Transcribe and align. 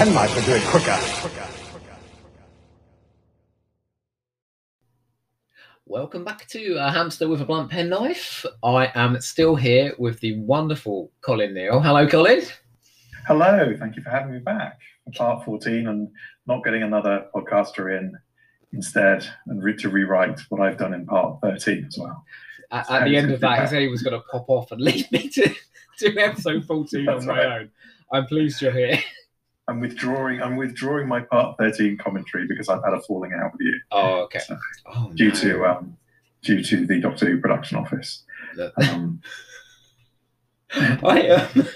penknife 0.00 0.34
would 0.34 0.46
do 0.46 0.52
it 0.52 0.62
quicker. 0.62 0.98
Welcome 5.84 6.24
back 6.24 6.48
to 6.48 6.76
a 6.76 6.90
hamster 6.90 7.28
with 7.28 7.42
a 7.42 7.44
blunt 7.44 7.70
penknife. 7.70 8.46
I 8.62 8.90
am 8.94 9.20
still 9.20 9.56
here 9.56 9.92
with 9.98 10.18
the 10.20 10.38
wonderful 10.38 11.12
Colin 11.20 11.52
Neal. 11.52 11.82
Hello, 11.82 12.08
Colin. 12.08 12.40
Hello, 13.26 13.76
thank 13.78 13.94
you 13.94 14.02
for 14.02 14.08
having 14.08 14.32
me 14.32 14.38
back. 14.38 14.78
Part 15.16 15.44
14 15.44 15.88
and 15.88 16.08
not 16.46 16.64
getting 16.64 16.82
another 16.82 17.26
podcaster 17.34 17.98
in 17.98 18.16
instead 18.72 19.28
and 19.48 19.62
re- 19.62 19.76
to 19.76 19.90
rewrite 19.90 20.40
what 20.48 20.62
I've 20.62 20.78
done 20.78 20.94
in 20.94 21.04
part 21.04 21.42
13 21.42 21.84
as 21.86 21.98
well. 21.98 22.24
At, 22.70 22.86
So 22.86 22.94
at 22.94 23.04
the 23.04 23.16
end 23.16 23.32
of 23.32 23.40
that, 23.40 23.60
he 23.60 23.66
said 23.66 23.82
he 23.82 23.88
was 23.88 24.02
going 24.02 24.18
to 24.18 24.26
pop 24.30 24.48
off 24.48 24.72
and 24.72 24.80
leave 24.80 25.12
me 25.12 25.28
to 25.28 25.54
do 25.98 26.14
episode 26.16 26.64
14 26.64 27.06
on 27.06 27.26
my 27.26 27.32
right. 27.34 27.60
own. 27.60 27.70
I'm 28.10 28.24
pleased 28.24 28.62
you're 28.62 28.72
here. 28.72 28.98
I'm 29.70 29.80
withdrawing 29.80 30.42
I'm 30.42 30.56
withdrawing 30.56 31.06
my 31.08 31.20
part 31.20 31.56
13 31.58 31.96
commentary 31.96 32.46
because 32.46 32.68
I've 32.68 32.82
had 32.84 32.92
a 32.92 33.00
falling 33.02 33.32
out 33.32 33.52
with 33.52 33.60
you 33.62 33.78
Oh, 33.92 34.22
okay. 34.24 34.40
So, 34.40 34.56
Oh, 34.86 35.10
due 35.14 35.28
no. 35.28 35.34
to 35.36 35.64
um 35.66 35.96
due 36.42 36.62
to 36.62 36.86
the 36.86 37.00
Doctor 37.00 37.26
Who 37.26 37.40
production 37.40 37.76
office. 37.78 38.24
Um, 38.90 39.20
I, 40.72 41.28
um, 41.28 41.68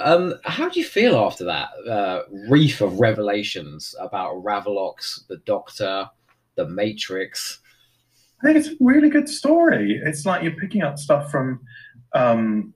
um, 0.00 0.34
how 0.44 0.68
do 0.68 0.80
you 0.80 0.86
feel 0.86 1.16
after 1.16 1.44
that 1.44 1.68
uh, 1.88 2.22
reef 2.48 2.80
of 2.80 2.98
revelations 2.98 3.94
about 4.00 4.42
Ravolox, 4.42 5.26
the 5.28 5.36
Doctor, 5.44 6.08
the 6.56 6.66
Matrix? 6.66 7.60
I 8.42 8.46
think 8.46 8.56
it's 8.58 8.68
a 8.68 8.76
really 8.80 9.10
good 9.10 9.28
story. 9.28 10.00
It's 10.04 10.24
like 10.24 10.42
you're 10.42 10.52
picking 10.52 10.82
up 10.82 10.98
stuff 10.98 11.30
from 11.30 11.60
um, 12.14 12.72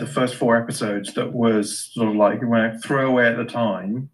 the 0.00 0.06
first 0.06 0.34
four 0.34 0.56
episodes 0.56 1.14
that 1.14 1.32
was 1.32 1.90
sort 1.92 2.08
of 2.08 2.16
like 2.16 2.40
a 2.42 2.78
throwaway 2.78 3.26
at 3.26 3.36
the 3.36 3.44
time, 3.44 4.10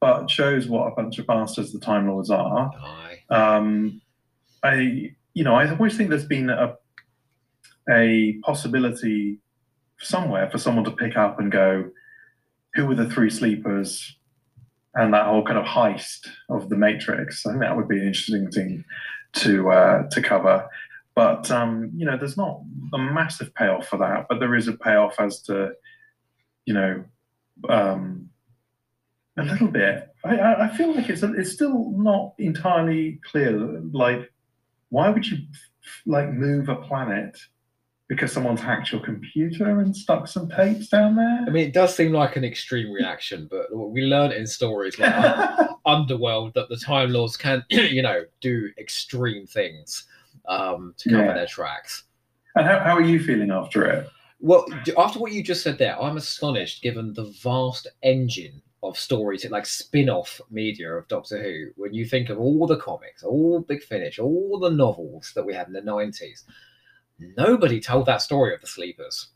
but 0.00 0.30
shows 0.30 0.68
what 0.68 0.86
a 0.86 0.94
bunch 0.94 1.18
of 1.18 1.26
bastards 1.26 1.72
the 1.72 1.80
Time 1.80 2.08
Lords 2.08 2.30
are. 2.30 2.70
Um, 3.30 4.00
I, 4.62 5.12
you 5.34 5.44
know, 5.44 5.54
I 5.54 5.70
always 5.70 5.96
think 5.96 6.10
there's 6.10 6.26
been 6.26 6.50
a 6.50 6.76
a 7.88 8.38
possibility 8.42 9.38
somewhere 9.98 10.50
for 10.50 10.58
someone 10.58 10.84
to 10.84 10.90
pick 10.90 11.16
up 11.16 11.38
and 11.38 11.52
go, 11.52 11.88
who 12.74 12.86
were 12.86 12.94
the 12.94 13.08
three 13.08 13.30
sleepers, 13.30 14.16
and 14.94 15.14
that 15.14 15.26
whole 15.26 15.44
kind 15.44 15.58
of 15.58 15.64
heist 15.64 16.28
of 16.50 16.68
the 16.68 16.76
Matrix. 16.76 17.46
I 17.46 17.50
think 17.50 17.60
that 17.60 17.76
would 17.76 17.88
be 17.88 17.98
an 17.98 18.06
interesting 18.06 18.50
thing 18.50 18.84
to 19.34 19.70
uh, 19.70 20.08
to 20.10 20.22
cover. 20.22 20.68
But 21.16 21.50
um, 21.50 21.90
you 21.96 22.04
know, 22.04 22.18
there's 22.18 22.36
not 22.36 22.60
a 22.92 22.98
massive 22.98 23.52
payoff 23.54 23.88
for 23.88 23.96
that, 23.96 24.26
but 24.28 24.38
there 24.38 24.54
is 24.54 24.68
a 24.68 24.74
payoff 24.74 25.18
as 25.18 25.40
to, 25.44 25.72
you 26.66 26.74
know, 26.74 27.04
um, 27.70 28.28
a 29.38 29.42
little 29.42 29.68
bit. 29.68 30.14
I, 30.24 30.66
I 30.66 30.76
feel 30.76 30.94
like 30.94 31.08
it's 31.08 31.22
it's 31.22 31.52
still 31.52 31.90
not 31.96 32.34
entirely 32.38 33.18
clear. 33.24 33.58
Like, 33.92 34.30
why 34.90 35.08
would 35.08 35.26
you 35.26 35.38
like 36.04 36.30
move 36.32 36.68
a 36.68 36.76
planet 36.76 37.38
because 38.08 38.30
someone's 38.30 38.60
hacked 38.60 38.92
your 38.92 39.00
computer 39.00 39.80
and 39.80 39.96
stuck 39.96 40.28
some 40.28 40.50
tapes 40.50 40.88
down 40.88 41.16
there? 41.16 41.44
I 41.46 41.50
mean, 41.50 41.66
it 41.66 41.72
does 41.72 41.96
seem 41.96 42.12
like 42.12 42.36
an 42.36 42.44
extreme 42.44 42.92
reaction, 42.92 43.48
but 43.50 43.74
we 43.74 44.02
learn 44.02 44.32
in 44.32 44.46
stories 44.46 44.98
like 44.98 45.14
Underworld 45.86 46.52
that 46.56 46.68
the 46.68 46.76
Time 46.76 47.10
Lords 47.10 47.38
can, 47.38 47.64
you 47.70 48.02
know, 48.02 48.24
do 48.42 48.68
extreme 48.76 49.46
things 49.46 50.06
um, 50.48 50.94
to 50.98 51.10
cover 51.10 51.24
Yeah. 51.26 51.34
their 51.34 51.46
tracks. 51.46 52.04
and 52.54 52.66
how, 52.66 52.78
how 52.80 52.96
are 52.96 53.02
you 53.02 53.22
feeling 53.22 53.50
after 53.50 53.84
it? 53.84 54.08
Well, 54.40 54.66
after 54.98 55.18
what 55.18 55.32
you 55.32 55.42
just 55.42 55.62
said 55.62 55.78
there, 55.78 56.00
I'm 56.00 56.16
astonished 56.16 56.82
given 56.82 57.12
the 57.14 57.32
vast 57.42 57.86
engine 58.02 58.62
of 58.82 58.98
stories, 58.98 59.48
like 59.50 59.66
spin 59.66 60.08
off 60.10 60.40
media 60.50 60.92
of 60.92 61.08
Doctor 61.08 61.42
Who. 61.42 61.70
When 61.76 61.94
you 61.94 62.04
think 62.06 62.28
of 62.28 62.38
all 62.38 62.66
the 62.66 62.76
comics, 62.76 63.22
all 63.22 63.60
Big 63.60 63.82
Finish, 63.82 64.18
all 64.18 64.58
the 64.58 64.70
novels 64.70 65.32
that 65.34 65.44
we 65.44 65.54
had 65.54 65.66
in 65.68 65.72
the 65.72 65.80
90s, 65.80 66.44
nobody 67.36 67.80
told 67.80 68.06
that 68.06 68.22
story 68.22 68.54
of 68.54 68.60
the 68.60 68.66
sleepers. 68.66 69.28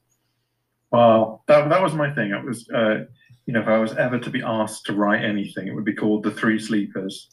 Well, 0.93 1.43
that, 1.47 1.69
that 1.69 1.83
was 1.83 1.95
my 1.95 2.13
thing. 2.15 2.31
It 2.33 2.45
was, 2.45 2.69
uh, 2.75 3.05
you 3.47 3.55
know, 3.55 3.61
if 3.61 3.69
I 3.69 3.79
was 3.79 3.95
ever 3.97 4.19
to 4.19 4.31
be 4.31 4.43
asked 4.43 4.87
to 4.87 4.93
write 4.93 5.25
anything, 5.25 5.69
it 5.69 5.75
would 5.75 5.85
be 5.85 5.95
called 5.95 6.23
The 6.25 6.31
Three 6.33 6.59
Sleepers. 6.59 7.31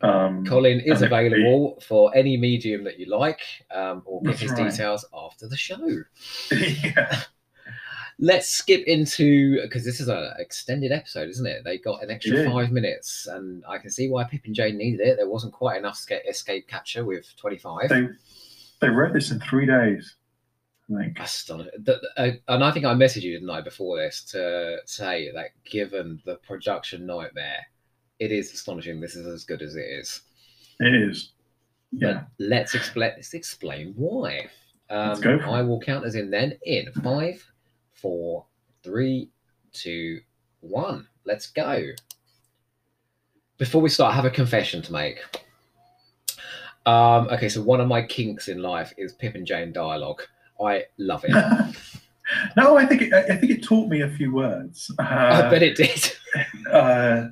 Um, 0.00 0.44
Colin 0.44 0.80
is 0.80 1.00
and 1.00 1.06
it 1.06 1.08
be- 1.10 1.26
available 1.26 1.80
for 1.86 2.14
any 2.14 2.36
medium 2.36 2.84
that 2.84 2.98
you 2.98 3.06
like, 3.06 3.40
um, 3.70 4.02
or 4.04 4.20
get 4.22 4.30
That's 4.30 4.40
his 4.40 4.50
right. 4.52 4.70
details 4.70 5.04
after 5.14 5.48
the 5.48 5.56
show. 5.56 6.02
yeah. 6.52 7.22
Let's 8.20 8.48
skip 8.48 8.84
into 8.86 9.60
because 9.62 9.84
this 9.84 9.98
is 9.98 10.06
an 10.08 10.32
extended 10.38 10.92
episode, 10.92 11.28
isn't 11.30 11.46
it? 11.46 11.64
They 11.64 11.78
got 11.78 12.02
an 12.02 12.10
extra 12.12 12.48
five 12.48 12.70
minutes, 12.70 13.26
and 13.26 13.64
I 13.68 13.78
can 13.78 13.90
see 13.90 14.08
why 14.08 14.22
Pip 14.24 14.42
and 14.44 14.54
Jane 14.54 14.78
needed 14.78 15.00
it. 15.00 15.16
There 15.16 15.28
wasn't 15.28 15.52
quite 15.52 15.78
enough 15.78 15.96
sca- 15.96 16.28
escape 16.28 16.68
capture 16.68 17.04
with 17.04 17.34
twenty-five. 17.36 17.88
They, 17.88 18.06
they 18.80 18.88
wrote 18.88 19.14
this 19.14 19.30
in 19.32 19.40
three 19.40 19.66
days. 19.66 20.14
I. 20.90 21.24
The- 21.78 21.80
the- 21.82 22.00
uh, 22.16 22.30
and 22.54 22.62
I 22.62 22.70
think 22.70 22.84
I 22.84 22.94
messaged 22.94 23.22
you 23.22 23.40
the 23.40 23.46
night 23.46 23.64
before 23.64 23.98
this 23.98 24.22
to 24.26 24.76
say 24.84 25.30
that 25.34 25.50
given 25.68 26.20
the 26.24 26.36
production 26.36 27.06
nightmare, 27.06 27.66
it 28.18 28.32
is 28.32 28.52
astonishing. 28.52 29.00
This 29.00 29.16
is 29.16 29.26
as 29.26 29.44
good 29.44 29.62
as 29.62 29.76
it 29.76 29.84
is. 29.84 30.22
It 30.80 30.94
is. 30.94 31.32
But 31.92 32.00
Yeah. 32.00 32.24
let's 32.38 32.74
explain. 32.74 33.12
Let's 33.16 33.34
explain 33.34 33.94
why. 33.96 34.48
Um, 34.90 35.08
Let's 35.08 35.20
go 35.20 35.38
I 35.38 35.62
will 35.62 35.80
count 35.80 36.04
us 36.04 36.14
in 36.14 36.30
then 36.30 36.58
in 36.64 36.92
five, 37.02 37.44
four, 37.92 38.44
three, 38.82 39.30
two, 39.72 40.20
one. 40.60 41.08
Let's 41.24 41.46
go. 41.46 41.90
Before 43.56 43.80
we 43.80 43.88
start, 43.88 44.12
I 44.12 44.16
have 44.16 44.24
a 44.24 44.30
confession 44.30 44.82
to 44.82 44.92
make. 44.92 45.18
Um, 46.86 47.28
okay, 47.30 47.48
so 47.48 47.62
one 47.62 47.80
of 47.80 47.88
my 47.88 48.02
kinks 48.02 48.48
in 48.48 48.60
life 48.60 48.92
is 48.98 49.14
Pip 49.14 49.36
and 49.36 49.46
Jane 49.46 49.72
dialogue. 49.72 50.22
I 50.60 50.84
love 50.98 51.24
it. 51.26 51.30
no, 52.56 52.76
I 52.76 52.84
think 52.84 53.02
it, 53.02 53.12
I 53.14 53.36
think 53.36 53.52
it 53.52 53.64
taught 53.64 53.88
me 53.88 54.02
a 54.02 54.10
few 54.10 54.34
words. 54.34 54.90
Uh, 54.98 55.02
I 55.02 55.48
bet 55.50 55.62
it 55.62 55.76
did. 55.76 56.12
uh, 56.70 57.28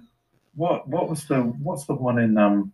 what 0.54 0.88
what 0.88 1.08
was 1.08 1.24
the 1.26 1.40
what's 1.62 1.86
the 1.86 1.94
one 1.94 2.18
in 2.18 2.36
um 2.38 2.72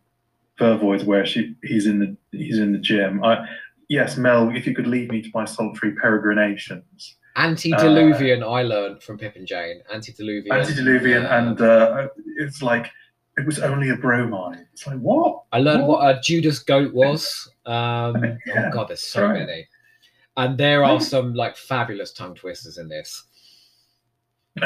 Vervoid 0.58 1.04
where 1.04 1.24
she 1.24 1.54
he's 1.62 1.86
in 1.86 1.98
the 2.00 2.16
he's 2.36 2.58
in 2.58 2.72
the 2.72 2.78
gym. 2.78 3.22
I 3.24 3.46
yes, 3.88 4.16
Mel, 4.16 4.50
if 4.54 4.66
you 4.66 4.74
could 4.74 4.86
lead 4.86 5.10
me 5.10 5.22
to 5.22 5.30
my 5.34 5.44
solitary 5.44 5.92
peregrinations. 5.92 7.16
Antediluvian, 7.36 8.42
I 8.42 8.62
learned 8.62 9.00
from 9.02 9.16
Pip 9.18 9.36
and 9.36 9.46
Jane. 9.46 9.80
Antediluvian. 9.92 10.56
Antediluvian 10.56 11.24
uh, 11.24 11.28
and 11.30 11.60
uh, 11.60 12.08
it's 12.38 12.62
like 12.62 12.90
it 13.36 13.46
was 13.46 13.60
only 13.60 13.90
a 13.90 13.96
bromide. 13.96 14.66
It's 14.72 14.86
like 14.88 14.98
what? 14.98 15.42
I 15.52 15.60
learned 15.60 15.86
What? 15.86 16.00
what 16.00 16.16
a 16.16 16.20
Judas 16.20 16.58
goat 16.58 16.92
was. 16.92 17.48
Um, 17.64 18.16
Yeah, 18.46 18.66
oh 18.66 18.70
god, 18.72 18.88
there's 18.88 19.04
so 19.04 19.26
right. 19.26 19.38
many, 19.46 19.68
and 20.36 20.58
there 20.58 20.84
are 20.84 21.00
some 21.00 21.34
like 21.34 21.56
fabulous 21.56 22.12
tongue 22.12 22.34
twisters 22.34 22.78
in 22.78 22.88
this. 22.88 23.22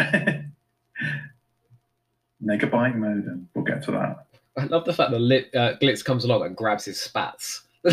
Megabyte 2.45 2.97
modem. 2.97 3.49
We'll 3.55 3.65
get 3.65 3.83
to 3.85 3.93
that. 3.93 4.27
I 4.57 4.65
love 4.65 4.85
the 4.85 4.93
fact 4.93 5.11
that 5.13 5.21
Lit, 5.21 5.55
uh, 5.55 5.77
Glitz 5.81 6.05
comes 6.05 6.25
along 6.25 6.45
and 6.45 6.57
grabs 6.57 6.85
his 6.85 7.01
spats. 7.01 7.63
oh 7.85 7.91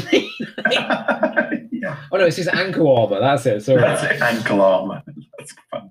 no, 2.14 2.26
it's 2.26 2.38
his 2.38 2.48
ankle 2.48 2.96
armor. 2.96 3.20
That's 3.20 3.46
it. 3.46 3.62
Sorry. 3.62 3.82
that's 3.82 4.04
it. 4.04 4.22
Ankle 4.22 4.62
armor. 4.62 5.02
That's 5.38 5.56
fun. 5.72 5.90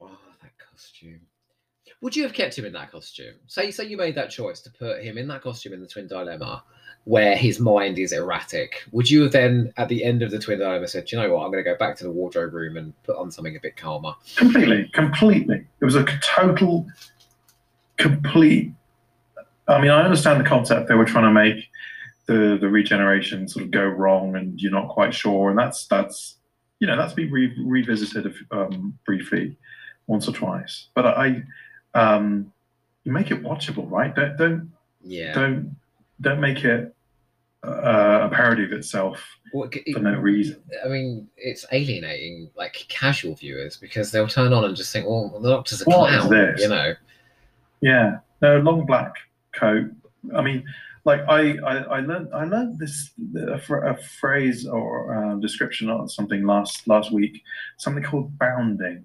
Oh, 0.00 0.10
that 0.40 0.52
costume. 0.70 1.20
Would 2.00 2.16
you 2.16 2.22
have 2.22 2.32
kept 2.32 2.56
him 2.56 2.64
in 2.64 2.72
that 2.74 2.92
costume? 2.92 3.34
Say, 3.48 3.70
say 3.70 3.84
you 3.86 3.96
made 3.96 4.14
that 4.14 4.30
choice 4.30 4.60
to 4.62 4.70
put 4.70 5.02
him 5.02 5.18
in 5.18 5.26
that 5.28 5.42
costume 5.42 5.72
in 5.72 5.80
the 5.80 5.88
Twin 5.88 6.06
Dilemma, 6.06 6.62
where 7.04 7.36
his 7.36 7.60
mind 7.60 7.98
is 7.98 8.12
erratic. 8.12 8.82
Would 8.92 9.10
you 9.10 9.22
have 9.22 9.32
then, 9.32 9.72
at 9.76 9.88
the 9.88 10.02
end 10.04 10.22
of 10.22 10.30
the 10.30 10.38
Twin 10.38 10.58
Dilemma, 10.58 10.88
said, 10.88 11.04
"Do 11.04 11.16
"You 11.16 11.22
know 11.22 11.34
what? 11.34 11.44
I'm 11.44 11.50
going 11.52 11.62
to 11.62 11.70
go 11.70 11.76
back 11.76 11.96
to 11.96 12.04
the 12.04 12.10
wardrobe 12.10 12.54
room 12.54 12.76
and 12.76 12.94
put 13.02 13.16
on 13.16 13.30
something 13.30 13.56
a 13.56 13.60
bit 13.60 13.76
calmer." 13.76 14.14
Completely, 14.36 14.90
completely. 14.94 15.66
It 15.80 15.84
was 15.84 15.96
a 15.96 16.04
total, 16.22 16.86
complete. 17.96 18.72
I 19.68 19.80
mean, 19.80 19.90
I 19.90 20.02
understand 20.02 20.40
the 20.40 20.48
concept. 20.48 20.88
They 20.88 20.94
were 20.94 21.04
trying 21.04 21.24
to 21.24 21.32
make 21.32 21.68
the 22.26 22.56
the 22.60 22.68
regeneration 22.68 23.48
sort 23.48 23.64
of 23.64 23.70
go 23.70 23.84
wrong, 23.84 24.36
and 24.36 24.60
you're 24.60 24.72
not 24.72 24.88
quite 24.88 25.14
sure, 25.14 25.50
and 25.50 25.58
that's 25.58 25.86
that's 25.86 26.36
you 26.80 26.86
know 26.86 26.96
that's 26.96 27.12
been 27.12 27.30
re- 27.30 27.54
revisited 27.64 28.34
um, 28.50 28.98
briefly 29.04 29.56
once 30.06 30.28
or 30.28 30.32
twice. 30.32 30.88
But 30.94 31.06
I, 31.06 31.42
um, 31.94 32.52
you 33.04 33.12
make 33.12 33.30
it 33.30 33.42
watchable, 33.42 33.90
right? 33.90 34.14
Don't 34.14 34.36
don't 34.36 34.72
Yeah. 35.02 35.32
don't 35.34 35.76
don't 36.20 36.40
make 36.40 36.64
it 36.64 36.94
uh, 37.66 38.26
a 38.26 38.28
parody 38.32 38.64
of 38.64 38.72
itself 38.72 39.24
Well, 39.52 39.68
it- 39.72 39.92
for 39.94 40.00
no 40.00 40.14
reason. 40.18 40.62
I 40.84 40.88
mean, 40.88 41.28
it's 41.36 41.64
alienating 41.72 42.50
like 42.56 42.74
casual 42.88 43.34
viewers 43.34 43.76
because 43.78 44.10
they'll 44.10 44.28
turn 44.28 44.52
on 44.52 44.64
and 44.64 44.76
just 44.76 44.92
think, 44.92 45.06
"Well, 45.06 45.38
the 45.40 45.48
Doctor's 45.50 45.80
a 45.82 45.84
What 45.84 46.12
is 46.12 46.20
clown," 46.20 46.30
this? 46.30 46.60
you 46.62 46.68
know. 46.68 46.94
Yeah, 47.80 48.18
no 48.42 48.58
long 48.58 48.84
black 48.86 49.14
coat. 49.52 49.90
I 50.34 50.42
mean, 50.42 50.64
like 51.04 51.20
I 51.28 51.56
I, 51.58 51.76
I 51.78 52.00
learned 52.00 52.28
I 52.34 52.44
learned 52.44 52.78
this 52.78 53.10
a, 53.36 53.60
a 53.92 53.96
phrase 53.96 54.66
or 54.66 55.14
uh, 55.14 55.34
description 55.36 55.88
or 55.90 56.08
something 56.08 56.44
last 56.46 56.86
last 56.88 57.12
week. 57.12 57.42
Something 57.78 58.02
called 58.04 58.38
bounding, 58.38 59.04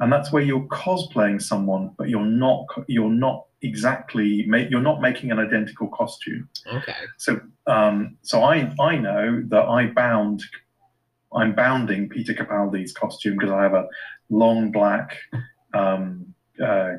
and 0.00 0.12
that's 0.12 0.30
where 0.32 0.42
you're 0.42 0.66
cosplaying 0.68 1.40
someone, 1.42 1.90
but 1.98 2.08
you're 2.08 2.24
not 2.24 2.66
you're 2.88 3.10
not 3.10 3.46
exactly 3.62 4.44
ma- 4.46 4.58
you're 4.58 4.80
not 4.80 5.00
making 5.00 5.30
an 5.30 5.38
identical 5.38 5.88
costume. 5.88 6.48
Okay. 6.66 6.94
So 7.18 7.40
um, 7.66 8.16
so 8.22 8.42
I 8.42 8.72
I 8.80 8.96
know 8.96 9.42
that 9.48 9.64
I 9.64 9.86
bound 9.86 10.42
I'm 11.32 11.54
bounding 11.54 12.08
Peter 12.08 12.34
Capaldi's 12.34 12.92
costume 12.92 13.36
because 13.36 13.52
I 13.52 13.62
have 13.62 13.74
a 13.74 13.86
long 14.30 14.72
black 14.72 15.16
um, 15.74 16.34
uh, 16.62 16.94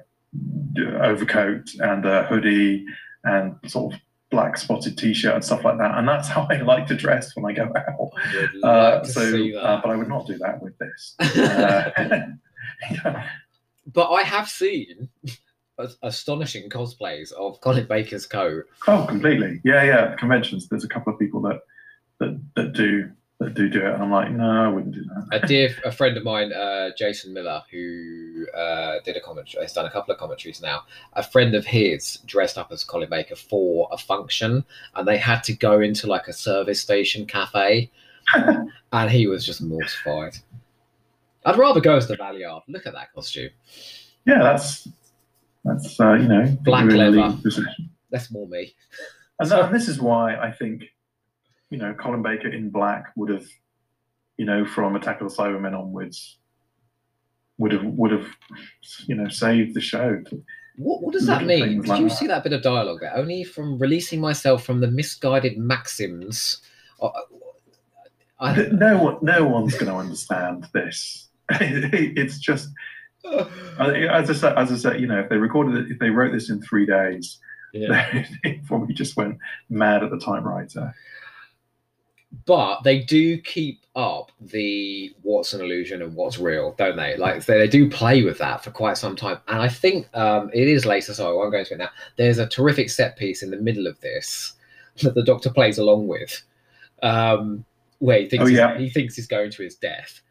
overcoat 1.01 1.73
and 1.79 2.05
a 2.05 2.23
hoodie 2.23 2.85
and 3.23 3.55
sort 3.67 3.93
of 3.93 3.99
black 4.29 4.57
spotted 4.57 4.97
t-shirt 4.97 5.35
and 5.35 5.43
stuff 5.43 5.65
like 5.65 5.77
that 5.77 5.97
and 5.97 6.07
that's 6.07 6.27
how 6.29 6.47
i 6.49 6.55
like 6.61 6.87
to 6.87 6.95
dress 6.95 7.35
when 7.35 7.45
i 7.45 7.53
go 7.53 7.63
out 7.63 8.11
I 8.15 8.39
would 8.39 8.53
like 8.55 8.63
uh, 8.63 9.03
so 9.03 9.57
uh, 9.57 9.81
but 9.81 9.91
i 9.91 9.95
would 9.97 10.07
not 10.07 10.25
do 10.25 10.37
that 10.37 10.61
with 10.61 10.73
this 10.77 11.15
uh, 11.37 11.91
yeah. 12.91 13.27
but 13.91 14.09
I 14.09 14.23
have 14.23 14.49
seen 14.49 15.09
astonishing 16.03 16.69
cosplays 16.69 17.31
of 17.33 17.59
Colin 17.61 17.85
Baker's 17.87 18.25
coat. 18.25 18.65
oh 18.87 19.05
completely 19.07 19.59
yeah 19.63 19.83
yeah 19.83 20.15
conventions 20.15 20.67
there's 20.67 20.83
a 20.83 20.87
couple 20.87 21.11
of 21.13 21.19
people 21.19 21.41
that 21.41 21.59
that, 22.19 22.39
that 22.55 22.73
do 22.73 23.09
that 23.39 23.55
do 23.55 23.67
do 23.69 23.79
it 23.79 23.91
and 23.93 24.03
i'm 24.03 24.11
like 24.11 24.29
no 24.31 24.47
i 24.47 24.67
wouldn't 24.67 24.93
do 24.93 25.03
that 25.03 25.43
A 25.43 25.47
dear 25.47 25.75
a 25.83 25.91
friend 25.91 26.15
of 26.15 26.23
mine, 26.23 26.53
uh, 26.53 26.91
Jason 26.95 27.33
Miller, 27.33 27.63
who 27.71 28.45
uh, 28.55 28.97
did 29.03 29.17
a 29.17 29.21
commentary, 29.21 29.63
has 29.63 29.73
done 29.73 29.87
a 29.87 29.89
couple 29.89 30.13
of 30.13 30.19
commentaries 30.19 30.61
now. 30.61 30.83
A 31.13 31.23
friend 31.23 31.55
of 31.55 31.65
his 31.65 32.19
dressed 32.27 32.57
up 32.59 32.71
as 32.71 32.83
Colin 32.83 33.09
Baker 33.09 33.35
for 33.35 33.89
a 33.91 33.97
function, 33.97 34.63
and 34.95 35.07
they 35.07 35.17
had 35.17 35.41
to 35.45 35.53
go 35.53 35.79
into 35.79 36.05
like 36.05 36.27
a 36.27 36.33
service 36.33 36.79
station 36.79 37.25
cafe, 37.25 37.89
and 38.93 39.09
he 39.09 39.25
was 39.25 39.43
just 39.43 39.61
mortified. 39.61 40.37
I'd 41.45 41.57
rather 41.57 41.81
go 41.81 41.95
as 41.95 42.07
the 42.07 42.17
Valeyard. 42.17 42.61
Look 42.67 42.85
at 42.85 42.93
that 42.93 43.11
costume. 43.13 43.49
yeah 44.27 44.43
that's 44.43 44.87
that's 45.63 45.99
uh, 45.99 46.13
you 46.13 46.27
know 46.27 46.57
Black 46.63 46.85
you're 46.85 46.95
in 46.95 47.01
a 47.01 47.09
leather. 47.09 47.37
That's 48.11 48.31
more 48.31 48.47
me. 48.47 48.73
And, 49.39 49.51
and 49.51 49.73
this 49.73 49.87
is 49.87 49.99
why 49.99 50.35
I 50.35 50.51
think, 50.51 50.83
you 51.69 51.77
know, 51.77 51.93
Colin 51.93 52.21
Baker 52.21 52.49
in 52.49 52.69
black 52.69 53.11
would 53.15 53.29
have, 53.29 53.45
you 54.37 54.45
know, 54.45 54.65
from 54.65 54.95
Attack 54.95 55.21
of 55.21 55.29
the 55.29 55.35
Cybermen 55.35 55.77
onwards, 55.77 56.37
would 57.57 57.71
have 57.71 57.83
would 57.83 58.11
have, 58.11 58.27
you 59.07 59.15
know, 59.15 59.29
saved 59.29 59.73
the 59.73 59.81
show. 59.81 60.21
What, 60.77 61.01
what 61.01 61.13
does 61.13 61.25
that 61.27 61.45
mean? 61.45 61.81
Did 61.81 61.87
like 61.87 61.99
you 61.99 62.09
that. 62.09 62.15
see 62.15 62.27
that 62.27 62.43
bit 62.43 62.53
of 62.53 62.61
dialogue 62.61 62.99
there? 63.01 63.15
Only 63.15 63.43
from 63.43 63.77
releasing 63.77 64.19
myself 64.19 64.63
from 64.63 64.79
the 64.79 64.87
misguided 64.87 65.57
maxims. 65.57 66.61
uh, 67.01 67.09
I, 68.39 68.55
No 68.71 68.97
one, 68.97 69.17
no 69.21 69.45
one's 69.45 69.73
going 69.73 69.87
to 69.87 69.95
understand 69.95 70.67
this. 70.73 71.29
it's 71.49 72.39
just, 72.39 72.69
as 73.25 74.29
I 74.29 74.33
said, 74.33 74.57
as 74.57 74.71
I 74.71 74.75
said, 74.75 74.99
you 75.01 75.07
know, 75.07 75.19
if 75.19 75.29
they 75.29 75.37
recorded 75.37 75.75
it, 75.85 75.91
if 75.91 75.99
they 75.99 76.09
wrote 76.09 76.31
this 76.31 76.49
in 76.49 76.61
three 76.61 76.85
days, 76.85 77.37
yeah. 77.73 78.25
they 78.43 78.61
probably 78.65 78.93
just 78.93 79.15
went 79.17 79.37
mad 79.69 80.03
at 80.03 80.09
the 80.11 80.19
typewriter. 80.19 80.93
but 82.45 82.81
they 82.83 82.99
do 82.99 83.37
keep 83.39 83.79
up 83.95 84.31
the 84.39 85.13
what's 85.21 85.53
an 85.53 85.61
illusion 85.61 86.01
and 86.01 86.15
what's 86.15 86.37
real, 86.39 86.73
don't 86.77 86.95
they? 86.95 87.17
Like 87.17 87.45
they, 87.45 87.57
they 87.57 87.67
do 87.67 87.89
play 87.89 88.23
with 88.23 88.37
that 88.39 88.63
for 88.63 88.71
quite 88.71 88.97
some 88.97 89.15
time, 89.15 89.37
and 89.47 89.61
I 89.61 89.67
think 89.67 90.07
um, 90.15 90.49
it 90.53 90.67
is 90.67 90.85
later. 90.85 91.13
So 91.13 91.29
I 91.29 91.33
won't 91.33 91.51
go 91.51 91.59
into 91.59 91.73
it 91.73 91.77
now. 91.77 91.89
There's 92.17 92.37
a 92.39 92.47
terrific 92.47 92.89
set 92.89 93.17
piece 93.17 93.43
in 93.43 93.51
the 93.51 93.57
middle 93.57 93.85
of 93.87 93.99
this 94.01 94.53
that 95.01 95.13
the 95.15 95.23
Doctor 95.23 95.49
plays 95.49 95.77
along 95.77 96.07
with, 96.07 96.41
um, 97.03 97.65
where 97.99 98.19
he 98.19 98.29
thinks 98.29 98.43
Oh, 98.43 98.47
he's- 98.47 98.57
yeah. 98.57 98.77
he 98.77 98.89
thinks 98.89 99.15
he's 99.15 99.27
going 99.27 99.51
to 99.51 99.63
his 99.63 99.75
death, 99.75 100.21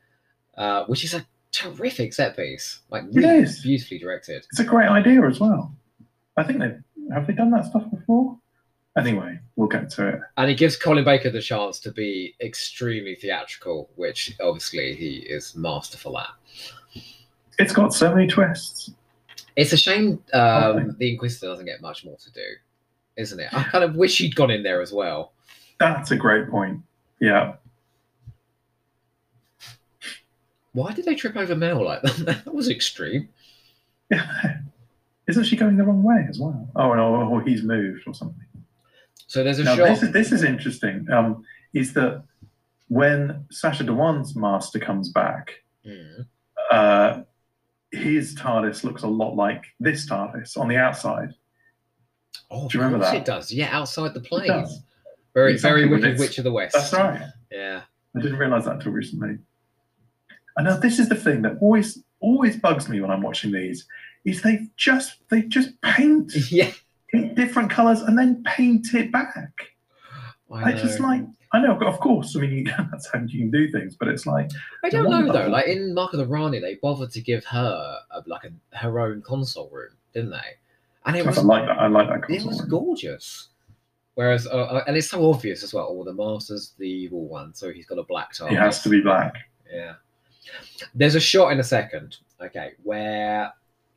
uh, 0.56 0.84
which 0.86 1.04
is 1.04 1.14
a 1.14 1.24
terrific 1.52 2.12
set 2.12 2.36
piece, 2.36 2.80
like 2.90 3.04
It 3.04 3.14
really 3.14 3.38
is. 3.38 3.62
beautifully 3.62 3.98
directed. 3.98 4.44
It's 4.50 4.60
a 4.60 4.64
great 4.64 4.88
idea 4.88 5.24
as 5.26 5.40
well. 5.40 5.74
I 6.36 6.42
think 6.44 6.60
they 6.60 6.76
have 7.12 7.26
they 7.26 7.32
done 7.32 7.50
that 7.50 7.66
stuff 7.66 7.84
before. 7.90 8.38
Anyway, 8.96 9.38
we'll 9.56 9.68
get 9.68 9.88
to 9.90 10.08
it. 10.08 10.20
And 10.36 10.50
it 10.50 10.56
gives 10.58 10.76
Colin 10.76 11.04
Baker 11.04 11.30
the 11.30 11.40
chance 11.40 11.78
to 11.80 11.92
be 11.92 12.34
extremely 12.40 13.14
theatrical, 13.14 13.88
which 13.96 14.34
obviously 14.42 14.94
he 14.96 15.18
is 15.18 15.54
masterful 15.54 16.18
at. 16.18 16.28
It's 17.58 17.72
got 17.72 17.94
so 17.94 18.12
many 18.14 18.26
twists. 18.26 18.90
It's 19.56 19.72
a 19.72 19.76
shame 19.76 20.22
um, 20.32 20.96
the 20.98 21.12
Inquisitor 21.12 21.46
doesn't 21.46 21.66
get 21.66 21.80
much 21.80 22.04
more 22.04 22.16
to 22.16 22.32
do, 22.32 22.44
isn't 23.16 23.38
it? 23.38 23.52
I 23.52 23.62
kind 23.64 23.84
of 23.84 23.94
wish 23.96 24.18
he'd 24.18 24.34
gone 24.34 24.50
in 24.50 24.62
there 24.62 24.80
as 24.80 24.92
well. 24.92 25.32
That's 25.78 26.10
a 26.10 26.16
great 26.16 26.48
point. 26.50 26.80
Yeah. 27.20 27.54
Why 30.72 30.92
did 30.92 31.04
they 31.04 31.14
trip 31.14 31.36
over 31.36 31.56
Mel 31.56 31.84
like 31.84 32.02
that? 32.02 32.16
that 32.44 32.54
was 32.54 32.68
extreme. 32.68 33.28
Isn't 35.28 35.44
she 35.44 35.56
going 35.56 35.76
the 35.76 35.84
wrong 35.84 36.02
way 36.02 36.26
as 36.28 36.38
well? 36.38 36.68
Oh 36.74 36.94
no, 36.94 37.14
or 37.14 37.42
he's 37.42 37.62
moved 37.62 38.06
or 38.06 38.14
something. 38.14 38.44
So 39.26 39.44
there's 39.44 39.60
a 39.60 39.64
Now 39.64 39.76
shot. 39.76 39.88
this 39.88 40.02
is 40.02 40.12
this 40.12 40.32
is 40.32 40.42
interesting. 40.42 41.06
Um, 41.12 41.44
is 41.72 41.92
that 41.94 42.22
when 42.88 43.44
Sacha 43.50 43.84
Dhawan's 43.84 44.34
master 44.34 44.78
comes 44.78 45.10
back, 45.10 45.62
Mm. 45.86 46.26
uh, 46.70 47.22
his 47.92 48.34
TARDIS 48.34 48.84
looks 48.84 49.02
a 49.02 49.06
lot 49.08 49.34
like 49.34 49.64
this 49.80 50.06
TARDIS 50.08 50.58
on 50.58 50.68
the 50.68 50.76
outside. 50.76 51.30
Oh, 52.50 52.68
Do 52.68 52.76
you 52.76 52.84
remember 52.84 53.04
that? 53.06 53.14
it 53.14 53.24
does. 53.24 53.50
Yeah, 53.50 53.68
outside 53.76 54.12
the 54.12 54.20
plane. 54.20 54.66
Very, 55.32 55.52
Exactly, 55.52 55.82
very 55.84 55.88
Wicked 55.88 56.18
Witch 56.18 56.36
of 56.38 56.44
the 56.44 56.52
West. 56.52 56.74
That's 56.74 56.92
right. 56.92 57.22
Yeah. 57.50 57.82
I 58.16 58.20
didn't 58.20 58.36
realize 58.38 58.64
that 58.66 58.74
until 58.74 58.92
recently. 58.92 59.38
And 60.56 60.66
now 60.66 60.76
this 60.76 60.98
is 60.98 61.08
the 61.08 61.14
thing 61.14 61.42
that 61.42 61.56
always 61.60 62.02
always 62.20 62.56
bugs 62.56 62.88
me 62.88 63.00
when 63.00 63.10
I'm 63.10 63.22
watching 63.22 63.52
these 63.52 63.86
is 64.24 64.42
they 64.42 64.66
just 64.76 65.16
they 65.30 65.42
just 65.42 65.80
paint 65.82 66.32
Yeah. 66.50 66.70
in 67.12 67.34
different 67.34 67.70
colors 67.70 68.00
and 68.02 68.18
then 68.18 68.42
paint 68.44 68.92
it 68.94 69.10
back. 69.10 69.52
I, 70.52 70.72
just 70.72 70.98
like 70.98 71.22
I 71.52 71.60
know 71.60 71.78
of 71.78 72.00
course 72.00 72.36
I 72.36 72.40
mean 72.40 72.50
you, 72.50 72.64
that's 72.90 73.08
how 73.12 73.20
you 73.20 73.38
can 73.38 73.50
do 73.50 73.70
things, 73.70 73.96
but 73.96 74.08
it's 74.08 74.26
like 74.26 74.50
I 74.84 74.90
don't 74.90 75.08
know 75.08 75.32
though. 75.32 75.46
Like 75.48 75.66
in 75.68 75.94
Mark 75.94 76.12
of 76.12 76.18
the 76.18 76.26
Rani, 76.26 76.58
they 76.58 76.74
bothered 76.76 77.10
to 77.12 77.20
give 77.20 77.44
her 77.46 77.98
a, 78.10 78.22
like 78.26 78.42
a, 78.44 78.76
her 78.76 78.98
own 79.00 79.22
console 79.22 79.70
room, 79.70 79.92
didn't 80.12 80.30
they? 80.30 80.56
And 81.06 81.16
it 81.16 81.24
I 81.24 81.28
was 81.30 81.42
like 81.44 81.66
that. 81.66 81.78
I 81.78 81.86
like 81.86 82.08
that 82.08 82.28
it 82.34 82.44
was 82.44 82.60
room. 82.60 82.68
gorgeous. 82.68 83.48
Whereas, 84.14 84.46
uh, 84.46 84.50
uh, 84.50 84.84
and 84.86 84.96
it's 84.96 85.08
so 85.08 85.30
obvious 85.30 85.62
as 85.62 85.72
well. 85.72 85.86
Oh, 85.88 86.04
the 86.04 86.12
master's 86.12 86.74
the 86.78 86.86
evil 86.86 87.26
one, 87.26 87.54
so 87.54 87.72
he's 87.72 87.86
got 87.86 87.96
a 87.98 88.02
black 88.02 88.34
tie. 88.34 88.48
He 88.50 88.54
has 88.56 88.82
to 88.82 88.88
be 88.90 89.00
black. 89.00 89.34
Yeah. 89.72 89.94
There's 90.94 91.14
a 91.14 91.20
shot 91.20 91.52
in 91.52 91.60
a 91.60 91.64
second, 91.64 92.18
okay, 92.40 92.72
where 92.82 93.52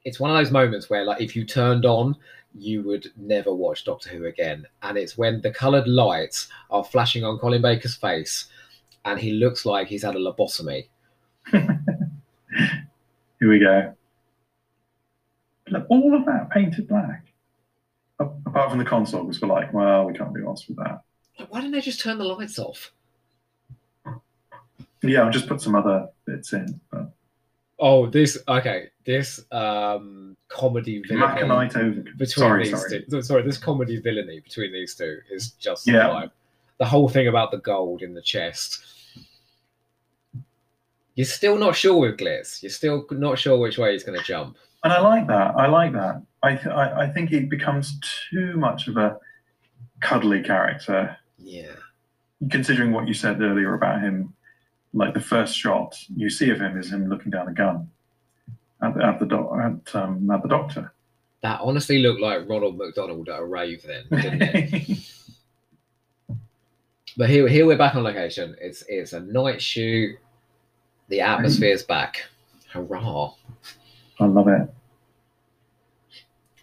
it's 0.05 0.19
one 0.19 0.31
of 0.31 0.37
those 0.37 0.51
moments 0.51 0.89
where, 0.89 1.03
like, 1.05 1.21
if 1.21 1.35
you 1.35 1.45
turned 1.45 1.85
on, 1.85 2.15
you 2.55 2.83
would 2.83 3.11
never 3.17 3.53
watch 3.53 3.85
Doctor 3.85 4.09
Who 4.09 4.25
again. 4.25 4.65
And 4.81 4.97
it's 4.97 5.17
when 5.17 5.41
the 5.41 5.51
coloured 5.51 5.87
lights 5.87 6.49
are 6.69 6.83
flashing 6.83 7.23
on 7.23 7.39
Colin 7.39 7.61
Baker's 7.61 7.95
face, 7.95 8.45
and 9.05 9.19
he 9.19 9.31
looks 9.31 9.65
like 9.65 9.87
he's 9.87 10.03
had 10.03 10.15
a 10.15 10.19
lobotomy. 10.19 10.87
Here 11.51 13.49
we 13.49 13.59
go. 13.59 13.93
Look, 15.69 15.85
all 15.89 16.15
of 16.15 16.25
that 16.25 16.49
painted 16.51 16.87
black. 16.87 17.25
Apart 18.19 18.69
from 18.69 18.79
the 18.79 18.85
console, 18.85 19.23
because 19.23 19.41
we're 19.41 19.47
like, 19.47 19.73
well, 19.73 20.05
we 20.05 20.13
can't 20.13 20.33
be 20.33 20.41
asked 20.47 20.67
with 20.67 20.77
that. 20.77 21.01
Why 21.49 21.59
didn't 21.59 21.73
they 21.73 21.81
just 21.81 21.99
turn 21.99 22.19
the 22.19 22.23
lights 22.23 22.59
off? 22.59 22.91
Yeah, 25.03 25.23
I'll 25.23 25.31
just 25.31 25.47
put 25.47 25.61
some 25.61 25.75
other 25.75 26.07
bits 26.25 26.53
in. 26.53 26.79
But 26.91 27.11
Oh, 27.79 28.05
this 28.07 28.37
okay. 28.47 28.89
This 29.05 29.41
um 29.51 30.37
comedy 30.47 31.01
villainy 31.07 32.01
between 32.17 32.27
Sorry, 32.27 32.63
these 32.63 32.79
sorry. 32.79 33.05
two. 33.09 33.21
Sorry, 33.21 33.41
this 33.43 33.57
comedy 33.57 33.99
villainy 33.99 34.39
between 34.39 34.71
these 34.71 34.95
two 34.95 35.19
is 35.29 35.51
just 35.51 35.85
Yeah. 35.87 36.03
sublime. 36.07 36.31
The 36.77 36.85
whole 36.85 37.09
thing 37.09 37.27
about 37.27 37.51
the 37.51 37.57
gold 37.59 38.01
in 38.01 38.13
the 38.13 38.21
chest. 38.21 38.85
You're 41.15 41.25
still 41.25 41.57
not 41.57 41.75
sure 41.75 41.99
with 41.99 42.17
Glitz. 42.17 42.63
You're 42.63 42.71
still 42.71 43.05
not 43.11 43.37
sure 43.37 43.57
which 43.59 43.77
way 43.77 43.91
he's 43.93 44.03
going 44.03 44.17
to 44.17 44.25
jump. 44.25 44.57
And 44.83 44.91
I 44.91 44.99
like 44.99 45.27
that. 45.27 45.53
I 45.55 45.67
like 45.67 45.93
that. 45.93 46.21
I, 46.41 46.55
th- 46.55 46.67
I 46.67 47.03
I 47.03 47.07
think 47.09 47.29
he 47.29 47.41
becomes 47.41 47.99
too 48.31 48.57
much 48.57 48.87
of 48.87 48.97
a 48.97 49.17
cuddly 50.01 50.41
character, 50.41 51.15
Yeah. 51.37 51.75
considering 52.49 52.91
what 52.91 53.07
you 53.07 53.13
said 53.13 53.41
earlier 53.41 53.75
about 53.75 54.01
him. 54.01 54.33
Like 54.93 55.13
the 55.13 55.21
first 55.21 55.57
shot 55.57 55.97
you 56.15 56.29
see 56.29 56.49
of 56.49 56.59
him 56.59 56.77
is 56.77 56.91
him 56.91 57.09
looking 57.09 57.31
down 57.31 57.47
a 57.47 57.53
gun 57.53 57.89
at 58.81 58.93
the 58.93 59.03
at 59.03 59.19
the, 59.19 59.25
doc- 59.25 59.51
at, 59.59 59.95
um, 59.95 60.29
at 60.29 60.41
the 60.43 60.49
doctor. 60.49 60.93
That 61.41 61.59
honestly 61.61 61.99
looked 61.99 62.21
like 62.21 62.47
Ronald 62.47 62.77
McDonald 62.77 63.27
at 63.27 63.39
a 63.39 63.45
rave 63.45 63.83
then, 63.83 64.21
didn't 64.21 64.41
it? 64.41 64.99
but 67.17 67.29
here, 67.29 67.47
here 67.47 67.65
we're 67.65 67.77
back 67.77 67.95
on 67.95 68.03
location. 68.03 68.55
It's 68.61 68.83
it's 68.87 69.13
a 69.13 69.19
night 69.19 69.61
shoot. 69.61 70.17
The 71.09 71.21
atmosphere's 71.21 71.83
back. 71.83 72.23
Hurrah! 72.71 73.33
I 74.19 74.25
love 74.25 74.47
it. 74.47 74.73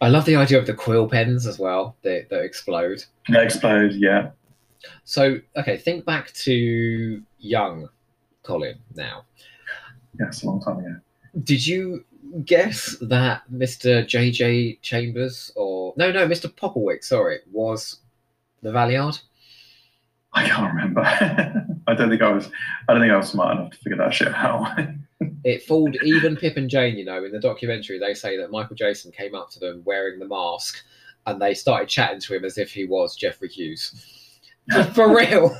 I 0.00 0.08
love 0.08 0.24
the 0.24 0.36
idea 0.36 0.58
of 0.58 0.66
the 0.66 0.72
quill 0.72 1.06
pens 1.06 1.46
as 1.46 1.58
well 1.58 1.94
that, 2.02 2.30
that 2.30 2.42
explode. 2.42 3.04
They 3.28 3.44
explode. 3.44 3.92
Yeah. 3.92 4.30
So, 5.04 5.40
okay, 5.56 5.76
think 5.76 6.06
back 6.06 6.32
to 6.32 7.22
young 7.38 7.88
Colin 8.42 8.78
now. 8.94 9.24
Yes, 10.18 10.42
a 10.42 10.46
long 10.46 10.60
time 10.60 10.78
ago. 10.78 10.96
Did 11.44 11.66
you 11.66 12.04
guess 12.44 12.96
that 13.02 13.42
Mr. 13.52 14.04
JJ 14.04 14.80
Chambers 14.82 15.52
or 15.56 15.94
no, 15.96 16.10
no, 16.10 16.26
Mr. 16.26 16.52
Popplewick, 16.52 17.04
sorry, 17.04 17.38
was 17.50 18.00
the 18.62 18.70
Valeyard? 18.70 19.20
I 20.32 20.48
can't 20.48 20.74
remember. 20.74 21.00
I 21.86 21.94
don't 21.94 22.08
think 22.08 22.22
I 22.22 22.32
was. 22.32 22.50
I 22.88 22.92
don't 22.92 23.02
think 23.02 23.12
I 23.12 23.16
was 23.16 23.28
smart 23.28 23.56
enough 23.56 23.72
to 23.72 23.76
figure 23.78 23.98
that 23.98 24.14
shit 24.14 24.34
out. 24.34 24.78
It 25.44 25.62
fooled 25.64 25.96
even 26.02 26.34
Pip 26.36 26.56
and 26.56 26.68
Jane, 26.68 26.96
you 26.96 27.04
know, 27.04 27.24
in 27.24 27.32
the 27.32 27.40
documentary. 27.40 27.98
They 27.98 28.14
say 28.14 28.38
that 28.38 28.50
Michael 28.50 28.76
Jayston 28.76 29.14
came 29.14 29.34
up 29.34 29.50
to 29.50 29.58
them 29.58 29.82
wearing 29.84 30.18
the 30.18 30.26
mask 30.26 30.82
and 31.26 31.40
they 31.40 31.52
started 31.52 31.88
chatting 31.90 32.20
to 32.20 32.36
him 32.36 32.44
as 32.44 32.56
if 32.56 32.72
he 32.72 32.86
was 32.86 33.16
Geoffrey 33.16 33.48
Hughes. 33.48 34.40
For 34.94 35.14
real. 35.14 35.54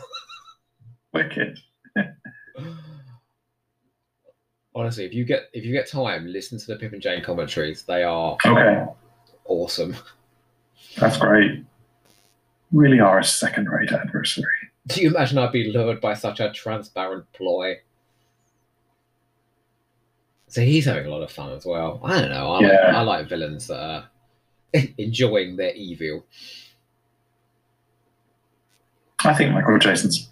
Wicked. 1.13 1.59
Honestly, 4.81 5.05
if 5.05 5.13
you 5.13 5.25
get 5.27 5.51
if 5.53 5.63
you 5.63 5.73
get 5.73 5.87
time, 5.87 6.27
listen 6.27 6.59
to 6.59 6.67
the 6.67 6.77
Pip 6.77 6.95
and 6.95 7.03
Jane 7.03 7.23
commentaries. 7.23 7.83
They 7.83 8.03
are 8.03 8.39
Okay, 8.47 8.87
awesome. 9.45 9.95
that's 10.97 11.19
great. 11.19 11.63
Really 12.73 12.99
are 12.99 13.19
a 13.19 13.25
second-rate 13.25 13.93
adversary. 13.93 14.47
Do 14.87 15.03
you 15.03 15.11
imagine 15.11 15.37
I'd 15.37 15.53
be 15.53 15.71
lured 15.71 16.01
by 16.01 16.15
such 16.15 16.41
a 16.41 16.51
transparent 16.51 17.31
ploy? 17.35 17.81
So 20.49 20.63
he's 20.63 20.87
having 20.87 21.05
a 21.05 21.11
lot 21.11 21.23
of 21.23 21.31
fun 21.31 21.53
as 21.53 21.67
well. 21.67 22.01
I 22.03 22.19
don't 22.23 22.31
know. 22.31 22.51
I 22.53 22.61
like, 22.61 22.73
I 22.81 23.03
like 23.03 23.29
villains 23.29 23.67
that 23.67 23.79
are 23.79 24.09
enjoying 24.97 25.57
their 25.57 25.75
evil. 25.75 26.25
I 29.27 29.35
think 29.35 29.53
Michael 29.53 29.79
Jayston's 29.79 30.31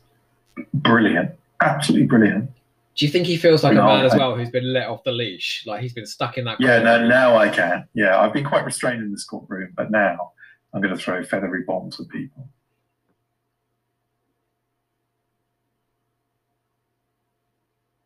brilliant. 0.73 1.33
Absolutely 1.61 2.07
brilliant. 2.07 2.50
Do 2.99 3.07
you 3.07 3.12
think 3.12 3.28
he 3.28 3.37
feels 3.37 3.62
like 3.62 3.75
a 3.75 3.76
No, 3.76 3.87
man 3.87 4.05
as 4.05 4.12
well 4.17 4.35
who's 4.35 4.50
been 4.50 4.73
let 4.73 4.88
off 4.88 5.05
the 5.05 5.12
leash? 5.12 5.62
Like 5.64 5.83
he's 5.83 5.93
been 5.93 6.05
stuck 6.05 6.37
in 6.37 6.45
that. 6.47 6.61
Yeah, 6.61 6.83
no, 6.83 7.07
now 7.07 7.37
I 7.37 7.49
can. 7.49 7.87
Yeah, 7.95 8.19
I've 8.19 8.33
been 8.33 8.45
quite 8.45 8.64
restrained 8.64 9.02
in 9.02 9.12
this 9.12 9.23
courtroom, 9.23 9.73
but 9.76 9.93
now 9.93 10.33
I'm 10.75 10.83
going 10.83 10.95
to 10.95 11.00
throw 11.00 11.23
feathery 11.23 11.62
bombs 11.62 12.00
at 12.00 12.09
people. 12.09 12.49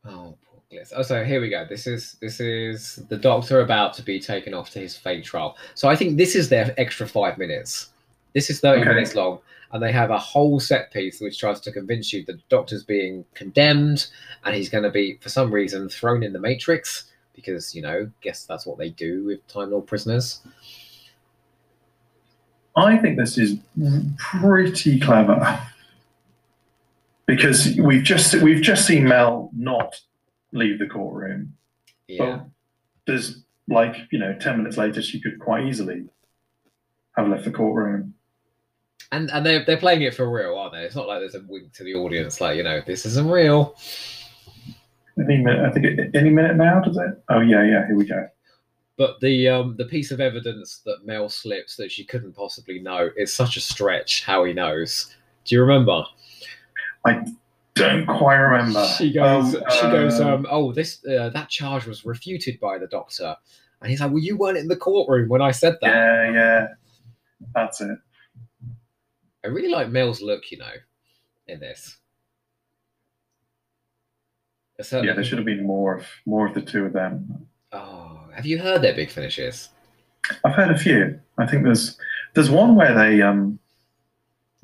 Oh, 0.04 0.36
poor 0.44 0.60
Glitz. 0.70 0.92
Oh, 0.94 1.00
so 1.00 1.24
here 1.24 1.40
we 1.40 1.48
go. 1.48 1.64
This 1.66 1.86
is 1.86 2.18
this 2.20 2.38
is 2.38 2.96
the 3.08 3.16
doctor 3.16 3.60
about 3.60 3.94
to 3.94 4.02
be 4.02 4.20
taken 4.20 4.52
off 4.52 4.68
to 4.70 4.78
his 4.78 4.94
fate 4.94 5.24
trial. 5.24 5.56
So 5.74 5.88
I 5.88 5.96
think 5.96 6.18
this 6.18 6.36
is 6.36 6.50
their 6.50 6.74
extra 6.76 7.08
five 7.08 7.38
minutes. 7.38 7.91
This 8.34 8.50
is 8.50 8.60
thirty 8.60 8.80
Okay. 8.82 8.90
minutes 8.90 9.14
long, 9.14 9.38
and 9.72 9.82
they 9.82 9.92
have 9.92 10.10
a 10.10 10.18
whole 10.18 10.58
set 10.60 10.92
piece 10.92 11.20
which 11.20 11.38
tries 11.38 11.60
to 11.60 11.72
convince 11.72 12.12
you 12.12 12.24
that 12.26 12.34
the 12.34 12.42
doctor's 12.48 12.84
being 12.84 13.24
condemned, 13.34 14.08
and 14.44 14.54
he's 14.54 14.68
going 14.68 14.84
to 14.84 14.90
be, 14.90 15.18
for 15.20 15.28
some 15.28 15.52
reason, 15.52 15.88
thrown 15.88 16.22
in 16.22 16.32
the 16.32 16.40
Matrix 16.40 17.04
because 17.34 17.74
you 17.74 17.82
know, 17.82 18.10
guess 18.20 18.44
that's 18.44 18.66
what 18.66 18.78
they 18.78 18.90
do 18.90 19.24
with 19.24 19.46
Time 19.48 19.70
Lord 19.70 19.86
prisoners. 19.86 20.40
I 22.76 22.96
think 22.96 23.18
this 23.18 23.36
is 23.36 23.58
pretty 24.16 24.98
clever 24.98 25.60
because 27.26 27.76
we've 27.78 28.02
just 28.02 28.34
we've 28.36 28.62
just 28.62 28.86
seen 28.86 29.04
Mel 29.04 29.50
not 29.54 30.00
leave 30.52 30.78
the 30.78 30.86
courtroom. 30.86 31.54
Yeah. 32.08 32.24
But 32.24 32.46
there's 33.06 33.42
like 33.68 33.96
you 34.10 34.18
know, 34.18 34.34
ten 34.40 34.56
minutes 34.58 34.76
later, 34.76 35.02
she 35.02 35.20
could 35.20 35.38
quite 35.38 35.66
easily 35.66 36.08
have 37.16 37.28
left 37.28 37.44
the 37.44 37.50
courtroom. 37.50 38.14
And 39.12 39.30
and 39.30 39.44
they're 39.44 39.64
they're 39.64 39.76
playing 39.76 40.02
it 40.02 40.14
for 40.14 40.28
real, 40.30 40.56
aren't 40.56 40.72
they? 40.72 40.82
It's 40.84 40.96
not 40.96 41.06
like 41.06 41.20
there's 41.20 41.34
a 41.34 41.44
wink 41.46 41.72
to 41.74 41.84
the 41.84 41.94
audience, 41.94 42.40
like 42.40 42.56
you 42.56 42.62
know, 42.62 42.80
this 42.86 43.04
isn't 43.06 43.28
real. 43.28 43.76
Any 45.18 45.36
minute, 45.38 45.66
I 45.66 45.70
think 45.70 45.84
it, 45.84 46.16
any 46.16 46.30
minute 46.30 46.56
now, 46.56 46.80
does 46.80 46.96
it? 46.96 47.22
Oh 47.28 47.40
yeah, 47.40 47.62
yeah. 47.62 47.86
Here 47.86 47.94
we 47.94 48.06
go. 48.06 48.26
But 48.96 49.20
the 49.20 49.48
um 49.48 49.76
the 49.76 49.84
piece 49.84 50.10
of 50.12 50.20
evidence 50.20 50.78
that 50.86 51.04
Mel 51.04 51.28
slips 51.28 51.76
that 51.76 51.92
she 51.92 52.04
couldn't 52.04 52.32
possibly 52.32 52.78
know 52.80 53.10
is 53.16 53.32
such 53.32 53.56
a 53.58 53.60
stretch. 53.60 54.24
How 54.24 54.44
he 54.44 54.54
knows? 54.54 55.14
Do 55.44 55.54
you 55.54 55.60
remember? 55.60 56.04
I 57.04 57.22
don't 57.74 58.06
quite 58.06 58.36
remember. 58.36 58.86
She 58.96 59.12
goes. 59.12 59.54
Oh, 59.56 59.62
she 59.70 59.82
goes. 59.82 60.20
uh, 60.20 60.34
Um. 60.34 60.46
Oh, 60.50 60.72
this 60.72 61.04
uh, 61.04 61.28
that 61.30 61.50
charge 61.50 61.86
was 61.86 62.06
refuted 62.06 62.58
by 62.60 62.78
the 62.78 62.86
doctor, 62.86 63.36
and 63.82 63.90
he's 63.90 64.00
like, 64.00 64.10
"Well, 64.10 64.20
you 64.22 64.36
weren't 64.38 64.56
in 64.56 64.68
the 64.68 64.76
courtroom 64.76 65.28
when 65.28 65.42
I 65.42 65.50
said 65.50 65.76
that." 65.82 65.88
Yeah, 65.90 66.32
yeah. 66.32 66.66
That's 67.54 67.80
it. 67.82 67.98
I 69.44 69.48
really 69.48 69.68
like 69.68 69.88
Mel's 69.88 70.20
look, 70.22 70.50
you 70.50 70.58
know, 70.58 70.72
in 71.48 71.60
this. 71.60 71.96
Yeah, 74.90 75.12
there 75.14 75.22
should 75.22 75.38
have 75.38 75.44
been 75.44 75.64
more 75.64 75.98
of 75.98 76.06
more 76.26 76.46
of 76.46 76.54
the 76.54 76.60
two 76.62 76.84
of 76.84 76.92
them. 76.92 77.46
Oh, 77.70 78.18
have 78.34 78.46
you 78.46 78.58
heard 78.58 78.82
their 78.82 78.94
big 78.94 79.10
finishes? 79.10 79.68
I've 80.44 80.54
heard 80.54 80.70
a 80.70 80.78
few. 80.78 81.20
I 81.38 81.46
think 81.46 81.62
there's 81.64 81.96
there's 82.34 82.50
one 82.50 82.74
where 82.74 82.94
they 82.94 83.22
um 83.22 83.58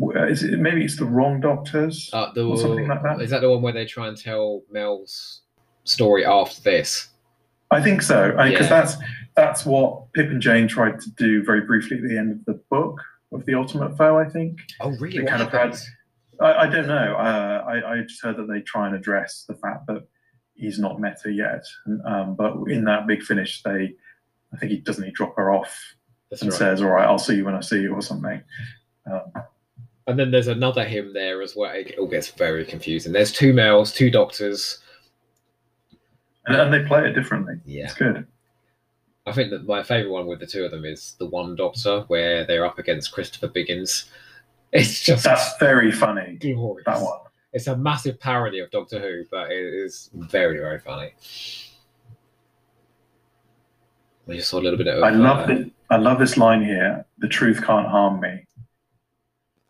is 0.00 0.42
it 0.42 0.58
maybe 0.58 0.85
it's 0.85 0.97
the 0.97 1.04
wrong 1.04 1.40
doctors. 1.40 2.11
Uh, 2.12 2.32
the, 2.32 2.44
Or 2.44 2.56
something 2.56 2.88
like 2.88 3.02
that. 3.02 3.20
Is 3.20 3.30
that 3.30 3.40
the 3.42 3.50
one 3.50 3.62
where 3.62 3.73
they 3.73 3.85
try 3.85 4.08
and 4.08 4.16
tell 4.16 4.62
Mel's 4.73 5.42
story 5.85 6.25
after 6.25 6.61
this? 6.62 7.08
I 7.70 7.80
think 7.80 8.02
so 8.02 8.30
because 8.32 8.52
Yeah. 8.52 8.68
that's 8.68 8.97
that's 9.37 9.66
what 9.66 10.12
Pip 10.14 10.30
and 10.30 10.42
Jane 10.42 10.66
tried 10.66 11.00
to 11.00 11.11
do 11.12 11.44
very 11.44 11.61
briefly 11.61 11.99
at 11.99 12.02
the 12.02 12.18
end 12.18 12.32
of 12.32 12.44
the 12.44 12.61
book 12.70 13.00
of 13.32 13.44
the 13.47 13.54
Ultimate 13.54 13.97
Foe. 13.97 14.18
I 14.18 14.28
think 14.28 14.58
Oh, 14.80 14.90
really? 14.99 15.18
They 15.18 15.23
What 15.25 15.30
kind 15.30 15.42
of 15.42 15.50
happens? 15.52 15.88
I, 16.40 16.52
I 16.54 16.66
don't 16.68 16.87
know. 16.87 17.14
Uh, 17.16 17.64
I, 17.66 17.92
I 17.94 18.02
just 18.02 18.23
heard 18.23 18.37
that 18.37 18.49
they 18.49 18.61
try 18.61 18.87
and 18.87 18.94
address 18.94 19.44
the 19.49 19.54
fact 19.54 19.87
that 19.88 20.06
he's 20.54 20.78
not 20.78 21.00
met 21.00 21.18
her 21.25 21.30
yet. 21.30 21.64
Um, 22.06 22.35
but 22.37 22.54
in 22.68 22.85
that 22.85 23.06
big 23.06 23.23
finish, 23.23 23.62
they, 23.62 23.94
I 24.52 24.56
think 24.56 24.70
he 24.73 24.78
doesn't 24.78 25.04
he 25.04 25.11
drop 25.11 25.37
her 25.37 25.52
off 25.52 25.76
That's 26.30 26.42
and 26.42 26.50
right. 26.52 26.58
says, 26.58 26.80
"All 26.82 26.88
right, 26.88 27.06
I'll 27.06 27.18
see 27.18 27.37
you 27.37 27.44
when 27.44 27.54
I 27.54 27.61
see 27.61 27.80
you" 27.82 27.92
or 27.92 28.02
something. 28.02 28.40
Um, 29.11 29.32
And 30.06 30.18
then 30.18 30.30
there's 30.30 30.47
another 30.49 30.85
him 30.85 31.12
there 31.12 31.42
as 31.42 31.54
well. 31.56 31.73
It 31.75 31.99
all 31.99 32.06
gets 32.06 32.28
very 32.28 32.64
confusing. 32.64 33.12
There's 33.12 33.32
two 33.32 33.52
males, 33.52 33.92
two 33.92 34.11
doctors. 34.11 34.78
and, 36.47 36.56
and 36.56 36.73
they 36.73 36.85
play 36.88 37.06
it 37.08 37.12
differently. 37.14 37.54
Yeah. 37.66 37.85
It's 37.85 37.94
good. 37.94 38.26
I 39.28 39.32
think 39.32 39.50
that 39.50 39.66
my 39.66 39.82
favourite 39.82 40.12
one 40.12 40.26
with 40.26 40.40
the 40.40 40.47
two 40.47 40.64
of 40.64 40.70
them 40.70 40.85
is 40.85 41.14
the 41.18 41.26
one 41.26 41.54
doctor 41.54 42.04
where 42.08 42.47
they're 42.47 42.64
up 42.64 42.78
against 42.78 43.12
Christopher 43.12 43.49
Biggins. 43.49 44.08
It's 44.70 45.02
just 45.02 45.25
That's 45.25 45.56
very 45.56 45.90
funny. 45.90 46.37
glorious. 46.38 46.85
That 46.85 47.00
one. 47.00 47.20
It's 47.54 47.68
a 47.68 47.76
massive 47.76 48.20
parody 48.20 48.58
of 48.58 48.70
Doctor 48.70 49.00
Who, 49.00 49.25
but 49.30 49.50
it 49.50 49.56
is 49.56 50.11
very, 50.12 50.58
very 50.58 50.78
funny. 50.78 51.12
We 54.26 54.37
just 54.37 54.50
saw 54.50 54.58
a 54.58 54.61
little 54.61 54.76
bit 54.76 54.88
of. 54.88 55.02
I 55.02 55.08
love 55.08 55.49
uh, 55.49 55.54
it. 55.54 55.73
I 55.88 55.97
love 55.97 56.18
this 56.18 56.37
line 56.37 56.62
here. 56.62 57.06
The 57.16 57.28
truth 57.28 57.64
can't 57.64 57.87
harm 57.87 58.20
me. 58.20 58.44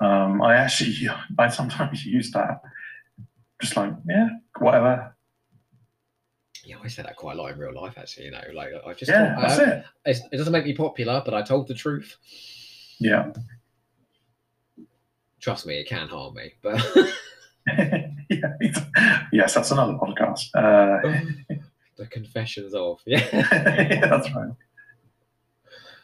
Um, 0.01 0.43
I 0.43 0.57
actually, 0.57 1.09
I 1.39 1.49
sometimes 1.49 2.05
use 2.05 2.33
that. 2.33 2.61
Just 3.63 3.77
like, 3.77 3.93
yeah, 4.09 4.31
whatever. 4.59 5.15
Yeah, 6.69 6.77
I 6.85 6.89
say 6.89 7.03
that 7.03 7.17
quite 7.17 7.39
a 7.39 7.41
lot 7.41 7.51
in 7.53 7.59
real 7.59 7.73
life, 7.73 7.95
actually. 7.97 8.27
You 8.27 8.33
know, 8.33 8.43
like 8.53 8.69
I 8.87 8.93
just. 8.93 9.11
Yeah, 9.11 9.35
that's 9.41 9.59
it. 9.59 9.85
it's- 10.05 10.21
it 10.31 10.37
doesn't 10.37 10.53
make 10.53 10.67
me 10.67 10.75
popular, 10.75 11.23
but 11.25 11.33
I 11.33 11.41
told 11.41 11.67
the 11.67 11.73
truth. 11.73 12.15
Yeah. 13.01 13.33
Trust 15.41 15.65
me, 15.65 15.79
it 15.79 15.89
can 15.89 16.09
harm 16.09 16.35
me. 16.35 16.53
But 16.61 16.85
yeah, 18.29 18.53
yes, 19.33 19.55
that's 19.55 19.71
another 19.71 19.95
podcast. 19.95 20.51
Uh, 20.55 21.55
the 21.97 22.07
confessions 22.07 22.75
of 22.75 23.01
yeah. 23.07 23.27
that's 23.31 24.31
right. 24.35 24.51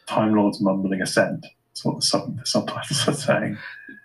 Time 0.07 0.33
Lord's 0.33 0.61
mumbling 0.61 1.03
assent. 1.03 1.45
That's 1.75 1.83
what 1.85 1.95
the, 1.99 2.01
sub- 2.05 2.39
the 2.39 2.45
subtitles 2.45 3.07
are 3.07 3.13
saying. 3.13 3.57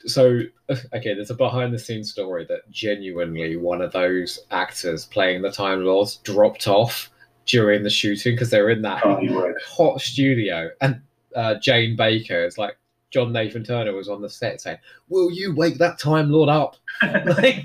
so 0.07 0.41
okay, 0.69 1.15
there's 1.15 1.31
a 1.31 1.35
behind 1.35 1.73
the 1.73 1.79
scenes 1.79 2.11
story 2.11 2.45
that 2.49 2.69
genuinely 2.71 3.57
one 3.57 3.81
of 3.81 3.93
those 3.93 4.41
actors 4.51 5.07
playing 5.07 5.43
the 5.43 5.53
Time 5.53 5.85
Lords 5.85 6.17
dropped 6.17 6.67
off 6.67 7.11
during 7.47 7.83
the 7.83 7.91
shooting 7.91 8.35
because 8.35 8.51
they 8.51 8.61
were 8.61 8.71
in 8.71 8.83
that 8.83 9.05
Oh, 9.05 9.55
hot 9.67 10.01
studio, 10.01 10.71
and 10.81 11.01
uh, 11.37 11.55
Jane 11.57 11.95
Baker 11.97 12.45
is 12.45 12.59
like 12.59 12.77
John 13.13 13.33
Nathan 13.33 13.63
Turner 13.65 13.93
was 13.93 14.09
on 14.09 14.21
the 14.21 14.29
set 14.29 14.61
saying, 14.61 14.79
"Will 15.09 15.31
you 15.31 15.55
wake 15.55 15.79
that 15.79 15.99
Time 15.99 16.31
Lord 16.31 16.49
up?" 16.49 16.77
Like, 17.03 17.63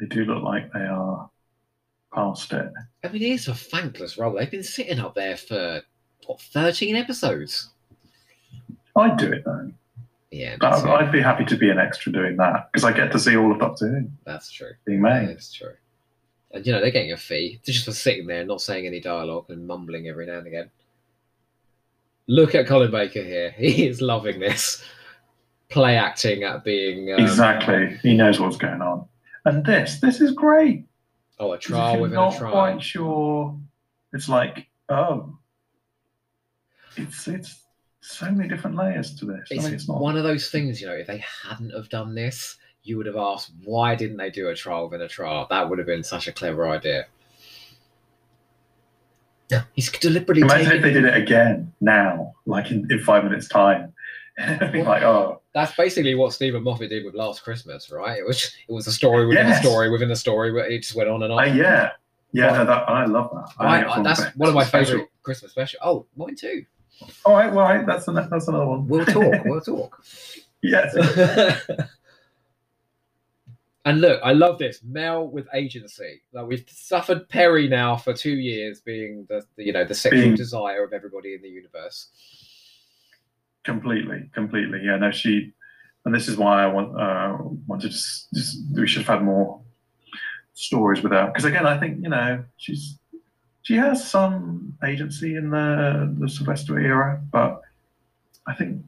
They 0.00 0.06
do 0.06 0.24
look 0.24 0.42
like 0.42 0.72
they 0.72 0.80
are 0.80 1.30
past 2.12 2.52
it. 2.52 2.70
I 3.04 3.08
mean, 3.08 3.22
it 3.22 3.30
is 3.30 3.48
a 3.48 3.54
thankless 3.54 4.18
role. 4.18 4.34
They've 4.34 4.50
been 4.50 4.62
sitting 4.64 4.98
up 4.98 5.14
there 5.14 5.36
for 5.36 5.82
what 6.26 6.40
13 6.40 6.96
episodes. 6.96 7.70
I'd 8.96 9.16
do 9.16 9.32
it 9.32 9.44
though. 9.44 9.72
Yeah, 10.30 10.56
I'd. 10.60 10.86
I'd 10.86 11.12
be 11.12 11.20
happy 11.20 11.44
to 11.44 11.56
be 11.56 11.70
an 11.70 11.78
extra 11.78 12.10
doing 12.12 12.36
that 12.38 12.70
because 12.72 12.84
I 12.84 12.92
get 12.92 13.12
to 13.12 13.18
see 13.18 13.36
all 13.36 13.52
of 13.52 13.58
Doctor 13.60 13.88
Who 13.88 14.08
that's 14.24 14.50
true. 14.50 14.72
being 14.84 15.00
made. 15.00 15.28
That's 15.28 15.52
true. 15.52 15.74
And 16.52 16.66
you 16.66 16.72
know, 16.72 16.80
they're 16.80 16.90
getting 16.90 17.12
a 17.12 17.16
fee 17.16 17.60
just 17.64 17.84
for 17.84 17.92
sitting 17.92 18.26
there, 18.26 18.44
not 18.44 18.60
saying 18.60 18.86
any 18.86 19.00
dialogue 19.00 19.46
and 19.48 19.66
mumbling 19.66 20.08
every 20.08 20.26
now 20.26 20.38
and 20.38 20.46
again. 20.46 20.70
Look 22.26 22.54
at 22.54 22.66
Colin 22.66 22.90
Baker 22.90 23.22
here. 23.22 23.50
He 23.56 23.86
is 23.86 24.00
loving 24.00 24.40
this. 24.40 24.84
Play 25.68 25.96
acting 25.96 26.44
at 26.44 26.62
being 26.64 27.12
um, 27.12 27.20
Exactly. 27.20 27.98
He 28.02 28.14
knows 28.14 28.38
what's 28.38 28.56
going 28.56 28.80
on. 28.80 29.06
And 29.44 29.64
this, 29.64 30.00
this 30.00 30.20
is 30.20 30.32
great. 30.32 30.86
Oh, 31.38 31.52
a 31.52 31.58
trial 31.58 32.00
within 32.00 32.14
not 32.14 32.34
a 32.34 32.38
trial. 32.38 32.52
quite 32.52 32.82
sure. 32.82 33.58
It's 34.12 34.28
like, 34.28 34.68
oh, 34.88 35.36
it's 36.96 37.26
it's 37.28 37.60
so 38.00 38.30
many 38.30 38.48
different 38.48 38.76
layers 38.76 39.14
to 39.16 39.24
this. 39.24 39.48
I 39.50 39.54
It's, 39.54 39.64
mean, 39.64 39.74
it's 39.74 39.88
not. 39.88 40.00
one 40.00 40.16
of 40.16 40.24
those 40.24 40.50
things, 40.50 40.80
you 40.80 40.86
know, 40.86 40.94
if 40.94 41.06
they 41.06 41.24
hadn't 41.42 41.70
have 41.70 41.88
done 41.88 42.14
this, 42.14 42.56
you 42.82 42.96
would 42.98 43.06
have 43.06 43.16
asked, 43.16 43.52
why 43.64 43.94
didn't 43.94 44.18
they 44.18 44.30
do 44.30 44.48
a 44.48 44.54
trial 44.54 44.84
within 44.88 45.00
a 45.04 45.08
trial? 45.08 45.46
That 45.48 45.68
would 45.70 45.78
have 45.78 45.86
been 45.86 46.04
such 46.04 46.28
a 46.28 46.32
clever 46.32 46.68
idea. 46.68 47.06
Yeah, 49.50 49.62
He's 49.74 49.90
deliberately 49.90 50.42
Imagine 50.42 50.64
taking 50.64 50.76
if 50.78 50.82
they 50.82 50.92
did 50.92 51.04
it 51.04 51.16
again 51.16 51.72
now, 51.80 52.32
like 52.46 52.70
in, 52.70 52.86
in 52.90 52.98
five 53.00 53.24
minutes' 53.24 53.48
time. 53.48 53.92
It'd 54.38 54.84
like, 54.86 55.02
oh, 55.02 55.42
That's 55.54 55.74
basically 55.76 56.14
what 56.14 56.32
Steven 56.32 56.62
Moffat 56.64 56.90
did 56.90 57.04
with 57.04 57.14
Last 57.14 57.42
Christmas, 57.44 57.90
right? 57.90 58.18
It 58.18 58.26
was 58.26 58.52
it 58.68 58.72
was 58.72 58.86
a 58.86 58.92
story 58.92 59.26
within 59.26 59.46
Yes. 59.46 59.60
a 59.60 59.66
story 59.68 59.90
within 59.90 60.10
a 60.10 60.16
story, 60.16 60.50
where 60.52 60.66
it 60.66 60.80
just 60.82 60.94
went 60.96 61.08
on 61.08 61.22
and 61.22 61.32
on. 61.32 61.38
uh, 61.38 61.52
yeah, 61.54 61.90
yeah. 62.32 62.52
No, 62.52 62.64
that, 62.64 62.88
I 62.88 63.04
love 63.06 63.30
that. 63.32 63.52
I- 63.64 63.76
think 63.82 63.86
it's 63.88 63.96
I- 63.96 64.02
that's 64.24 64.36
one 64.36 64.48
of 64.48 64.54
my 64.54 64.64
special. 64.64 64.92
favorite 64.92 65.08
Christmas 65.22 65.52
special. 65.52 65.78
Oh, 65.84 66.06
mine 66.16 66.34
too. 66.36 66.64
All 67.24 67.34
right, 67.34 67.52
well, 67.52 67.64
right, 67.66 67.86
that's 67.86 68.06
an, 68.08 68.14
that's 68.14 68.48
another 68.48 68.66
one. 68.66 68.86
We'll 68.88 69.04
talk. 69.06 69.44
We'll 69.44 69.60
talk. 69.72 70.02
Yes. 70.62 70.94
and 73.84 74.00
look, 74.00 74.20
I 74.24 74.32
love 74.32 74.58
this 74.58 74.80
Mel 74.82 75.26
with 75.28 75.46
agency. 75.52 76.22
Like 76.32 76.46
we've 76.46 76.64
suffered 76.68 77.28
Peri 77.28 77.68
now 77.68 77.96
for 77.96 78.14
two 78.14 78.32
years, 78.34 78.80
being 78.80 79.26
the, 79.28 79.44
the 79.56 79.64
you 79.64 79.72
know 79.72 79.84
the 79.84 79.94
sexual 79.94 80.22
Being- 80.22 80.34
desire 80.36 80.84
of 80.84 80.92
everybody 80.92 81.34
in 81.34 81.42
the 81.42 81.48
universe. 81.48 82.08
completely, 83.64 84.30
completely. 84.32 84.80
Yeah, 84.84 84.96
no, 84.96 85.10
she, 85.10 85.52
and 86.04 86.14
this 86.14 86.28
is 86.28 86.36
why 86.36 86.62
I 86.64 86.66
want 86.66 86.98
uh, 87.00 87.36
wanted 87.66 87.82
to 87.82 87.88
just, 87.90 88.32
just 88.32 88.58
we 88.74 88.86
should 88.86 89.02
have 89.02 89.18
had 89.18 89.24
more 89.24 89.60
stories 90.54 91.02
with 91.02 91.12
her 91.12 91.26
because 91.26 91.44
again, 91.44 91.66
I 91.66 91.78
think 91.78 92.02
you 92.02 92.08
know 92.08 92.42
she's 92.56 92.98
she 93.64 93.74
has 93.74 94.08
some 94.08 94.76
agency 94.84 95.34
in 95.36 95.50
the 95.50 96.14
the 96.18 96.28
Sylvester 96.28 96.78
era, 96.78 97.20
but 97.32 97.60
I 98.46 98.54
think 98.54 98.82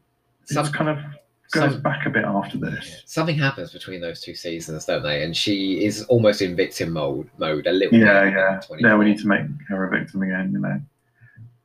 Some, 0.45 0.64
it's 0.66 0.75
kind 0.75 0.88
of 0.90 0.99
goes 1.50 1.73
some- 1.73 1.83
back 1.83 2.06
a 2.06 2.11
bit 2.11 2.25
after 2.25 2.59
this. 2.59 3.02
something 3.06 3.37
happens 3.37 3.73
between 3.73 4.00
those 4.00 4.21
two 4.21 4.35
seasons, 4.35 4.85
don't 4.85 5.02
they? 5.02 5.23
And 5.25 5.37
she 5.37 5.85
is 5.85 6.04
almost 6.04 6.40
in 6.42 6.54
victim 6.56 6.92
mode 6.92 7.28
mode 7.38 7.66
a 7.66 7.73
little 7.73 7.99
Yeah, 7.99 8.25
yeah. 8.25 8.61
24. 8.66 8.78
Yeah, 8.80 8.97
we 8.97 9.04
need 9.06 9.18
to 9.18 9.26
make 9.26 9.42
her 9.68 9.87
a 9.87 9.90
victim 9.99 10.23
again. 10.23 10.52
You 10.52 10.61
know. 10.61 10.80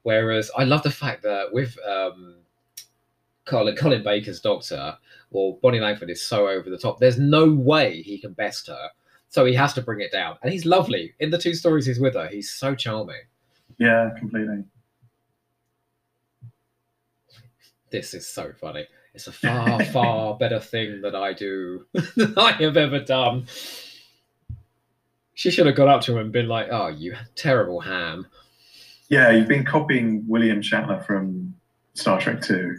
Whereas 0.04 0.50
I 0.58 0.64
love 0.64 0.82
the 0.84 0.92
fact 0.92 1.22
that 1.24 1.52
with 1.54 1.78
um, 1.88 2.36
Colin, 3.46 3.76
Colin 3.76 4.04
Baker's 4.04 4.40
Doctor, 4.40 4.98
well, 5.32 5.60
Bonnie 5.62 5.80
Langford 5.80 6.10
is 6.10 6.22
so 6.22 6.48
over 6.48 6.70
the 6.70 6.78
top. 6.78 7.00
There's 7.00 7.20
no 7.20 7.52
way 7.52 8.02
he 8.02 8.18
can 8.18 8.34
best 8.34 8.68
her, 8.68 8.90
so 9.32 9.46
he 9.46 9.54
has 9.56 9.74
to 9.74 9.82
bring 9.82 10.02
it 10.02 10.12
down. 10.12 10.36
And 10.44 10.52
he's 10.52 10.66
lovely 10.66 11.14
in 11.20 11.32
the 11.32 11.38
two 11.38 11.54
stories 11.54 11.86
he's 11.86 12.02
with 12.02 12.16
her. 12.16 12.28
He's 12.28 12.52
so 12.52 12.76
charming. 12.76 13.22
Yeah, 13.78 14.10
completely. 14.20 14.66
This 17.90 18.14
is 18.14 18.28
so 18.28 18.52
funny. 18.60 18.86
It's 19.14 19.28
a 19.28 19.32
far, 19.32 19.84
far 19.94 20.38
better 20.38 20.60
thing 20.60 21.00
that 21.02 21.16
I 21.16 21.32
do 21.32 21.86
than 22.18 22.38
I 22.38 22.52
have 22.52 22.76
ever 22.76 23.00
done. 23.00 23.48
She 25.34 25.50
should 25.50 25.66
have 25.66 25.76
gone 25.76 25.88
up 25.88 26.02
to 26.02 26.12
him 26.12 26.18
and 26.18 26.32
been 26.32 26.50
like, 26.50 26.68
"Oh, 26.70 26.90
you 26.90 27.16
terrible 27.36 27.80
ham." 27.80 28.28
Yeah, 29.08 29.32
you've 29.32 29.48
been 29.48 29.66
copying 29.66 30.26
William 30.28 30.62
Shatner 30.62 31.06
from 31.06 31.56
Star 31.94 32.20
Trek 32.20 32.42
Two. 32.42 32.78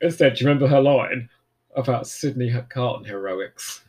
Instead, 0.00 0.34
do 0.34 0.44
you 0.44 0.48
remember 0.48 0.66
her 0.66 0.80
line 0.80 1.28
about 1.76 2.08
Sydney 2.08 2.52
Carton 2.68 3.04
heroics? 3.04 3.82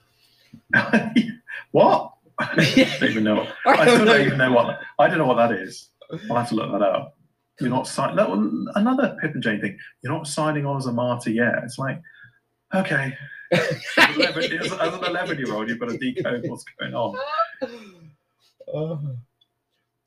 what? 1.72 2.14
I 2.40 2.56
don't 2.56 3.10
even 3.10 3.24
know. 3.24 3.48
I 3.66 3.88
still 3.88 4.06
don't 4.06 4.26
even 4.26 4.38
know 4.38 4.52
what. 4.52 4.80
I 4.98 5.08
don't 5.08 5.18
know 5.18 5.26
what 5.26 5.38
that 5.38 5.52
is. 5.52 5.90
I'll 6.30 6.38
have 6.38 6.50
to 6.50 6.56
look 6.56 6.72
that 6.72 6.82
up. 6.82 7.16
You're 7.60 7.70
not 7.70 7.88
signing. 7.88 8.68
Another 8.76 9.18
Pip 9.22 9.34
and 9.34 9.44
Jane 9.44 9.60
thing. 9.60 9.78
You're 10.02 10.14
not 10.14 10.28
signing 10.28 10.66
on 10.66 10.78
as 10.78 10.86
a 10.86 10.94
martyr 10.94 11.32
yet. 11.32 11.56
It's 11.64 11.78
like, 11.78 12.02
okay, 12.74 13.14
as 13.52 13.82
an 13.98 14.22
11 14.22 14.54
as 14.54 14.72
an 14.72 15.04
11 15.04 15.38
year 15.38 15.54
old, 15.54 15.70
you've 15.70 15.80
got 15.80 15.90
to 15.90 15.98
decode 15.98 16.48
what's 16.48 16.64
going 16.80 16.94
on. 16.94 17.18
Oh. 18.74 19.00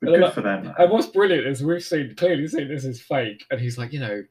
But 0.01 0.19
good 0.19 0.33
for 0.33 0.41
them. 0.41 0.73
And 0.77 0.91
what's 0.91 1.07
brilliant 1.07 1.47
is 1.47 1.63
we've 1.63 1.83
seen 1.83 2.15
clearly 2.15 2.47
seen 2.47 2.67
this 2.67 2.85
is 2.85 3.01
fake, 3.01 3.45
and 3.51 3.59
he's 3.59 3.77
like, 3.77 3.93
you 3.93 3.99
know, 3.99 4.23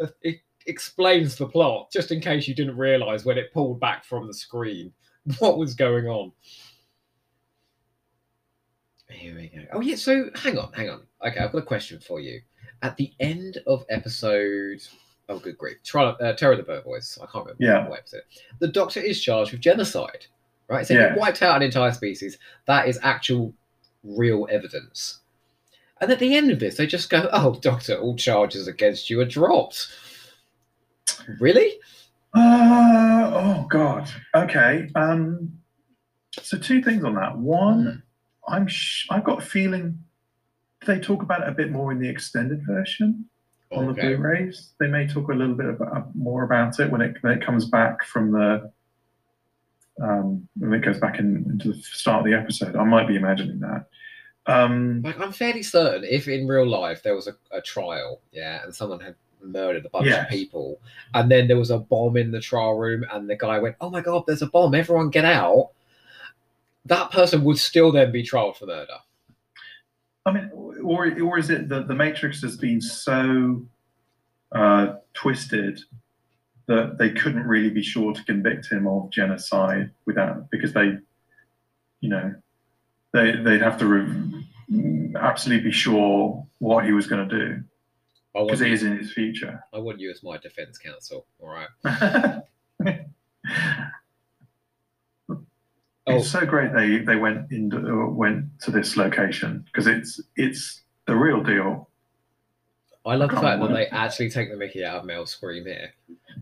uh, 0.00 0.06
it 0.22 0.38
explains 0.66 1.36
the 1.36 1.46
plot 1.46 1.90
just 1.92 2.12
in 2.12 2.20
case 2.20 2.46
you 2.46 2.54
didn't 2.54 2.76
realize 2.76 3.24
when 3.24 3.38
it 3.38 3.52
pulled 3.52 3.80
back 3.80 4.04
from 4.04 4.26
the 4.26 4.34
screen 4.34 4.92
what 5.38 5.58
was 5.58 5.74
going 5.74 6.06
on. 6.06 6.32
Here 9.08 9.34
we 9.36 9.48
go. 9.48 9.64
Oh 9.74 9.80
yeah, 9.80 9.96
so 9.96 10.30
hang 10.34 10.58
on, 10.58 10.72
hang 10.72 10.88
on. 10.90 11.02
Okay, 11.26 11.38
I've 11.38 11.52
got 11.52 11.58
a 11.58 11.62
question 11.62 12.00
for 12.00 12.20
you. 12.20 12.40
At 12.82 12.96
the 12.96 13.12
end 13.20 13.58
of 13.66 13.84
episode, 13.90 14.82
oh 15.28 15.38
good 15.38 15.58
grief, 15.58 15.76
Tri- 15.84 16.04
uh, 16.06 16.32
Terror 16.34 16.52
of 16.52 16.58
the 16.58 16.64
Bird 16.64 16.84
Boys. 16.84 17.18
I 17.22 17.26
can't 17.26 17.44
remember 17.44 17.62
Yeah. 17.64 17.88
what 17.88 18.00
episode. 18.00 18.22
The 18.58 18.68
Doctor 18.68 19.00
is 19.00 19.22
charged 19.22 19.52
with 19.52 19.60
genocide, 19.60 20.26
right? 20.68 20.86
So 20.86 20.94
Yeah. 20.94 21.12
he 21.12 21.18
wiped 21.20 21.42
out 21.42 21.56
an 21.56 21.62
entire 21.62 21.92
species. 21.92 22.38
That 22.66 22.88
is 22.88 22.98
actual, 23.02 23.54
real 24.02 24.48
evidence. 24.50 25.20
And 26.00 26.10
at 26.10 26.18
the 26.18 26.34
end 26.34 26.50
of 26.50 26.58
this, 26.58 26.76
they 26.76 26.86
just 26.86 27.10
go, 27.10 27.28
"Oh, 27.32 27.54
Doctor, 27.60 27.96
all 27.96 28.16
charges 28.16 28.66
against 28.66 29.08
you 29.10 29.20
are 29.20 29.24
dropped." 29.26 29.88
Really? 31.38 31.78
Uh, 32.34 33.30
oh 33.34 33.66
God. 33.70 34.08
Okay. 34.34 34.90
Um. 34.94 35.58
So 36.40 36.56
two 36.58 36.82
things 36.82 37.04
on 37.04 37.14
that. 37.16 37.36
One, 37.36 38.02
I'm 38.48 38.66
sh- 38.66 39.06
I've 39.10 39.24
got 39.24 39.42
a 39.42 39.46
feeling 39.46 39.98
they 40.86 40.98
talk 40.98 41.22
about 41.22 41.42
it 41.42 41.48
a 41.48 41.52
bit 41.52 41.70
more 41.70 41.92
in 41.92 41.98
the 42.00 42.08
extended 42.08 42.64
version 42.66 43.26
on 43.70 43.86
the 43.86 43.92
Okay. 43.92 44.14
Blu-rays. 44.14 44.72
They 44.80 44.88
may 44.88 45.06
talk 45.06 45.30
a 45.30 45.34
little 45.34 45.54
bit 45.54 45.66
about, 45.68 46.14
more 46.16 46.42
about 46.44 46.80
it 46.80 46.90
when 46.90 47.00
it 47.02 47.16
when 47.20 47.36
it 47.38 47.44
comes 47.44 47.66
back 47.66 48.04
from 48.04 48.32
the 48.32 48.70
um, 50.02 50.48
when 50.56 50.72
it 50.72 50.80
goes 50.84 50.98
back 50.98 51.18
in, 51.18 51.44
into 51.50 51.72
the 51.72 51.82
start 51.82 52.20
of 52.20 52.24
the 52.32 52.36
episode. 52.36 52.76
I 52.76 52.84
might 52.84 53.06
be 53.06 53.16
imagining 53.16 53.60
that. 53.60 53.86
Um, 54.46 55.02
Like, 55.02 55.20
I'm 55.20 55.32
fairly 55.32 55.62
certain 55.62 56.02
if 56.02 56.26
in 56.26 56.48
real 56.48 56.66
life 56.66 57.02
there 57.02 57.14
was 57.14 57.28
a, 57.28 57.36
a 57.52 57.60
trial, 57.60 58.20
yeah, 58.32 58.64
and 58.64 58.74
someone 58.74 59.00
had 59.00 59.14
murdered 59.44 59.86
a 59.86 59.88
bunch 59.90 60.06
Yes. 60.06 60.24
of 60.24 60.30
people, 60.30 60.80
and 61.14 61.30
then 61.30 61.48
there 61.48 61.56
was 61.58 61.70
a 61.70 61.78
bomb 61.78 62.16
in 62.16 62.30
the 62.30 62.40
trial 62.40 62.74
room, 62.78 63.04
and 63.12 63.28
the 63.28 63.36
guy 63.36 63.58
went, 63.58 63.76
"Oh 63.80 63.90
my 63.90 64.00
god, 64.00 64.24
there's 64.26 64.42
a 64.42 64.46
bomb! 64.46 64.74
Everyone 64.74 65.10
get 65.10 65.24
out!" 65.24 65.70
That 66.86 67.10
person 67.10 67.44
would 67.44 67.58
still 67.58 67.92
then 67.92 68.10
be 68.10 68.22
trialed 68.22 68.56
for 68.56 68.66
murder. 68.66 68.98
I 70.26 70.32
mean, 70.32 70.50
or 70.82 71.20
or 71.20 71.38
is 71.38 71.50
it 71.50 71.68
that 71.68 71.88
the 71.88 71.94
Matrix 71.94 72.42
has 72.42 72.56
been 72.56 72.80
so 72.80 73.64
uh, 74.52 74.94
twisted 75.14 75.80
that 76.66 76.96
they 76.98 77.10
couldn't 77.10 77.46
really 77.46 77.70
be 77.70 77.82
sure 77.82 78.12
to 78.12 78.24
convict 78.24 78.70
him 78.70 78.86
of 78.86 79.10
genocide 79.10 79.90
without 80.06 80.48
because 80.50 80.72
they, 80.72 80.96
you 82.00 82.08
know, 82.08 82.34
they 83.12 83.32
they'd 83.32 83.62
have 83.62 83.78
to 83.78 83.86
re- 83.86 85.14
absolutely 85.16 85.64
be 85.70 85.72
sure 85.72 86.46
what 86.60 86.84
he 86.84 86.92
was 86.92 87.06
going 87.06 87.28
to 87.28 87.38
do 87.38 87.62
because 88.34 88.60
you, 88.60 88.66
is 88.66 88.82
in 88.82 88.98
his 88.98 89.12
future. 89.12 89.62
I 89.72 89.78
want 89.78 90.00
you 90.00 90.10
as 90.10 90.22
my 90.22 90.38
defense 90.38 90.78
counsel. 90.78 91.26
All 91.40 91.48
right. 91.48 92.42
Oh, 96.06 96.16
It's 96.16 96.30
so 96.30 96.44
great 96.44 96.72
they 96.72 96.98
they 96.98 97.14
went 97.14 97.52
into 97.52 98.08
went 98.08 98.46
to 98.62 98.72
this 98.72 98.96
location 98.96 99.64
because 99.66 99.86
it's 99.86 100.20
it's 100.34 100.82
the 101.06 101.14
real 101.14 101.42
deal. 101.42 101.88
I 103.04 103.14
love 103.14 103.30
the 103.30 103.40
fact 103.40 103.60
that 103.60 103.72
they 103.72 103.86
actually 103.86 104.30
take 104.30 104.50
the 104.50 104.56
Mickey 104.56 104.84
out 104.84 105.00
of 105.00 105.04
Mel's 105.04 105.30
scream 105.30 105.64
here. 105.64 105.92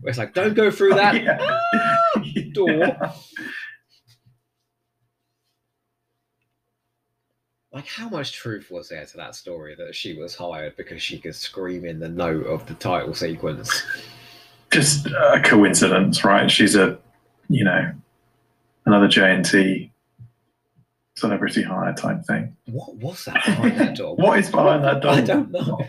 Where 0.01 0.09
it's 0.09 0.17
like, 0.17 0.33
"Don't 0.33 0.55
go 0.55 0.71
through 0.71 0.93
oh, 0.93 0.97
that 0.97 1.23
Yeah. 1.23 1.37
Ah, 1.41 2.23
door." 2.53 3.13
Like, 7.73 7.87
how 7.87 8.09
much 8.09 8.33
truth 8.33 8.69
was 8.69 8.89
there 8.89 9.05
to 9.05 9.17
that 9.17 9.35
story 9.35 9.75
that 9.75 9.95
she 9.95 10.13
was 10.13 10.35
hired 10.35 10.75
because 10.75 11.01
she 11.01 11.17
could 11.17 11.35
scream 11.35 11.85
in 11.85 11.99
the 11.99 12.09
note 12.09 12.45
of 12.45 12.65
the 12.67 12.73
title 12.73 13.13
sequence? 13.13 13.83
just 14.71 15.07
a 15.07 15.41
coincidence, 15.43 16.23
right? 16.23 16.49
She's 16.49 16.75
a, 16.75 16.97
you 17.49 17.63
know, 17.63 17.91
another 18.85 19.07
JNT 19.07 19.91
celebrity 21.15 21.61
hire 21.61 21.93
type 21.93 22.25
thing. 22.25 22.55
What 22.65 22.95
was 22.95 23.25
that 23.25 23.35
behind 23.45 23.79
that 23.79 23.95
door? 23.95 24.15
What 24.19 24.39
is 24.39 24.49
behind 24.49 24.83
that 24.83 25.01
door? 25.01 25.11
I 25.11 25.21
don't 25.21 25.51
know. 25.51 25.79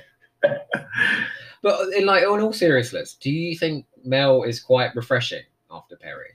but 1.62 1.92
in 1.94 2.06
like, 2.06 2.24
in 2.24 2.28
all 2.28 2.52
seriousness, 2.52 3.14
do 3.14 3.30
you 3.30 3.56
think 3.56 3.86
Mel 4.04 4.42
is 4.42 4.60
quite 4.60 4.94
refreshing 4.94 5.44
after 5.70 5.96
Peri? 5.96 6.30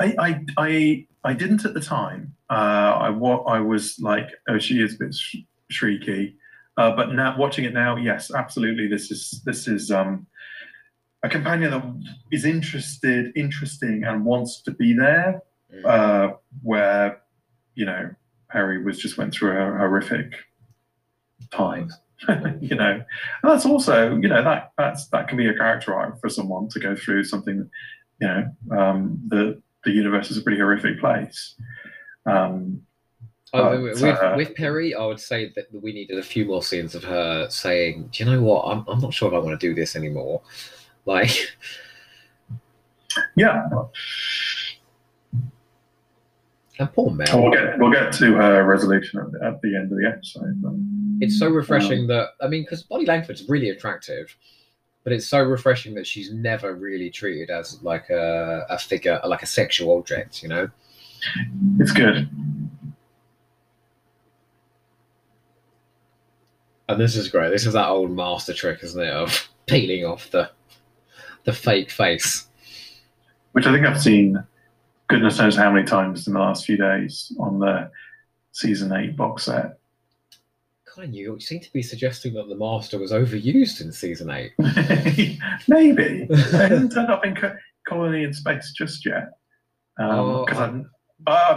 I, 0.00 0.14
I, 0.18 0.44
I, 0.56 1.06
I 1.24 1.34
didn't 1.34 1.64
at 1.64 1.74
the 1.74 1.80
time. 1.80 2.34
Uh, 2.48 2.98
I, 3.00 3.10
wa- 3.10 3.44
I 3.44 3.60
was 3.60 3.98
like, 4.00 4.28
oh, 4.48 4.58
she 4.58 4.80
is 4.80 4.94
a 4.94 4.98
bit 4.98 5.14
sh- 5.14 5.36
shrieky. 5.70 6.34
Uh, 6.76 6.96
but 6.96 7.12
now, 7.12 7.36
watching 7.38 7.64
it 7.64 7.74
now, 7.74 7.96
yes, 7.96 8.32
absolutely. 8.32 8.86
This 8.88 9.10
is 9.10 9.42
this 9.44 9.68
is 9.68 9.90
um, 9.90 10.26
a 11.22 11.28
companion 11.28 11.70
that 11.72 12.14
is 12.32 12.44
interested, 12.44 13.32
interesting, 13.36 14.04
and 14.04 14.24
wants 14.24 14.62
to 14.62 14.70
be 14.70 14.94
there. 14.94 15.42
Mm. 15.72 15.84
uh, 15.84 16.34
where 16.62 17.22
you 17.74 17.84
know 17.84 18.10
Peri 18.50 18.82
was 18.82 18.98
just 18.98 19.16
went 19.16 19.32
through 19.32 19.52
a 19.52 19.78
horrific 19.78 20.34
time. 21.50 21.90
you 22.60 22.74
know, 22.74 22.92
and 22.92 23.04
that's 23.42 23.64
also 23.64 24.16
you 24.16 24.28
know 24.28 24.42
that 24.42 24.72
that's 24.76 25.08
that 25.08 25.28
can 25.28 25.38
be 25.38 25.46
a 25.46 25.54
character 25.54 25.94
arc 25.94 26.20
for 26.20 26.28
someone 26.28 26.68
to 26.68 26.80
go 26.80 26.94
through 26.96 27.24
something. 27.24 27.70
You 28.20 28.28
know, 28.28 28.76
um, 28.76 29.20
the 29.28 29.62
the 29.84 29.90
universe 29.90 30.30
is 30.30 30.36
a 30.36 30.42
pretty 30.42 30.58
horrific 30.58 31.00
place. 31.00 31.54
Um, 32.26 32.82
Oh, 33.52 33.70
But, 33.70 33.82
with, 33.82 34.02
uh, 34.04 34.34
with 34.36 34.54
Peri, 34.54 34.94
I 34.94 35.04
would 35.04 35.18
say 35.18 35.52
that 35.56 35.66
we 35.72 35.92
needed 35.92 36.18
a 36.18 36.22
few 36.22 36.44
more 36.44 36.62
scenes 36.62 36.94
of 36.94 37.02
her 37.02 37.48
saying, 37.50 38.10
"Do 38.12 38.22
you 38.22 38.30
know 38.30 38.42
what? 38.42 38.62
I'm, 38.62 38.84
I'm 38.86 39.00
not 39.00 39.12
sure 39.12 39.26
if 39.26 39.34
I 39.34 39.38
want 39.38 39.58
to 39.58 39.68
do 39.68 39.74
this 39.74 39.96
anymore." 39.96 40.42
Like, 41.06 41.56
yeah, 43.34 43.66
and 46.78 46.92
poor 46.92 47.10
Mel. 47.10 47.42
we'll 47.42 47.50
get 47.50 47.78
we'll 47.78 47.90
get 47.90 48.12
to 48.12 48.34
her 48.34 48.64
resolution 48.64 49.18
at 49.18 49.32
the, 49.32 49.46
at 49.46 49.62
the 49.62 49.76
end 49.76 49.90
of 49.90 49.98
the 49.98 50.06
episode. 50.06 50.60
but, 50.62 50.72
It's 51.20 51.38
so 51.38 51.48
refreshing 51.48 52.02
um, 52.02 52.06
that 52.08 52.28
I 52.42 52.48
mean, 52.48 52.62
because 52.64 52.82
Bonnie 52.82 53.06
Langford's 53.06 53.48
really 53.48 53.70
attractive, 53.70 54.36
but 55.04 55.12
it's 55.12 55.26
so 55.26 55.42
refreshing 55.42 55.94
that 55.94 56.06
she's 56.06 56.32
never 56.32 56.74
really 56.74 57.10
treated 57.10 57.50
as 57.50 57.82
like 57.82 58.10
a, 58.10 58.66
a 58.68 58.78
figure, 58.78 59.20
like 59.24 59.42
a 59.42 59.46
sexual 59.46 59.96
object. 59.96 60.42
You 60.42 60.48
know. 60.48 60.70
it's 61.78 61.92
good. 61.92 62.28
And 66.88 67.00
this 67.00 67.14
is 67.16 67.28
great. 67.28 67.50
This 67.50 67.66
is 67.66 67.74
that 67.74 67.88
old 67.88 68.10
master 68.10 68.52
trick, 68.52 68.80
isn't 68.82 69.00
it, 69.00 69.12
of 69.12 69.48
peeling 69.66 70.04
off 70.04 70.30
the 70.30 70.50
the 71.44 71.52
fake 71.52 71.90
face. 71.90 72.46
which 73.52 73.66
I 73.66 73.72
think 73.72 73.86
I've 73.86 74.00
seen 74.00 74.42
goodness 75.08 75.38
knows 75.38 75.56
how 75.56 75.72
many 75.72 75.86
times 75.86 76.26
in 76.26 76.34
the 76.34 76.40
last 76.40 76.64
few 76.64 76.76
days 76.76 77.34
on 77.40 77.58
the 77.58 77.90
season 78.52 78.92
eight 78.92 79.16
box 79.16 79.44
set. 79.44 79.79
Kind 80.94 81.08
of, 81.08 81.14
you 81.14 81.38
seem 81.38 81.60
to 81.60 81.72
be 81.72 81.82
suggesting 81.82 82.34
that 82.34 82.48
the 82.48 82.56
master 82.56 82.98
was 82.98 83.12
overused 83.12 83.80
in 83.80 83.92
season 83.92 84.28
eight. 84.30 84.52
Maybe 85.68 86.26
they 86.28 86.36
haven't 86.68 86.90
turned 86.90 87.10
up 87.10 87.24
in 87.24 87.36
Co- 87.36 87.56
Colony 87.86 88.24
in 88.24 88.32
Space 88.32 88.72
just 88.76 89.06
yet 89.06 89.28
um, 90.00 90.10
Oh, 90.10 90.44
because 90.44 90.58
I- 90.60 90.64
I've 90.68 90.84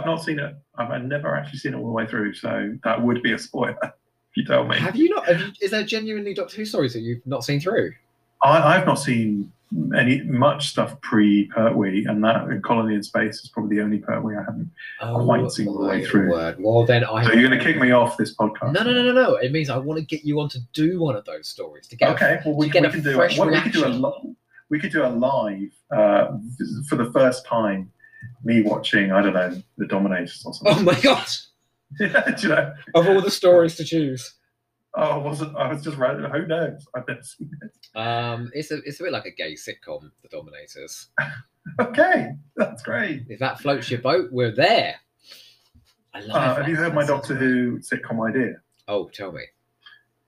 I've 0.00 0.06
not 0.06 0.22
seen 0.22 0.38
it. 0.38 0.54
I've 0.78 0.90
I've 0.90 1.04
never 1.04 1.34
actually 1.34 1.58
seen 1.58 1.72
it 1.74 1.78
all 1.78 1.86
the 1.86 1.90
way 1.92 2.06
through, 2.06 2.34
so 2.34 2.76
that 2.84 3.02
would 3.02 3.22
be 3.22 3.32
a 3.32 3.38
spoiler 3.38 3.76
if 3.82 4.36
you 4.36 4.44
tell 4.44 4.64
me. 4.66 4.78
Have 4.78 4.94
you 4.94 5.08
not? 5.08 5.26
Have 5.26 5.40
you, 5.40 5.52
is 5.62 5.70
there 5.70 5.82
genuinely 5.84 6.34
Doctor 6.34 6.56
Who 6.56 6.64
stories 6.66 6.92
that 6.92 7.00
you've 7.00 7.26
not 7.26 7.44
seen 7.44 7.60
through? 7.60 7.92
I, 8.42 8.76
I've 8.76 8.86
not 8.86 8.96
seen 9.00 9.50
any 9.96 10.22
much 10.22 10.68
stuff 10.68 11.00
pre 11.00 11.46
Pertwee, 11.46 12.04
and 12.06 12.22
that 12.24 12.48
in 12.48 12.62
Colony 12.62 12.94
in 12.94 13.02
Space 13.02 13.40
is 13.40 13.48
probably 13.48 13.76
the 13.76 13.82
only 13.82 13.98
Pertwee 13.98 14.36
I 14.36 14.42
haven't. 14.44 14.70
Oh, 15.00 15.24
Quite 15.24 15.50
seen 15.50 15.68
all 15.68 15.78
the 15.78 15.86
way 15.88 16.04
through. 16.04 16.30
Word. 16.30 16.56
Well, 16.58 16.84
then 16.86 17.04
I. 17.04 17.24
So 17.24 17.32
you're 17.32 17.48
going 17.48 17.58
to 17.58 17.64
kick 17.64 17.78
me 17.80 17.90
off 17.90 18.16
this 18.16 18.34
podcast? 18.36 18.72
No, 18.72 18.82
no, 18.82 18.92
no, 18.92 19.02
no, 19.02 19.12
no. 19.12 19.34
It 19.36 19.52
means 19.52 19.70
I 19.70 19.78
want 19.78 19.98
to 19.98 20.04
get 20.06 20.24
you 20.24 20.40
on 20.40 20.48
to 20.50 20.58
do 20.72 21.00
one 21.00 21.16
of 21.16 21.24
those 21.24 21.48
stories 21.48 21.86
to 21.88 21.96
get. 21.96 22.10
a- 22.10 22.14
Okay, 22.14 22.40
well 22.44 22.54
we, 22.54 22.66
we 22.66 22.70
a 22.70 22.90
can 22.90 23.02
do 23.02 23.14
fresh 23.14 23.38
we 23.38 23.60
could 23.60 23.72
do 23.72 23.84
a 23.84 24.12
we 24.70 24.78
could 24.78 24.92
do 24.92 25.04
a 25.04 25.08
live 25.08 25.70
uh, 25.90 26.36
for 26.88 26.96
the 26.96 27.10
first 27.12 27.44
time. 27.46 27.90
Me 28.42 28.62
watching, 28.62 29.12
I 29.12 29.22
don't 29.22 29.34
know, 29.34 29.60
the 29.78 29.86
Dominators 29.86 30.42
or 30.46 30.54
something. 30.54 30.76
Oh 30.78 30.82
my 30.82 31.00
god! 31.00 31.26
do 31.98 32.06
you 32.38 32.48
know? 32.48 32.72
Of 32.94 33.06
all 33.08 33.20
the 33.20 33.30
stories 33.30 33.74
to 33.76 33.84
choose, 33.84 34.34
Oh, 34.96 35.02
I 35.02 35.16
wasn't. 35.16 35.56
I 35.56 35.72
was 35.72 35.82
just 35.82 35.96
writing. 35.96 36.24
Who 36.30 36.46
knows? 36.46 36.86
I've 36.94 37.06
never 37.08 37.22
seen 37.22 37.50
it. 37.62 37.98
um, 37.98 38.50
it's 38.54 38.70
a 38.70 38.76
it's 38.84 39.00
a 39.00 39.04
bit 39.04 39.12
like 39.12 39.26
a 39.26 39.30
gay 39.30 39.54
sitcom, 39.54 40.10
The 40.22 40.28
Dominators. 40.30 41.08
Okay, 41.80 42.34
that's 42.56 42.82
great. 42.82 43.22
If 43.30 43.38
that 43.38 43.58
floats 43.58 43.90
your 43.90 44.02
boat, 44.02 44.28
we're 44.30 44.54
there. 44.54 44.96
I 46.12 46.20
love. 46.20 46.36
Uh, 46.36 46.54
have 46.56 46.68
you 46.68 46.76
heard 46.76 46.94
my 46.94 47.06
Doctor. 47.06 47.34
Who 47.34 47.78
sitcom 47.78 48.22
idea? 48.28 48.56
Oh, 48.86 49.08
tell 49.08 49.32
me. 49.32 49.44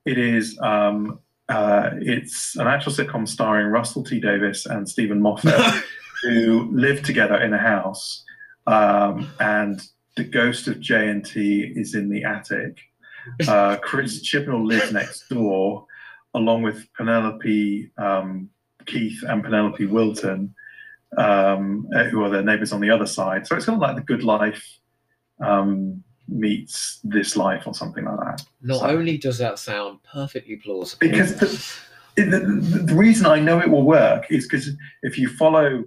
It 0.07 0.16
is. 0.16 0.59
Um, 0.62 1.20
uh, 1.50 1.90
it's 2.00 2.57
an 2.57 2.66
actual 2.66 2.90
sitcom 2.90 3.29
starring 3.29 3.66
Russell 3.66 4.02
T 4.02 4.18
Davies 4.18 4.64
and 4.64 4.88
Steven 4.88 5.20
Moffat. 5.20 5.85
who 6.22 6.70
live 6.72 7.02
together 7.02 7.37
in 7.37 7.52
a 7.52 7.59
house, 7.59 8.24
um, 8.66 9.29
and 9.40 9.81
the 10.16 10.24
ghost 10.24 10.68
of 10.68 10.76
JNT 10.76 11.76
is 11.76 11.94
in 11.94 12.09
the 12.09 12.24
attic. 12.24 12.79
Uh, 13.49 13.77
Chris 13.77 14.23
Chibnall 14.29 14.65
lives 14.67 14.93
next 14.93 15.29
door, 15.29 15.87
along 16.35 16.62
with 16.62 16.87
Penelope 16.95 17.91
um, 17.99 18.49
Keith 18.87 19.23
and 19.29 19.43
Penelope 19.43 19.85
Wilton, 19.87 20.55
um, 21.19 21.89
uh, 21.95 22.05
who 22.05 22.23
are 22.23 22.31
their 22.31 22.43
neighbours 22.43 22.73
on 22.73 22.81
the 22.81 22.91
other 22.91 23.07
side. 23.07 23.47
So 23.47 23.57
it's 23.57 23.67
kind 23.67 23.77
of 23.77 23.83
like 23.83 23.97
the 23.97 24.03
Good 24.03 24.23
Life 24.23 24.65
um, 25.45 26.03
meets 26.29 27.01
This 27.05 27.37
Life 27.37 27.67
or 27.67 27.75
something 27.75 28.05
like 28.05 28.19
that. 28.19 28.43
Not 28.62 28.81
So- 28.81 28.87
only 28.89 29.17
does 29.19 29.39
that 29.39 29.59
sound 29.59 29.99
perfectly 30.03 30.57
plausible, 30.57 31.09
Because 31.09 31.35
the, 31.37 31.47
the, 32.17 32.39
the, 32.39 32.79
the 32.85 32.95
reason 32.95 33.27
I 33.27 33.41
know 33.41 33.61
it 33.61 33.71
will 33.71 33.83
work 33.85 34.27
is 34.31 34.47
because 34.47 34.71
if 35.03 35.19
you 35.19 35.29
follow 35.29 35.85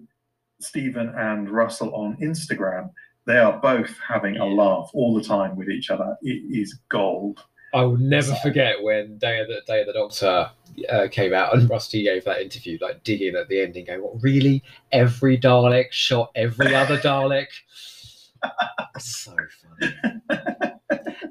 Steven 0.62 1.10
and 1.18 1.50
Russell 1.50 1.94
on 1.96 2.18
Instagram, 2.18 2.90
they 3.30 3.38
are 3.38 3.60
both 3.60 3.96
having 4.00 4.38
a 4.38 4.46
laugh 4.46 4.90
all 4.96 5.14
the 5.14 5.24
time 5.24 5.56
with 5.56 5.70
each 5.70 5.92
other. 5.92 6.18
It 6.24 6.42
is 6.50 6.80
gold. 6.90 7.46
I 7.76 7.84
will 7.84 7.98
never 7.98 8.34
forget 8.42 8.82
when 8.82 9.20
Day 9.20 9.40
of 9.40 9.48
the 9.48 9.62
Day 9.68 9.82
of 9.82 9.88
the 9.88 9.94
Doctor 9.94 10.50
uh, 10.90 11.08
came 11.12 11.32
out 11.36 11.56
and 11.56 11.70
Rusty 11.70 12.02
gave 12.02 12.26
that 12.26 12.42
interview, 12.42 12.80
like 12.82 13.04
digging 13.04 13.36
at 13.36 13.48
the 13.48 13.62
ending, 13.62 13.86
going, 13.86 14.02
"What 14.02 14.16
really? 14.24 14.64
Every 14.92 15.38
Dalek 15.38 15.92
shot 15.92 16.32
every 16.34 16.74
other 16.74 16.98
Dalek." 17.02 17.46
so 18.98 19.36
funny. 19.80 19.94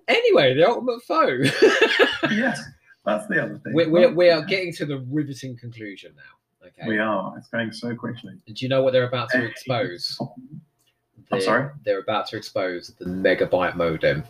anyway, 0.06 0.54
the 0.54 0.68
ultimate 0.68 1.02
foe. 1.02 1.38
yes, 2.30 2.62
that's 3.04 3.26
the 3.26 3.42
other 3.42 3.58
thing. 3.58 3.74
we're, 3.74 3.90
we're, 3.90 4.14
we 4.14 4.30
are 4.30 4.44
getting 4.44 4.72
to 4.74 4.86
the 4.86 5.04
riveting 5.10 5.56
conclusion 5.56 6.12
now. 6.14 6.68
Okay. 6.68 6.86
We 6.86 6.98
are. 6.98 7.34
It's 7.36 7.48
going 7.48 7.72
so 7.72 7.96
quickly. 7.96 8.34
And 8.46 8.54
do 8.54 8.64
you 8.64 8.68
know 8.68 8.82
what 8.82 8.92
they're 8.92 9.08
about 9.08 9.30
to 9.30 9.44
expose? 9.44 10.16
I'm 11.32 11.40
sorry? 11.40 11.70
They're 11.84 12.00
about 12.00 12.26
to 12.28 12.36
expose 12.36 12.92
the 12.98 13.04
megabyte 13.04 13.76
modem. 13.76 14.24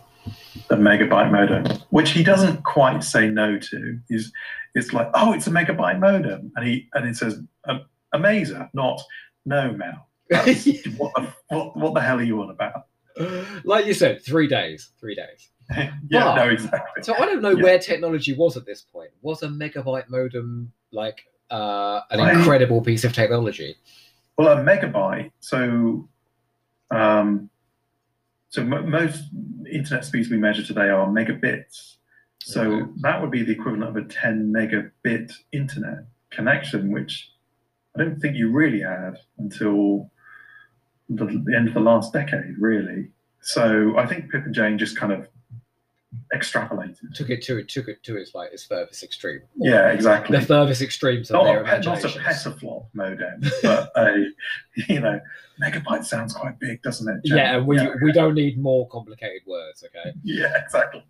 The 0.67 0.75
megabyte 0.75 1.31
modem, 1.31 1.79
which 1.89 2.11
he 2.11 2.23
doesn't 2.23 2.63
quite 2.63 3.03
say 3.03 3.29
no 3.29 3.57
to. 3.57 3.99
He's 4.09 4.31
it's 4.75 4.93
like, 4.93 5.09
oh, 5.13 5.33
it's 5.33 5.47
a 5.47 5.51
megabyte 5.51 5.99
modem, 5.99 6.51
and 6.55 6.67
he 6.67 6.87
and 6.93 7.07
it 7.07 7.15
says 7.15 7.41
a, 7.65 7.77
a 8.13 8.19
mazer, 8.19 8.69
not 8.73 9.01
no, 9.45 9.71
Mel. 9.71 10.07
What, 10.97 11.13
the, 11.15 11.33
what, 11.47 11.75
what 11.77 11.93
the 11.95 12.01
hell 12.01 12.19
are 12.19 12.23
you 12.23 12.41
on 12.41 12.49
about? 12.51 12.83
like 13.63 13.85
you 13.85 13.93
said, 13.93 14.21
three 14.23 14.47
days. 14.47 14.91
Three 14.99 15.15
days. 15.15 15.49
yeah, 15.77 15.91
But- 16.11 16.35
no, 16.35 16.49
exactly. 16.49 17.03
So 17.03 17.13
I 17.15 17.25
don't 17.25 17.41
know 17.41 17.51
Yeah. 17.55 17.63
where 17.63 17.79
technology 17.79 18.33
was 18.33 18.55
at 18.57 18.65
this 18.65 18.81
point. 18.81 19.09
Was 19.21 19.41
a 19.43 19.47
megabyte 19.47 20.09
modem 20.09 20.71
like 20.91 21.21
uh, 21.49 22.01
an 22.11 22.19
I- 22.19 22.33
incredible 22.33 22.81
piece 22.81 23.03
of 23.03 23.13
technology? 23.13 23.75
Well, 24.37 24.57
a 24.57 24.61
megabyte. 24.61 25.31
So, 25.39 26.07
um, 26.91 27.49
so 28.49 28.61
m- 28.61 28.89
most 28.89 29.23
internet 29.71 30.05
speeds 30.05 30.29
we 30.29 30.37
measure 30.37 30.63
today 30.63 30.89
are 30.89 31.07
megabits. 31.07 31.95
So 32.41 32.61
Okay. 32.61 32.91
that 33.01 33.21
would 33.21 33.31
be 33.31 33.43
the 33.43 33.51
equivalent 33.51 33.83
of 33.83 33.95
a 33.95 34.07
10 34.07 34.51
megabit 34.51 35.31
internet 35.51 36.05
connection, 36.31 36.91
which 36.91 37.31
I 37.95 37.99
don't 38.03 38.19
think 38.19 38.35
you 38.37 38.51
really 38.51 38.81
had 38.81 39.17
until 39.37 40.09
the, 41.09 41.25
the 41.25 41.55
end 41.55 41.67
of 41.67 41.73
the 41.73 41.79
last 41.79 42.13
decade, 42.13 42.55
really. 42.59 43.09
So 43.41 43.97
I 43.97 44.05
think 44.05 44.31
Pip 44.31 44.45
and 44.45 44.53
Jane 44.55 44.77
just 44.77 44.97
kind 44.97 45.11
of 45.13 45.27
extrapolated. 46.35 47.13
Took 47.13 47.29
it 47.29 47.41
to 47.43 47.57
it 47.57 47.67
took 47.67 47.87
it 47.87 48.03
to 48.03 48.17
its 48.17 48.35
like 48.35 48.51
its 48.51 48.65
furthest 48.65 49.03
extreme. 49.03 49.41
Yeah, 49.55 49.91
exactly. 49.91 50.37
The 50.39 50.45
furthest 50.45 50.81
extremes 50.81 51.31
of 51.31 51.43
their 51.43 51.61
a, 51.61 51.65
pe- 51.65 51.81
not 51.81 52.03
a 52.03 52.07
petaflop 52.07 52.85
modem, 52.93 53.41
but 53.63 53.91
a 53.95 54.25
you 54.87 54.99
know 54.99 55.19
megabyte 55.61 56.05
sounds 56.05 56.33
quite 56.33 56.59
big, 56.59 56.81
doesn't 56.81 57.07
it? 57.07 57.27
Jen? 57.27 57.37
Yeah, 57.37 57.59
we 57.59 57.77
yeah, 57.77 57.93
we 58.03 58.11
don't 58.11 58.35
need 58.35 58.61
more 58.61 58.87
complicated 58.89 59.41
words. 59.47 59.83
Okay. 59.83 60.13
yeah, 60.23 60.53
exactly. 60.63 61.03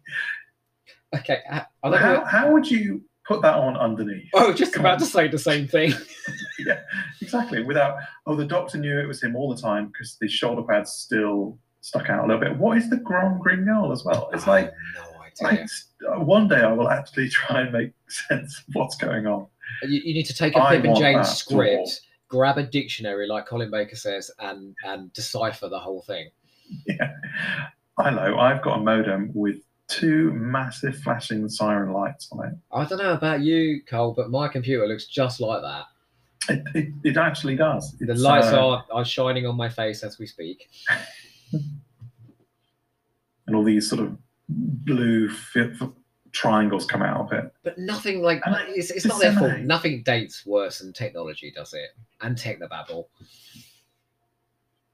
Okay. 1.16 1.40
Uh, 1.52 1.62
I, 1.84 1.90
I 1.90 1.98
How, 1.98 2.14
know. 2.14 2.26
how 2.26 2.52
would 2.52 2.70
you 2.70 3.04
put 3.28 3.42
that 3.42 3.56
on 3.56 3.78
underneath? 3.78 4.30
Oh, 4.34 4.54
just 4.54 4.74
Come 4.74 4.82
about 4.82 4.96
on. 4.96 5.00
to 5.00 5.06
say 5.06 5.28
the 5.28 5.40
same 5.40 5.68
thing. 5.68 5.94
yeah, 6.60 6.82
exactly. 7.22 7.64
Without 7.64 7.98
oh, 8.26 8.36
the 8.36 8.46
doctor 8.46 8.78
knew 8.78 9.00
it 9.00 9.08
was 9.08 9.22
him 9.22 9.36
all 9.36 9.54
the 9.54 9.62
time 9.62 9.88
because 9.88 10.18
the 10.20 10.28
shoulder 10.28 10.64
pads 10.64 10.92
still 10.92 11.58
stuck 11.82 12.10
out 12.10 12.26
a 12.26 12.28
little 12.28 12.42
bit. 12.42 12.58
What 12.58 12.78
is 12.78 12.90
the 12.90 12.98
Grom 12.98 13.40
Green 13.40 13.66
Girl 13.66 13.92
as 13.92 14.04
well? 14.04 14.30
It's 14.34 14.48
oh, 14.48 14.52
like, 14.52 14.66
I 14.66 15.00
no 15.00 15.09
uh, 15.42 16.20
one 16.20 16.48
day 16.48 16.62
I 16.62 16.72
will 16.72 16.90
actually 16.90 17.30
try 17.30 17.62
and 17.62 17.72
make 17.72 17.92
sense 18.08 18.60
of 18.68 18.76
what's 18.76 18.96
going 18.96 19.28
on. 19.28 19.48
You, 19.84 20.02
you 20.04 20.14
need 20.14 20.26
to 20.26 20.34
take 20.34 20.56
a 20.56 20.68
Pip 20.68 20.84
and 20.84 20.96
Jane 20.96 21.24
script, 21.24 22.02
grab 22.28 22.58
a 22.58 22.64
dictionary 22.64 23.28
like 23.28 23.46
Colin 23.46 23.72
Baker 23.72 23.96
says, 23.96 24.32
and 24.40 24.76
and 24.86 25.12
decipher 25.14 25.70
the 25.70 25.80
whole 25.80 26.02
thing. 26.02 26.30
Yeah. 26.86 27.12
I 27.98 28.12
know. 28.12 28.38
I've 28.38 28.62
got 28.62 28.78
a 28.78 28.82
modem 28.82 29.32
with 29.34 29.58
two 29.88 30.32
massive 30.34 30.96
flashing 31.00 31.50
siren 31.50 31.92
lights 31.92 32.30
on 32.32 32.48
it. 32.48 32.54
I 32.72 32.86
don't 32.86 33.00
know 33.00 33.14
about 33.14 33.42
you, 33.42 33.82
Cole, 33.90 34.14
but 34.14 34.30
my 34.30 34.48
computer 34.48 34.88
looks 34.88 35.08
just 35.08 35.42
like 35.42 35.62
that. 35.64 35.86
It, 36.48 36.64
it, 36.76 36.94
it 37.04 37.18
actually 37.18 37.56
does. 37.56 37.96
The 38.00 38.14
lights 38.14 38.48
uh, 38.48 38.68
are, 38.68 38.86
are 38.92 39.04
shining 39.04 39.46
on 39.46 39.58
my 39.58 39.68
face 39.68 40.04
as 40.04 40.20
we 40.20 40.28
speak. 40.28 40.70
and 43.50 43.56
all 43.56 43.64
these 43.64 43.90
sort 43.90 44.02
of 44.02 44.16
blue 44.50 45.30
fi- 45.30 45.72
f- 45.82 45.90
triangles 46.32 46.86
come 46.86 47.02
out 47.02 47.22
of 47.22 47.32
it. 47.32 47.52
But 47.64 47.78
nothing 47.78 48.22
like 48.22 48.42
and 48.46 48.56
it's, 48.70 48.92
it's 48.92 49.06
not 49.06 49.20
their 49.20 49.34
fault. 49.34 49.60
Nothing 49.60 50.04
dates 50.04 50.46
worse 50.46 50.80
than 50.80 50.94
technology, 50.94 51.52
does 51.56 51.74
it? 51.74 51.90
And 52.22 52.36
technobabble. 52.38 53.06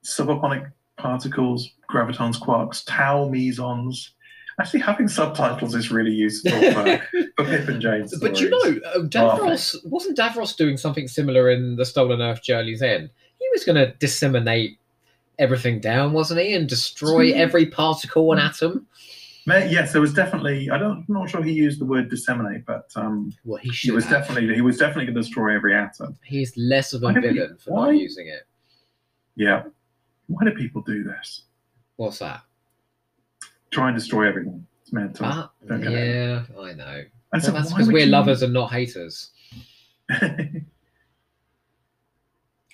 Subatomic 0.04 0.72
particles, 0.98 1.72
gravitons, 1.92 2.40
quarks, 2.40 2.84
tau 2.86 3.28
mesons. 3.28 4.12
Actually, 4.60 4.80
having 4.80 5.10
subtitles 5.10 5.76
is 5.76 5.92
really 5.92 6.14
useful 6.14 6.52
for, 6.72 7.02
for 7.36 7.44
Pip 7.44 7.68
and 7.68 7.82
Jane. 7.82 8.08
But 8.22 8.40
you 8.40 8.50
know, 8.50 8.80
uh, 8.90 9.00
Davros 9.00 9.76
wasn't 9.84 10.18
Davros 10.18 10.56
doing 10.56 10.78
something 10.78 11.10
similar 11.10 11.50
in 11.50 11.76
the 11.76 11.86
Stolen 11.86 12.22
Earth 12.22 12.42
Journey's 12.42 12.82
End. 12.82 13.10
He 13.38 13.46
was 13.52 13.66
going 13.66 13.76
to 13.76 13.94
disseminate 13.98 14.80
everything 15.40 15.82
down, 15.82 16.14
wasn't 16.14 16.40
he, 16.40 16.54
and 16.54 16.70
destroy 16.70 17.34
every 17.34 17.66
particle 17.66 18.32
and 18.32 18.40
atom. 18.40 18.88
Yes, 19.48 19.92
there 19.92 20.02
was 20.02 20.14
definitely. 20.14 20.70
I 20.72 20.78
don't, 20.78 21.06
I'm 21.08 21.14
not 21.14 21.30
sure 21.30 21.44
he 21.44 21.52
used 21.52 21.80
the 21.80 21.86
word 21.86 22.10
disseminate, 22.10 22.66
but 22.66 22.90
um, 22.96 23.32
Well, 23.44 23.60
he 23.62 23.70
he 23.70 23.92
was 23.92 24.04
have. 24.06 24.22
definitely 24.28 24.56
he 24.56 24.62
was 24.62 24.78
definitely 24.78 25.06
going 25.06 25.16
to 25.16 25.22
destroy 25.22 25.56
every 25.56 25.76
atom. 25.76 26.18
He's 26.24 26.56
less 26.58 26.94
of 26.94 27.04
a 27.04 27.14
villain 27.14 27.58
for 27.64 27.72
why? 27.72 27.86
not 27.92 27.98
using 27.98 28.28
it. 28.28 28.48
Yeah. 29.36 29.64
Why 30.28 30.44
do 30.46 30.52
people 30.52 30.82
do 30.82 31.04
this? 31.04 31.44
What's 31.98 32.20
that? 32.20 32.42
Try 33.70 33.90
and 33.90 33.98
destroy 33.98 34.28
everyone. 34.28 34.66
It's 34.82 34.92
mental. 34.92 35.26
Ah, 35.28 35.52
get 35.68 35.82
it. 35.82 35.92
yeah, 35.92 36.44
I 36.60 36.74
know. 36.74 37.04
And 37.34 37.44
so 37.44 37.52
that's 37.52 37.72
because 37.72 37.88
we're 37.88 38.06
you- 38.06 38.12
lovers 38.12 38.42
and 38.42 38.54
not 38.54 38.72
haters. 38.72 39.30
I 40.10 40.62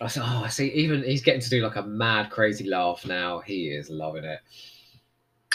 said, 0.08 0.24
oh, 0.26 0.44
I 0.46 0.50
see. 0.50 0.70
Even 0.72 1.04
he's 1.04 1.22
getting 1.22 1.42
to 1.42 1.50
do 1.50 1.62
like 1.64 1.76
a 1.76 1.84
mad, 1.84 2.30
crazy 2.32 2.68
laugh 2.68 3.06
now. 3.06 3.40
He 3.40 3.68
is 3.70 3.90
loving 3.90 4.24
it. 4.24 4.40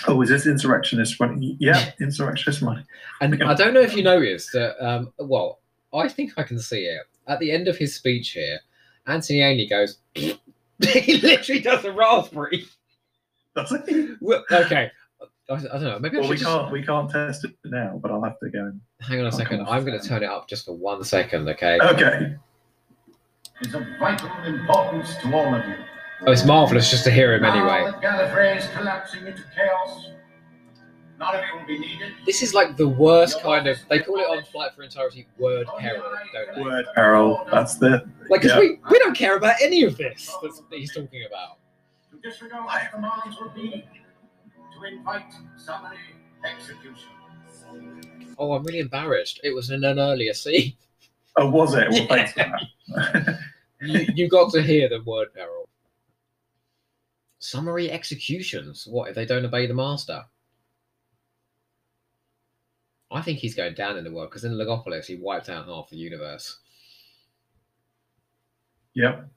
Oh, 0.09 0.21
is 0.23 0.29
this 0.29 0.47
insurrectionist 0.47 1.19
money? 1.21 1.57
Yeah, 1.59 1.93
insurrectionist 2.01 2.63
money. 2.63 2.85
And 3.21 3.39
Yeah. 3.39 3.51
I 3.51 3.55
don't 3.55 3.75
know 3.75 3.81
if 3.81 3.97
you 3.97 4.03
noticed 4.03 4.53
that. 4.53 4.77
Um, 4.85 5.13
well, 5.19 5.61
I 5.95 6.09
think 6.09 6.33
I 6.37 6.43
can 6.43 6.59
see 6.59 6.85
it 6.85 7.03
at 7.27 7.39
the 7.41 7.51
end 7.51 7.69
of 7.69 7.77
his 7.77 7.95
speech 7.95 8.31
here. 8.31 8.61
Anthony 9.07 9.41
Ainley 9.41 9.69
goes. 9.69 9.99
he 10.15 11.21
literally 11.23 11.61
does 11.61 11.85
a 11.85 11.93
raspberry. 11.93 12.67
Does 13.55 13.73
it? 13.73 14.19
Well, 14.21 14.45
okay, 14.51 14.91
I, 15.49 15.55
I 15.55 15.57
don't 15.57 15.83
know. 15.83 15.99
Maybe 15.99 16.19
Well, 16.19 16.25
should 16.25 16.31
we 16.31 16.37
just 16.37 16.51
can't 16.51 16.73
we 16.73 16.83
can't 16.83 17.11
test 17.11 17.45
it 17.45 17.57
now, 17.65 17.99
but 18.03 18.11
I'll 18.11 18.23
have 18.23 18.39
to 18.41 18.51
go. 18.51 18.59
And... 18.59 18.81
hang 19.01 19.21
on 19.21 19.27
a 19.27 19.29
I'll 19.29 19.33
second. 19.33 19.67
I'm 19.67 19.85
going 19.85 19.99
to 19.99 20.07
turn 20.07 20.23
it 20.23 20.29
up 20.29 20.49
just 20.49 20.67
for 20.67 20.73
one 20.73 21.03
second. 21.05 21.49
Okay. 21.49 21.79
Okay. 21.81 22.37
It's 23.61 23.73
of 23.73 23.87
vital 23.99 24.29
importance 24.45 25.17
to 25.23 25.35
all 25.35 25.55
of 25.55 25.65
you. 25.67 25.77
Oh, 26.25 26.33
it's 26.33 26.45
marvelous 26.45 26.91
just 26.91 27.05
to 27.05 27.11
hear 27.11 27.35
him 27.35 27.45
anyway. 27.45 27.85
that 27.91 28.01
Gallifrey 28.01 28.57
is 28.57 28.67
collapsing 28.69 29.27
into 29.27 29.43
chaos, 29.55 30.09
none 31.19 31.35
of 31.37 31.43
you 31.45 31.59
will 31.61 31.67
be 31.67 31.79
needed. 31.79 32.13
This 32.25 32.43
is 32.43 32.55
like 32.55 32.77
the 32.77 32.89
worst 32.89 33.43
kind 33.43 33.67
of. 33.67 33.79
They 33.91 33.99
call 34.01 34.17
it 34.19 34.23
on 34.39 34.43
Flight 34.45 34.73
for 34.75 34.83
Entirety 34.83 35.27
word 35.39 35.67
peril, 35.79 36.03
don't 36.33 36.57
they? 36.57 36.63
Word 36.63 36.87
peril. 36.95 37.47
That's 37.51 37.75
the. 37.75 38.09
Like, 38.31 38.41
because 38.41 38.53
Yeah. 38.57 38.61
we, 38.61 38.79
we 38.91 38.99
don't 38.99 39.17
care 39.17 39.37
about 39.37 39.57
any 39.61 39.83
of 39.83 39.97
this 39.99 40.35
that's, 40.43 40.61
that 40.71 40.79
he's 40.79 40.95
talking 40.95 41.25
about. 41.29 41.59
To 42.13 42.19
disregard 42.29 42.91
commands 42.93 43.37
would 43.41 43.55
be 43.55 43.85
to 44.75 44.85
invite 44.85 45.33
summary 45.57 45.99
execution. 46.45 47.11
Oh, 48.39 48.53
I'm 48.53 48.65
really 48.65 48.81
embarrassed. 48.81 49.41
It 49.45 49.55
was 49.55 49.71
in 49.71 49.85
an 49.85 49.99
earlier 49.99 50.33
scene. 50.35 50.75
Oh, 51.37 51.51
was 51.51 51.75
it? 51.75 51.91
Well, 51.91 52.01
Yeah. 52.01 52.07
thanks 52.27 52.33
for 52.33 52.39
that. 52.97 53.39
You, 53.83 54.07
you 54.15 54.29
got 54.31 54.51
to 54.53 54.63
hear 54.63 54.89
the 54.89 55.03
word 55.03 55.35
peril. 55.35 55.69
Summary 57.39 57.91
executions. 57.91 58.87
What 58.89 59.09
if 59.09 59.15
they 59.15 59.27
don't 59.27 59.45
obey 59.45 59.67
the 59.67 59.75
master? 59.75 60.25
I 63.11 63.23
think 63.23 63.39
he's 63.39 63.55
going 63.55 63.75
down 63.75 63.97
in 63.97 64.05
the 64.05 64.13
world 64.13 64.31
because 64.31 64.45
in 64.45 64.53
Logopolis 64.53 65.07
he 65.07 65.17
wiped 65.17 65.49
out 65.49 65.67
half 65.67 65.89
the 65.91 65.97
universe. 65.97 66.59
yep. 68.95 69.29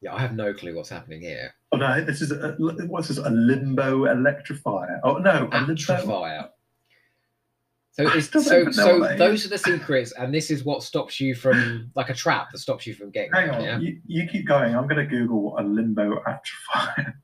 Yeah, 0.00 0.14
I 0.14 0.20
have 0.20 0.34
no 0.34 0.54
clue 0.54 0.76
what's 0.76 0.88
happening 0.88 1.20
here. 1.20 1.54
Oh 1.72 1.76
no, 1.76 2.04
this 2.04 2.22
is 2.22 2.30
a, 2.30 2.54
what's 2.58 3.08
this? 3.08 3.18
A 3.18 3.30
limbo 3.30 4.04
electrifier. 4.04 5.00
Oh 5.02 5.18
no, 5.18 5.48
a 5.52 5.60
limbo. 5.60 5.72
Atrophier. 5.72 6.50
So, 7.98 8.06
it's, 8.14 8.30
so, 8.30 8.70
so 8.70 9.16
those 9.16 9.44
are 9.44 9.48
the 9.48 9.58
secrets, 9.58 10.12
and 10.12 10.32
this 10.32 10.52
is 10.52 10.62
what 10.64 10.84
stops 10.84 11.18
you 11.18 11.34
from, 11.34 11.90
like 11.96 12.10
a 12.10 12.14
trap 12.14 12.52
that 12.52 12.58
stops 12.58 12.86
you 12.86 12.94
from 12.94 13.10
getting. 13.10 13.32
Hang 13.32 13.50
on, 13.50 13.60
Yeah. 13.60 13.78
you, 13.80 14.00
you 14.06 14.28
keep 14.28 14.46
going. 14.46 14.76
I'm 14.76 14.86
going 14.86 15.04
to 15.04 15.06
Google 15.06 15.56
a 15.58 15.64
limbo 15.64 16.22
atrophier. 16.24 17.20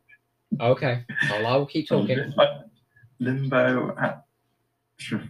Okay. 0.61 1.05
Well, 1.31 1.47
I 1.47 1.57
will 1.57 1.67
keep 1.67 1.89
talking. 1.89 2.19
Limbo 3.21 3.95
atrophier. 3.97 5.29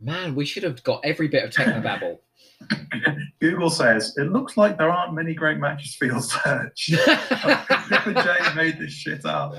Man, 0.00 0.34
we 0.34 0.44
should 0.44 0.64
have 0.64 0.82
got 0.82 1.00
every 1.04 1.28
bit 1.28 1.44
of 1.44 1.50
technobabble. 1.50 2.18
Google 3.40 3.70
says 3.70 4.14
it 4.16 4.32
looks 4.32 4.56
like 4.56 4.76
there 4.76 4.90
aren't 4.90 5.14
many 5.14 5.34
great 5.34 5.58
matches 5.58 5.94
for 5.94 6.06
your 6.06 6.20
search. 6.20 6.86
Jay 6.86 8.54
made 8.56 8.78
this 8.78 8.92
shit 8.92 9.24
up. 9.24 9.54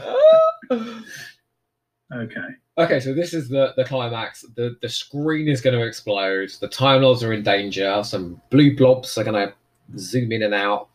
Okay. 2.13 2.39
okay, 2.77 2.99
so 2.99 3.13
this 3.13 3.33
is 3.33 3.49
the, 3.49 3.73
the 3.77 3.83
climax. 3.83 4.45
The 4.55 4.77
the 4.81 4.89
screen 4.89 5.47
is 5.47 5.59
going 5.61 5.77
to 5.77 5.85
explode. 5.85 6.51
The 6.61 6.67
Time 6.67 7.01
Lords 7.01 7.23
are 7.23 7.33
in 7.33 7.41
danger. 7.43 8.01
Some 8.03 8.39
blue 8.51 8.75
blobs 8.75 9.17
are 9.17 9.23
going 9.23 9.47
to 9.47 9.53
zoom 9.97 10.31
in 10.31 10.43
and 10.43 10.53
out. 10.53 10.89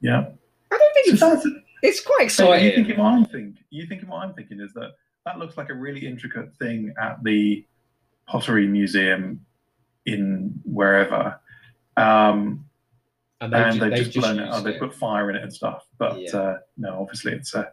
Yeah. 0.00 0.26
I 0.72 0.78
don't 0.78 0.94
think 0.94 1.18
So 1.18 1.32
it's, 1.32 1.46
it's 1.82 2.00
quite 2.00 2.30
so 2.30 2.48
you 2.48 2.52
exciting. 2.54 2.74
thinking 2.84 2.98
what 3.02 3.12
I'm 3.12 3.24
thinking? 3.24 3.58
You 3.70 3.86
thinking 3.86 4.08
what 4.08 4.22
I'm 4.22 4.34
thinking 4.34 4.60
is 4.60 4.72
that 4.74 4.92
that 5.24 5.38
looks 5.38 5.56
like 5.56 5.70
a 5.70 5.74
really 5.74 6.06
intricate 6.06 6.54
thing 6.58 6.94
at 7.00 7.22
the 7.24 7.64
Pottery 8.26 8.66
Museum 8.66 9.44
in 10.06 10.60
wherever. 10.64 11.40
Um, 11.96 12.64
and 13.40 13.52
they, 13.52 13.56
and 13.62 13.74
ju- 13.74 13.80
they've 13.80 13.90
they 13.90 14.04
just 14.04 14.16
blown 14.18 14.38
it 14.38 14.48
up. 14.48 14.62
They 14.62 14.74
it. 14.74 14.78
put 14.80 14.94
fire 14.94 15.28
in 15.30 15.36
it 15.36 15.42
and 15.42 15.52
stuff. 15.52 15.86
But 15.98 16.20
Yeah. 16.20 16.36
uh, 16.36 16.56
no, 16.76 17.00
obviously 17.00 17.32
it's 17.32 17.54
a, 17.54 17.72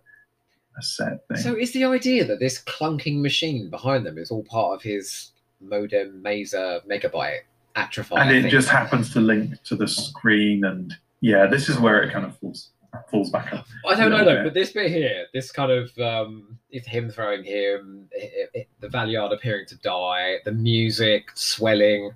a 0.77 0.81
thing. 0.81 1.38
So 1.38 1.55
is 1.55 1.73
the 1.73 1.86
idea 1.86 2.25
that 2.25 2.39
this 2.39 2.62
clunking 2.63 3.21
machine 3.21 3.69
behind 3.69 4.05
them 4.05 4.17
is 4.17 4.31
all 4.31 4.43
part 4.43 4.75
of 4.75 4.81
his 4.81 5.31
modem 5.62 6.21
maser 6.23 6.86
megabyte 6.88 7.41
atrophy? 7.75 8.15
and 8.15 8.31
it 8.31 8.49
just 8.49 8.69
happens 8.69 9.12
to 9.13 9.19
link 9.19 9.62
to 9.63 9.75
the 9.75 9.88
screen. 9.88 10.65
And 10.65 10.93
yeah, 11.21 11.47
this 11.47 11.69
is 11.69 11.79
where 11.79 12.01
it 12.01 12.12
kind 12.12 12.25
of 12.25 12.38
falls 12.38 12.71
falls 13.09 13.29
back 13.29 13.53
up. 13.53 13.65
I 13.88 13.95
don't 13.95 14.12
know 14.12 14.23
though, 14.23 14.43
but 14.43 14.53
this 14.53 14.71
bit 14.71 14.91
here, 14.91 15.25
this 15.33 15.51
kind 15.51 15.71
of 15.71 15.97
um, 15.99 16.59
it's 16.69 16.88
him 16.88 17.09
throwing 17.09 17.43
him, 17.43 18.07
it, 18.12 18.49
it, 18.53 18.67
the 18.79 18.88
Valeyard 18.88 19.33
appearing 19.33 19.65
to 19.67 19.75
die, 19.77 20.38
the 20.45 20.51
music 20.51 21.29
swelling. 21.36 22.12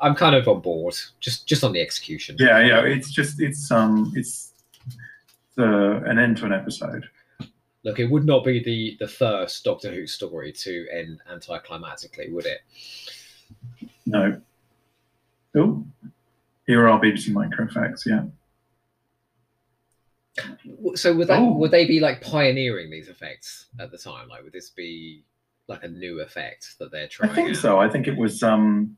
I'm 0.00 0.14
kind 0.14 0.36
of 0.36 0.46
on 0.46 0.60
board, 0.60 0.94
just 1.20 1.46
just 1.46 1.64
on 1.64 1.72
the 1.72 1.80
execution. 1.80 2.36
Yeah, 2.38 2.60
yeah. 2.60 2.80
It's 2.80 3.10
just 3.10 3.40
it's 3.40 3.70
um 3.70 4.12
it's 4.14 4.52
the 5.56 6.02
an 6.06 6.18
end 6.18 6.36
to 6.38 6.46
an 6.46 6.52
episode. 6.52 7.08
Look, 7.84 7.98
it 8.00 8.06
would 8.10 8.24
not 8.24 8.44
be 8.44 8.62
the 8.62 8.96
the 8.98 9.08
first 9.08 9.62
Doctor 9.64 9.92
Who 9.92 10.06
story 10.06 10.52
to 10.52 10.86
end 10.90 11.20
anticlimactically, 11.30 12.32
would 12.32 12.46
it? 12.46 12.60
No. 14.06 14.40
Oh, 15.56 15.84
here 16.66 16.88
are 16.88 16.98
BBC 17.00 17.30
micro 17.32 17.66
effects. 17.66 18.04
Yeah. 18.06 18.24
So 20.94 21.14
would 21.14 21.28
that 21.28 21.38
Oh. 21.40 21.52
would 21.58 21.70
they 21.70 21.86
be 21.86 22.00
like 22.00 22.20
pioneering 22.22 22.90
these 22.90 23.08
effects 23.08 23.66
at 23.78 23.90
the 23.90 23.98
time? 23.98 24.28
Like, 24.28 24.42
would 24.42 24.52
this 24.52 24.70
be 24.70 25.24
like 25.68 25.82
a 25.84 25.88
new 25.88 26.20
effect 26.20 26.76
that 26.78 26.90
they're 26.90 27.06
trying? 27.08 27.30
I 27.30 27.34
think 27.34 27.50
out? 27.50 27.56
so. 27.56 27.78
I 27.78 27.88
think 27.88 28.08
it 28.08 28.16
was 28.16 28.42
um 28.42 28.96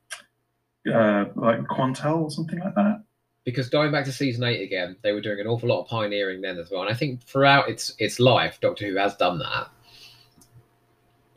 uh 0.91 1.27
like 1.35 1.61
Quantel 1.65 2.23
or 2.23 2.31
something 2.31 2.61
like 2.61 2.75
that. 2.77 3.03
Because 3.47 3.71
going 3.71 3.91
back 3.93 4.05
to 4.05 4.13
season 4.13 4.45
eight 4.45 4.61
again, 4.61 4.97
they 5.03 5.13
were 5.13 5.23
doing 5.23 5.41
an 5.41 5.47
awful 5.47 5.71
lot 5.71 5.81
of 5.81 5.87
pioneering 5.89 6.43
then 6.43 6.59
as 6.59 6.71
well. 6.71 6.83
And 6.83 6.91
I 6.91 6.95
think 6.95 7.23
throughout 7.23 7.71
its 7.71 7.95
its 7.99 8.21
life, 8.21 8.59
Doctor 8.61 8.87
Who 8.87 8.97
has 8.97 9.17
done 9.17 9.39
that. 9.39 9.69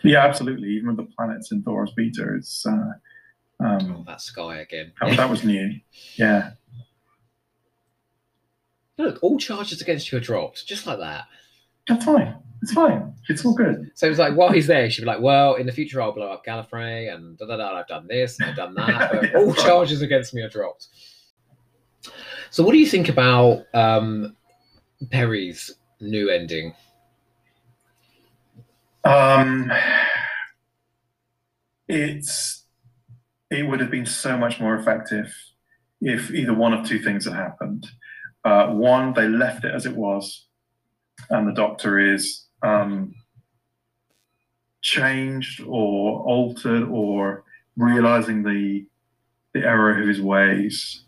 Yeah, 0.04 0.26
absolutely. 0.26 0.70
Even 0.70 0.88
with 0.88 0.98
the 0.98 1.14
planets 1.16 1.52
in 1.54 1.62
Thoros 1.64 1.96
Beta, 1.96 2.34
it's 2.36 2.66
uh, 2.66 2.76
Oh, 3.62 3.66
um 3.66 4.04
that 4.08 4.22
sky 4.22 4.58
again. 4.60 4.92
that, 5.02 5.18
that 5.18 5.30
was 5.30 5.44
new. 5.44 5.74
Yeah. 6.16 6.52
Look, 8.98 9.20
all 9.22 9.38
charges 9.38 9.82
against 9.82 10.12
you 10.12 10.18
are 10.18 10.22
dropped, 10.22 10.66
just 10.66 10.86
like 10.88 11.00
that. 11.00 11.26
That's 11.88 12.06
fine. 12.06 12.36
It's 12.62 12.74
fine. 12.74 13.14
It's 13.30 13.46
all 13.46 13.54
good. 13.54 13.92
So 13.96 14.10
it's 14.10 14.20
like 14.20 14.34
while 14.36 14.52
he's 14.52 14.68
there, 14.68 14.84
he 14.86 14.90
should 14.90 15.02
be 15.04 15.08
like, 15.08 15.22
"Well, 15.22 15.56
in 15.56 15.66
the 15.66 15.72
future, 15.72 16.02
I'll 16.02 16.12
blow 16.12 16.30
up 16.32 16.46
Gallifrey, 16.46 17.14
and 17.14 17.38
da 17.38 17.46
da 17.48 17.56
da. 17.58 17.80
I've 17.80 17.88
done 17.88 18.08
this, 18.08 18.40
and 18.40 18.50
I've 18.50 18.56
done 18.58 18.74
that, 18.76 19.12
but 19.14 19.24
Yeah, 19.24 19.38
all 19.38 19.54
charges 19.54 20.02
against 20.02 20.34
me 20.34 20.42
are 20.42 20.50
dropped." 20.50 20.88
So, 22.52 22.64
what 22.64 22.72
do 22.72 22.78
you 22.78 22.88
think 22.88 23.10
about 23.10 23.66
um, 23.74 24.36
Peri's 25.10 25.76
new 26.00 26.30
ending? 26.30 26.74
Um, 29.04 29.72
it's 31.88 32.66
it 33.50 33.68
would 33.68 33.80
have 33.80 33.92
been 33.92 34.06
so 34.06 34.38
much 34.38 34.60
more 34.60 34.76
effective 34.76 35.34
if 36.02 36.32
either 36.32 36.54
one 36.54 36.74
of 36.74 36.88
two 36.88 37.00
things 37.00 37.26
had 37.26 37.34
happened. 37.34 37.88
Uh, 38.44 38.68
one, 38.68 39.14
they 39.14 39.28
left 39.28 39.66
it 39.66 39.74
as 39.74 39.86
it 39.86 39.96
was, 39.96 40.46
and 41.30 41.48
the 41.48 41.54
Doctor 41.54 42.00
is 42.00 42.46
um, 42.62 43.14
changed 44.82 45.62
or 45.62 46.22
altered 46.22 46.84
or 46.90 47.44
realizing 47.78 48.44
the 48.44 48.86
the 49.54 49.66
error 49.66 50.00
of 50.00 50.08
his 50.08 50.22
ways 50.22 51.04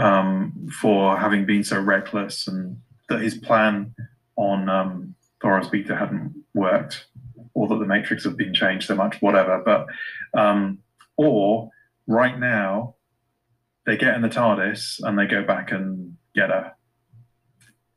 um, 0.00 0.68
for 0.80 1.16
having 1.16 1.46
been 1.46 1.64
so 1.64 1.80
reckless 1.80 2.46
and 2.46 2.76
that 3.08 3.20
his 3.20 3.34
plan 3.34 3.94
on 4.36 4.68
um, 4.68 5.14
Thoros 5.42 5.70
Beta 5.70 5.96
hadn't 5.96 6.34
worked 6.54 7.06
or 7.54 7.68
that 7.68 7.78
the 7.78 7.86
matrix 7.86 8.24
had 8.24 8.36
been 8.36 8.54
changed 8.54 8.86
so 8.86 8.94
much, 8.94 9.20
whatever. 9.20 9.62
But 9.64 9.86
um, 10.38 10.78
or 11.16 11.70
right 12.06 12.38
now 12.38 12.94
they 13.86 13.96
get 13.96 14.14
in 14.14 14.22
the 14.22 14.28
TARDIS 14.28 15.00
and 15.02 15.18
they 15.18 15.26
go 15.26 15.42
back 15.44 15.72
and 15.72 16.16
get 16.34 16.50
her. 16.50 16.72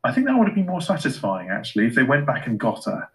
I 0.03 0.11
think 0.11 0.27
that 0.27 0.37
would 0.37 0.47
have 0.47 0.55
been 0.55 0.65
more 0.65 0.81
satisfying 0.81 1.49
actually 1.49 1.87
if 1.87 1.95
they 1.95 2.03
went 2.03 2.25
back 2.25 2.47
and 2.47 2.59
got 2.59 2.83
her. 2.85 3.07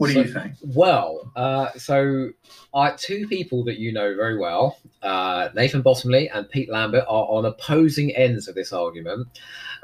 What 0.00 0.06
do 0.06 0.14
So- 0.14 0.20
you 0.20 0.32
think? 0.32 0.54
Well, 0.62 1.30
uh, 1.36 1.72
so 1.76 2.30
I, 2.72 2.92
two 2.92 3.28
people 3.28 3.62
that 3.64 3.78
you 3.78 3.92
know 3.92 4.16
very 4.16 4.38
well, 4.38 4.78
uh, 5.02 5.50
Nathan 5.54 5.82
Bottomley 5.82 6.30
and 6.30 6.48
Pete 6.48 6.70
Lambert, 6.70 7.04
are 7.06 7.26
on 7.28 7.44
opposing 7.44 8.16
ends 8.16 8.48
of 8.48 8.54
this 8.54 8.72
argument. 8.72 9.28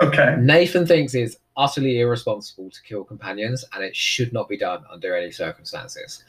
Okay. 0.01 0.37
Nathan 0.39 0.87
thinks 0.87 1.15
it's 1.15 1.37
utterly 1.59 2.01
irresponsible 2.01 2.71
to 2.71 2.83
kill 2.83 3.05
companions 3.05 3.63
and 3.75 3.85
it 3.85 3.95
should 3.95 4.33
not 4.33 4.49
be 4.49 4.57
done 4.57 4.85
under 4.91 5.15
any 5.15 5.31
circumstances. 5.31 6.25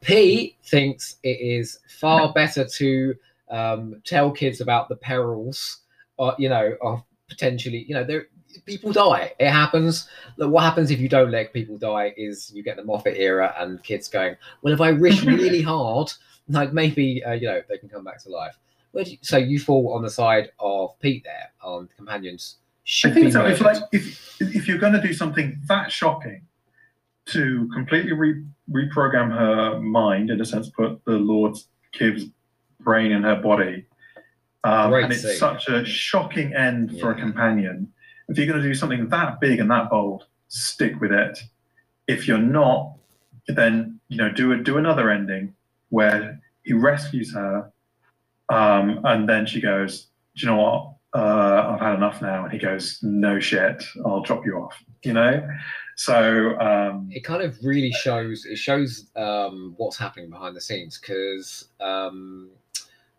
Pete 0.00 0.56
thinks 0.64 1.14
it 1.22 1.38
is 1.40 1.78
far 1.88 2.32
better 2.32 2.64
to 2.64 3.14
um, 3.48 4.02
tell 4.04 4.32
kids 4.32 4.60
about 4.60 4.88
the 4.88 4.96
perils, 4.96 5.82
uh, 6.18 6.32
you 6.36 6.48
know, 6.48 6.72
of 6.82 7.04
potentially, 7.28 7.84
you 7.86 7.94
know, 7.94 8.02
there 8.02 8.26
people 8.66 8.92
die. 8.92 9.32
It 9.38 9.50
happens. 9.50 10.08
Look, 10.36 10.50
what 10.50 10.62
happens 10.64 10.90
if 10.90 11.00
you 11.00 11.08
don't 11.08 11.30
let 11.30 11.52
people 11.52 11.78
die 11.78 12.14
is 12.16 12.50
you 12.54 12.62
get 12.62 12.76
the 12.76 12.84
Moffat 12.84 13.16
era 13.16 13.54
and 13.58 13.82
kids 13.82 14.08
going, 14.08 14.36
well, 14.62 14.72
if 14.74 14.80
I 14.80 14.92
wish 14.92 15.22
really 15.24 15.62
hard, 15.62 16.12
like 16.48 16.72
maybe, 16.72 17.22
uh, 17.24 17.32
you 17.32 17.46
know, 17.46 17.62
they 17.68 17.78
can 17.78 17.88
come 17.88 18.04
back 18.04 18.22
to 18.24 18.28
life. 18.28 18.58
Where 18.92 19.04
do 19.04 19.12
you, 19.12 19.18
so 19.22 19.36
you 19.36 19.60
fall 19.60 19.94
on 19.94 20.02
the 20.02 20.10
side 20.10 20.50
of 20.58 20.98
Pete 21.00 21.24
there 21.24 21.52
on 21.62 21.88
companions 21.96 22.56
should 22.84 23.12
I 23.12 23.14
think 23.14 23.32
so. 23.32 23.46
If 23.46 23.60
like 23.60 23.76
if 23.92 24.40
if 24.40 24.66
you're 24.66 24.78
going 24.78 24.94
to 24.94 25.00
do 25.02 25.12
something 25.12 25.60
that 25.68 25.92
shocking, 25.92 26.42
to 27.26 27.68
completely 27.72 28.12
re- 28.12 28.44
reprogram 28.70 29.30
her 29.30 29.78
mind, 29.78 30.30
in 30.30 30.40
a 30.40 30.44
sense, 30.44 30.68
put 30.70 31.04
the 31.04 31.12
Lord 31.12 31.56
Kiv's 31.92 32.24
brain 32.80 33.12
in 33.12 33.22
her 33.22 33.36
body, 33.36 33.86
um, 34.64 34.92
and 34.94 35.12
it's 35.12 35.22
scene. 35.22 35.36
such 35.36 35.68
a 35.68 35.84
shocking 35.84 36.52
end 36.54 36.98
for 36.98 37.12
a 37.12 37.16
Yeah. 37.16 37.22
companion. 37.22 37.92
If 38.30 38.38
you're 38.38 38.46
going 38.46 38.62
to 38.62 38.66
do 38.66 38.74
something 38.74 39.08
that 39.08 39.40
big 39.40 39.60
and 39.60 39.70
that 39.70 39.90
bold, 39.90 40.24
stick 40.48 41.00
with 41.00 41.12
it. 41.12 41.38
If 42.06 42.26
you're 42.26 42.38
not, 42.38 42.94
then 43.48 44.00
you 44.08 44.16
know 44.16 44.30
do 44.30 44.52
a, 44.52 44.56
do 44.56 44.78
another 44.78 45.10
ending 45.10 45.54
where 45.90 46.40
he 46.62 46.72
rescues 46.72 47.34
her, 47.34 47.70
um, 48.48 49.00
and 49.04 49.28
then 49.28 49.46
she 49.46 49.60
goes, 49.60 50.06
"Do 50.36 50.46
you 50.46 50.48
know 50.48 50.56
what? 50.56 50.92
uh, 51.14 51.74
I've 51.74 51.80
had 51.80 51.94
enough 51.94 52.22
now. 52.22 52.44
And 52.44 52.52
he 52.52 52.58
goes, 52.58 52.98
no 53.02 53.40
shit, 53.40 53.82
I'll 54.04 54.20
drop 54.20 54.46
you 54.46 54.56
off, 54.56 54.82
you 55.02 55.12
know? 55.12 55.46
So, 55.96 56.58
um, 56.60 57.08
it 57.10 57.24
kind 57.24 57.42
of 57.42 57.58
really 57.62 57.92
shows 57.92 58.46
it 58.46 58.56
shows 58.56 59.06
um, 59.16 59.74
what's 59.76 59.98
happening 59.98 60.30
behind 60.30 60.56
the 60.56 60.60
scenes 60.60 60.98
because 60.98 61.68
um, 61.80 62.48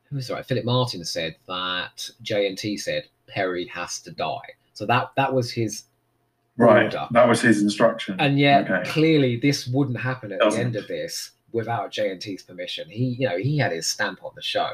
who 0.09 0.15
was 0.15 0.31
right? 0.31 0.45
Philip 0.45 0.65
Martin 0.65 1.03
said 1.03 1.35
that 1.47 2.09
JNT 2.23 2.79
said 2.79 3.03
Peri 3.27 3.67
has 3.67 3.99
to 4.01 4.11
die. 4.11 4.55
So 4.81 4.87
that 4.87 5.11
that 5.15 5.31
was 5.31 5.51
his 5.51 5.83
right, 6.57 6.85
order. 6.85 7.07
that 7.11 7.27
was 7.29 7.39
his 7.39 7.61
instruction. 7.61 8.15
And 8.17 8.39
yet, 8.39 8.67
Okay. 8.67 8.89
clearly, 8.89 9.35
this 9.35 9.67
wouldn't 9.67 9.99
happen 9.99 10.31
at 10.31 10.39
the 10.39 10.45
Doesn't. 10.45 10.59
end 10.59 10.75
of 10.75 10.87
this 10.87 11.33
without 11.51 11.91
JNT's 11.91 12.41
permission. 12.41 12.89
He, 12.89 13.09
you 13.19 13.29
know, 13.29 13.37
he 13.37 13.59
had 13.59 13.71
his 13.73 13.85
stamp 13.85 14.23
on 14.23 14.31
the 14.35 14.41
show. 14.41 14.71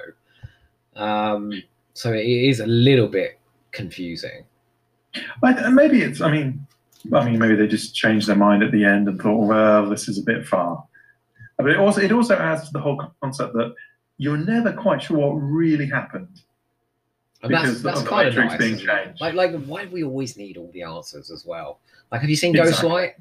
Um, 0.96 1.52
so 1.94 2.14
it 2.14 2.26
is 2.26 2.62
a 2.62 2.68
little 2.68 3.10
bit 3.10 3.38
confusing. 3.74 4.46
But 5.42 5.60
and 5.60 5.76
maybe 5.76 6.02
it's, 6.04 6.22
I 6.22 6.32
mean, 6.32 6.66
I 7.14 7.26
mean, 7.26 7.38
maybe 7.38 7.56
they 7.56 7.68
just 7.68 7.94
changed 7.94 8.28
their 8.30 8.38
mind 8.38 8.64
at 8.64 8.72
the 8.72 8.86
end 8.86 9.10
and 9.10 9.22
thought, 9.22 9.46
well, 9.46 9.90
this 9.90 10.08
is 10.08 10.18
a 10.18 10.24
bit 10.24 10.46
far. 10.48 10.86
But 11.58 11.68
it 11.72 11.78
also, 11.80 12.00
it 12.00 12.14
also 12.14 12.38
adds 12.38 12.68
to 12.68 12.72
the 12.72 12.80
whole 12.80 13.12
concept 13.22 13.56
that 13.56 13.76
you're 14.20 14.38
never 14.38 14.72
quite 14.72 15.02
sure 15.02 15.18
what 15.18 15.32
really 15.34 15.86
happened. 15.90 16.44
And 17.48 17.56
that's 17.56 17.82
Because 17.82 17.84
that's 17.84 18.02
the 18.04 18.10
kind 18.10 18.28
of 18.30 18.36
nice. 18.36 18.58
being 18.58 18.78
changed. 18.78 19.22
Like, 19.22 19.34
like, 19.34 19.52
why 19.66 19.86
do 19.86 19.92
we 19.92 20.04
always 20.04 20.38
need 20.38 20.58
all 20.58 20.70
the 20.74 20.84
answers 20.84 21.32
as 21.32 21.46
well? 21.46 21.80
Like, 22.12 22.22
have 22.22 22.30
you 22.30 22.36
seen 22.36 22.56
Exactly. 22.56 22.90
Ghostlight? 22.90 23.14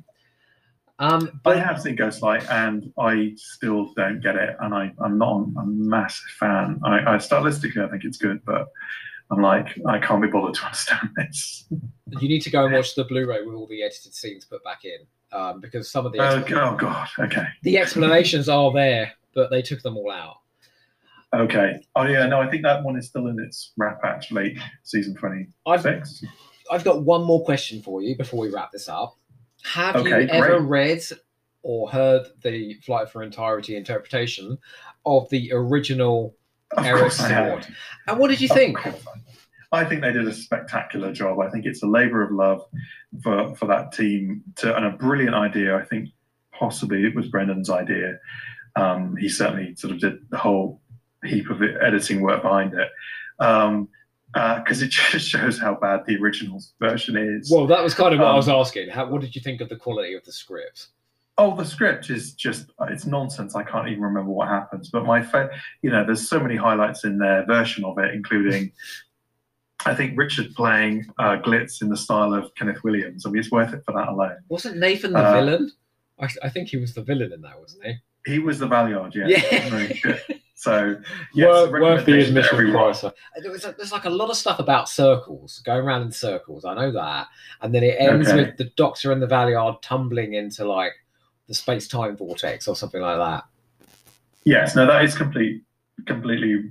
Um, 0.98 1.40
I 1.44 1.56
have 1.56 1.80
seen 1.82 1.96
Ghostlight 1.96 2.48
and 2.50 2.92
I 2.98 3.32
still 3.36 3.92
don't 3.94 4.20
get 4.22 4.36
it. 4.36 4.56
And 4.60 4.74
I, 4.74 4.92
I'm 5.04 5.18
not 5.18 5.46
a 5.58 5.66
massive 5.66 6.30
fan. 6.38 6.80
I, 6.84 7.14
I 7.14 7.16
stylistically, 7.16 7.86
I 7.86 7.90
think 7.90 8.04
it's 8.04 8.16
good, 8.16 8.42
but 8.46 8.68
I'm 9.30 9.42
like, 9.42 9.78
I 9.86 9.98
can't 9.98 10.22
be 10.22 10.28
bothered 10.28 10.54
to 10.54 10.64
understand 10.64 11.10
this. 11.16 11.66
you 12.20 12.28
need 12.28 12.40
to 12.42 12.50
go 12.50 12.64
and 12.64 12.74
watch 12.74 12.94
the 12.94 13.04
Blu-ray 13.04 13.42
with 13.42 13.54
all 13.54 13.66
the 13.66 13.82
edited 13.82 14.14
scenes 14.14 14.44
put 14.44 14.62
back 14.64 14.84
in, 14.84 14.98
um, 15.32 15.60
because 15.60 15.90
some 15.90 16.06
of 16.06 16.12
the 16.12 16.20
oh 16.20 16.76
God. 16.76 17.08
Okay. 17.18 17.44
the 17.62 17.76
explanations 17.78 18.48
are 18.48 18.72
there, 18.72 19.12
but 19.34 19.50
they 19.50 19.62
took 19.62 19.82
them 19.82 19.96
all 19.96 20.10
out. 20.10 20.36
Okay. 21.36 21.80
Oh 21.94 22.04
yeah. 22.04 22.26
No, 22.26 22.40
I 22.40 22.48
think 22.50 22.62
that 22.62 22.82
one 22.82 22.96
is 22.96 23.06
still 23.06 23.26
in 23.28 23.38
its 23.38 23.72
wrap 23.76 24.00
actually, 24.04 24.58
season 24.82 25.14
I've 25.66 25.82
26. 25.82 26.24
I've 26.70 26.84
got 26.84 27.02
one 27.02 27.24
more 27.24 27.44
question 27.44 27.80
for 27.82 28.02
you 28.02 28.16
before 28.16 28.40
we 28.40 28.50
wrap 28.50 28.72
this 28.72 28.88
up. 28.88 29.16
Have 29.64 29.96
Okay, 29.96 30.22
you 30.22 30.28
ever 30.28 30.58
great. 30.60 30.68
read 30.68 31.02
or 31.62 31.90
heard 31.90 32.26
the 32.42 32.74
Flight 32.84 33.08
for 33.10 33.22
Entirety 33.22 33.76
interpretation 33.76 34.56
of 35.04 35.28
the 35.30 35.50
original 35.52 36.34
Of 36.72 36.84
Eric 36.86 37.00
course 37.02 37.20
I 37.20 37.28
have. 37.28 37.46
Saward? 37.60 37.72
And 38.08 38.18
what 38.18 38.28
did 38.28 38.40
you 38.40 38.48
Of 38.50 38.56
think? 38.56 38.78
course 38.78 39.04
I. 39.72 39.80
I 39.80 39.84
think 39.84 40.00
they 40.00 40.12
did 40.12 40.26
a 40.26 40.32
spectacular 40.32 41.12
job. 41.12 41.40
I 41.40 41.50
think 41.50 41.66
it's 41.66 41.82
a 41.82 41.86
labour 41.88 42.22
of 42.22 42.30
love 42.30 42.62
for, 43.22 43.54
for 43.56 43.66
that 43.66 43.92
team 43.92 44.42
to, 44.56 44.74
and 44.76 44.86
a 44.86 44.90
brilliant 44.90 45.34
idea. 45.34 45.76
I 45.76 45.84
think 45.84 46.10
possibly 46.52 47.04
it 47.04 47.14
was 47.16 47.26
Brendan's 47.28 47.68
idea. 47.68 48.18
Um, 48.76 49.16
he 49.16 49.28
certainly 49.28 49.74
sort 49.74 49.92
of 49.92 49.98
did 50.00 50.14
the 50.30 50.36
whole 50.38 50.80
heap 51.24 51.50
of 51.50 51.62
it, 51.62 51.76
editing 51.82 52.20
work 52.20 52.42
behind 52.42 52.74
it. 52.74 52.88
Um, 53.38 53.88
because 54.34 54.82
it 54.82 54.90
just 55.12 55.28
shows 55.28 55.58
how 55.58 55.74
bad 55.76 56.00
the 56.06 56.16
original 56.18 56.62
version 56.80 57.16
is. 57.16 57.50
Well, 57.50 57.66
that 57.68 57.82
was 57.82 57.94
kind 57.94 58.12
of 58.12 58.20
what 58.20 58.26
I 58.28 58.30
Um, 58.30 58.36
was 58.36 58.48
asking. 58.48 58.90
How, 58.90 59.06
what 59.08 59.20
did 59.22 59.34
you 59.34 59.40
think 59.40 59.60
of 59.60 59.68
the 59.68 59.76
quality 59.76 60.14
of 60.14 60.24
the 60.24 60.32
script? 60.32 60.88
Oh, 61.38 61.54
the 61.56 61.64
script 61.64 62.10
is 62.10 62.32
just, 62.34 62.70
it's 62.88 63.06
nonsense. 63.06 63.54
I 63.54 63.62
can't 63.62 63.88
even 63.88 64.02
remember 64.02 64.30
what 64.30 64.48
happens. 64.48 64.90
But 64.90 65.04
my, 65.06 65.22
fa- 65.22 65.50
you 65.82 65.90
know, 65.90 66.04
there's 66.04 66.28
so 66.28 66.38
many 66.40 66.56
highlights 66.56 67.04
in 67.04 67.18
their 67.18 67.44
version 67.46 67.84
of 67.84 67.98
it, 67.98 68.14
including, 68.14 68.72
I 69.84 69.94
think, 69.94 70.18
Richard 70.18 70.54
playing 70.54 71.06
uh, 71.18 71.36
Glitz 71.36 71.80
in 71.82 71.88
the 71.88 71.96
style 71.96 72.32
of 72.34 72.54
Kenneth 72.56 72.82
Williams. 72.84 73.24
I 73.26 73.30
mean, 73.30 73.40
it's 73.40 73.50
worth 73.50 73.72
it 73.74 73.82
for 73.84 73.92
that 73.92 74.08
alone. 74.08 74.36
Wasn't 74.48 74.76
Nathan 74.78 75.12
the 75.12 75.18
uh, 75.18 75.32
villain? 75.34 75.70
I, 76.18 76.28
I 76.42 76.48
think 76.48 76.68
he 76.68 76.78
was 76.78 76.94
the 76.94 77.02
villain 77.02 77.32
in 77.32 77.42
that, 77.42 77.58
wasn't 77.60 77.84
he? 77.84 77.94
He 78.26 78.38
was 78.38 78.58
the 78.58 78.66
Valeyard, 78.66 79.14
yeah. 79.14 79.26
Yeah. 79.28 80.16
Very 80.64 80.94
good. 80.94 81.04
So, 81.04 81.12
yes, 81.34 81.46
worth, 81.46 81.70
worth 81.82 82.06
the 82.06 82.20
admission 82.20 82.70
price. 82.72 83.04
Uh, 83.04 83.10
There 83.42 83.50
was 83.50 83.64
a, 83.64 83.74
there's 83.76 83.92
like 83.92 84.04
a 84.06 84.10
lot 84.10 84.30
of 84.30 84.36
stuff 84.36 84.58
about 84.58 84.88
circles 84.88 85.60
going 85.64 85.84
around 85.84 86.02
in 86.02 86.12
circles. 86.12 86.64
I 86.64 86.74
know 86.74 86.92
that, 86.92 87.26
and 87.60 87.74
then 87.74 87.82
it 87.82 87.96
ends 87.98 88.28
Okay. 88.28 88.36
with 88.44 88.56
the 88.56 88.64
Doctor 88.76 89.12
and 89.12 89.22
the 89.22 89.26
Valeyard 89.26 89.82
tumbling 89.82 90.34
into 90.34 90.64
like 90.64 90.92
the 91.46 91.54
space 91.54 91.86
time 91.88 92.16
vortex 92.16 92.66
or 92.68 92.74
something 92.74 93.00
like 93.02 93.18
that. 93.18 93.44
Yes, 94.44 94.74
no, 94.74 94.86
that 94.86 95.04
is 95.04 95.14
complete, 95.14 95.62
completely 96.06 96.70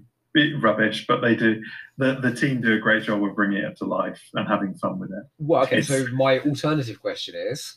rubbish. 0.61 1.05
But 1.07 1.21
they 1.21 1.35
do, 1.35 1.61
the 1.97 2.15
the 2.15 2.33
team 2.33 2.61
do 2.61 2.73
a 2.73 2.79
great 2.79 3.03
job 3.03 3.23
of 3.23 3.35
bringing 3.35 3.63
it 3.63 3.77
to 3.77 3.85
life 3.85 4.21
and 4.33 4.47
having 4.47 4.73
fun 4.73 4.97
with 4.99 5.11
it. 5.11 5.23
Well, 5.37 5.63
okay. 5.63 5.81
So 5.81 6.07
my 6.13 6.39
alternative 6.39 6.99
question 7.01 7.35
is, 7.35 7.75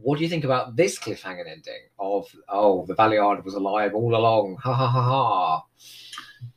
what 0.00 0.18
do 0.18 0.24
you 0.24 0.30
think 0.30 0.44
about 0.44 0.76
this 0.76 0.98
cliffhanger 0.98 1.48
ending 1.50 1.82
of 1.98 2.26
oh 2.48 2.86
the 2.86 2.94
Valeyard 2.94 3.44
was 3.44 3.54
alive 3.54 3.94
all 3.94 4.14
along? 4.14 4.56
Ha 4.62 4.72
ha 4.72 4.86
ha 4.86 5.02
ha. 5.02 5.64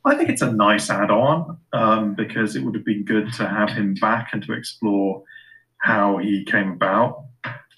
I 0.04 0.14
think 0.14 0.28
it's 0.28 0.42
a 0.42 0.52
nice 0.52 0.90
add-on 0.90 1.58
um, 1.72 2.14
because 2.14 2.54
it 2.54 2.62
would 2.62 2.74
have 2.74 2.84
been 2.84 3.04
good 3.04 3.32
to 3.34 3.48
have 3.48 3.70
him 3.70 3.94
back 3.94 4.30
and 4.32 4.42
to 4.44 4.52
explore 4.52 5.24
how 5.78 6.18
he 6.18 6.44
came 6.44 6.70
about, 6.70 7.24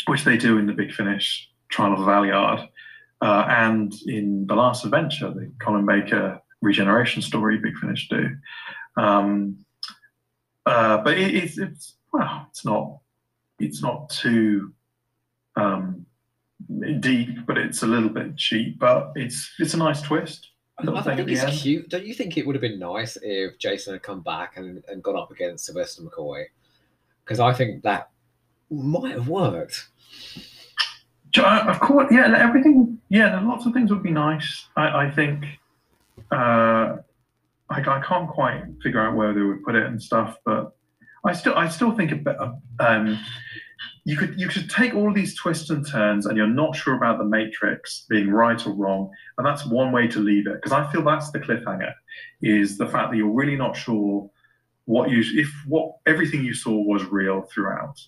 which 0.07 0.25
they 0.25 0.37
do 0.37 0.59
in 0.59 0.67
the 0.67 0.75
Big 0.75 0.93
Finish 0.93 1.51
Trial 1.71 1.95
of 1.95 2.01
the 2.01 2.05
Valeyard, 2.05 2.69
uh, 3.23 3.47
and 3.49 3.95
in 4.07 4.47
the 4.47 4.55
Last 4.55 4.85
Adventure, 4.85 5.31
the 5.31 5.51
Colin 5.61 5.87
Baker 5.87 6.39
regeneration 6.61 7.23
story, 7.23 7.59
Big 7.59 7.77
Finish 7.79 8.09
do. 8.09 8.37
Um, 8.99 9.65
uh, 10.67 10.99
but 10.99 11.17
it, 11.17 11.35
it's 11.35 11.59
it's 11.59 11.95
well, 12.12 12.47
it's 12.51 12.65
not 12.65 12.99
it's 13.59 13.83
not 13.83 14.11
too 14.11 14.73
um, 15.57 16.07
deep, 17.01 17.47
but 17.47 17.59
it's 17.59 17.83
a 17.83 17.87
little 17.87 18.09
bit 18.09 18.37
cheap. 18.37 18.79
But 18.79 19.13
it's 19.15 19.53
it's 19.59 19.75
a 19.75 19.79
nice 19.79 20.03
twist. 20.03 20.51
I, 20.79 20.91
I 20.91 21.03
think 21.03 21.29
it's 21.29 21.43
end. 21.43 21.53
cute. 21.53 21.89
Don't 21.89 22.05
you 22.05 22.15
think 22.15 22.37
it 22.37 22.47
would 22.47 22.57
have 22.57 22.61
been 22.61 22.79
nice 22.81 23.17
if 23.23 23.59
Jayston 23.59 23.93
had 23.93 24.03
come 24.03 24.23
back 24.23 24.57
and, 24.57 24.83
and 24.89 25.03
gone 25.03 25.17
up 25.17 25.31
against 25.31 25.67
Sylvester 25.67 26.03
McCoy? 26.03 26.47
because 27.25 27.41
I 27.41 27.53
think 27.53 27.83
that 27.83 28.11
might 28.71 29.13
have 29.13 29.29
worked. 29.29 29.89
Uh, 31.37 31.65
Of 31.69 31.81
course, 31.81 32.13
yeah, 32.13 32.33
everything. 32.37 32.99
Yeah, 33.09 33.41
lots 33.41 33.67
of 33.67 33.73
things 33.73 33.91
would 33.91 34.03
be 34.03 34.11
nice. 34.11 34.67
I, 34.77 35.07
I 35.07 35.11
think. 35.11 35.45
Uh, 36.31 36.99
I, 37.71 37.81
I 37.81 38.03
can't 38.07 38.29
quite 38.29 38.63
figure 38.83 39.01
out 39.01 39.17
where 39.17 39.33
they 39.33 39.41
would 39.41 39.65
put 39.65 39.75
it 39.75 39.87
and 39.87 40.01
stuff, 40.01 40.37
but 40.45 40.77
I 41.25 41.33
still, 41.33 41.55
I 41.55 41.69
still 41.69 41.93
think 41.93 42.13
a 42.13 42.17
bit. 42.17 42.37
of, 42.37 42.61
Um, 42.79 43.19
you 44.05 44.16
could, 44.16 44.39
you 44.39 44.49
could 44.49 44.68
take 44.68 44.95
all 44.95 45.12
these 45.12 45.35
twists 45.35 45.70
and 45.70 45.87
turns, 45.87 46.26
and 46.26 46.37
you're 46.37 46.47
not 46.47 46.76
sure 46.76 46.95
about 46.95 47.18
the 47.18 47.24
Matrix 47.24 48.07
being 48.09 48.30
right 48.30 48.64
or 48.66 48.72
wrong, 48.72 49.11
and 49.39 49.47
that's 49.47 49.66
one 49.66 49.93
way 49.93 50.07
to 50.09 50.20
leave 50.20 50.47
it. 50.47 50.55
Because 50.55 50.72
I 50.72 50.91
feel 50.91 51.03
that's 51.03 51.30
the 51.30 51.41
cliffhanger, 51.41 51.93
is 52.43 52.78
the 52.78 52.87
fact 52.87 53.11
that 53.11 53.16
you're 53.16 53.28
really 53.28 53.57
not 53.57 53.76
sure 53.76 54.30
what 54.87 55.11
you, 55.11 55.22
if 55.41 55.51
what 55.66 55.97
everything 56.07 56.45
you 56.45 56.55
saw 56.55 56.76
was 56.76 57.05
real 57.05 57.43
throughout. 57.43 57.99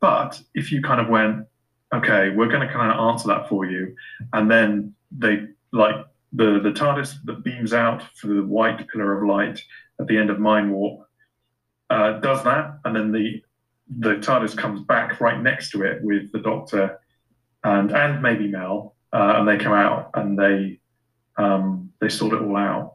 But 0.00 0.40
if 0.54 0.72
you 0.72 0.82
kind 0.82 1.00
of 1.00 1.08
went, 1.08 1.46
okay, 1.94 2.30
we're 2.30 2.48
going 2.48 2.66
to 2.66 2.72
kind 2.72 2.90
of 2.90 2.98
answer 2.98 3.28
that 3.28 3.48
for 3.48 3.66
you. 3.66 3.94
And 4.32 4.50
then 4.50 4.94
they 5.10 5.46
like 5.72 6.06
the 6.32 6.60
the 6.62 6.72
TARDIS 6.72 7.16
that 7.24 7.44
beams 7.44 7.72
out 7.72 8.02
for 8.16 8.28
the 8.28 8.42
white 8.42 8.88
pillar 8.88 9.18
of 9.18 9.28
light 9.28 9.60
at 10.00 10.06
the 10.06 10.16
end 10.16 10.30
of 10.30 10.38
Mind 10.38 10.72
Warp 10.72 11.06
uh, 11.90 12.12
does 12.20 12.42
that, 12.44 12.78
and 12.84 12.96
then 12.96 13.12
the 13.12 13.42
the 13.98 14.16
TARDIS 14.16 14.56
comes 14.56 14.80
back 14.82 15.20
right 15.20 15.40
next 15.40 15.70
to 15.70 15.82
it 15.82 16.02
with 16.02 16.30
the 16.32 16.38
Doctor 16.38 16.98
and 17.64 17.92
and 17.92 18.22
maybe 18.22 18.48
Mel, 18.48 18.96
uh, 19.12 19.34
and 19.36 19.48
they 19.48 19.56
come 19.56 19.72
out 19.72 20.10
and 20.14 20.38
they 20.38 20.80
um, 21.36 21.92
they 22.00 22.08
sort 22.08 22.34
it 22.34 22.42
all 22.42 22.56
out. 22.56 22.94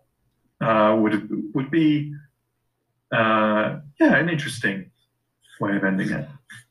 Uh, 0.60 0.96
would 1.00 1.54
would 1.54 1.72
be 1.72 2.14
uh, 3.12 3.80
yeah 4.00 4.16
an 4.16 4.30
interesting 4.30 4.92
way 5.60 5.76
of 5.76 5.84
ending 5.84 6.10
it. 6.10 6.28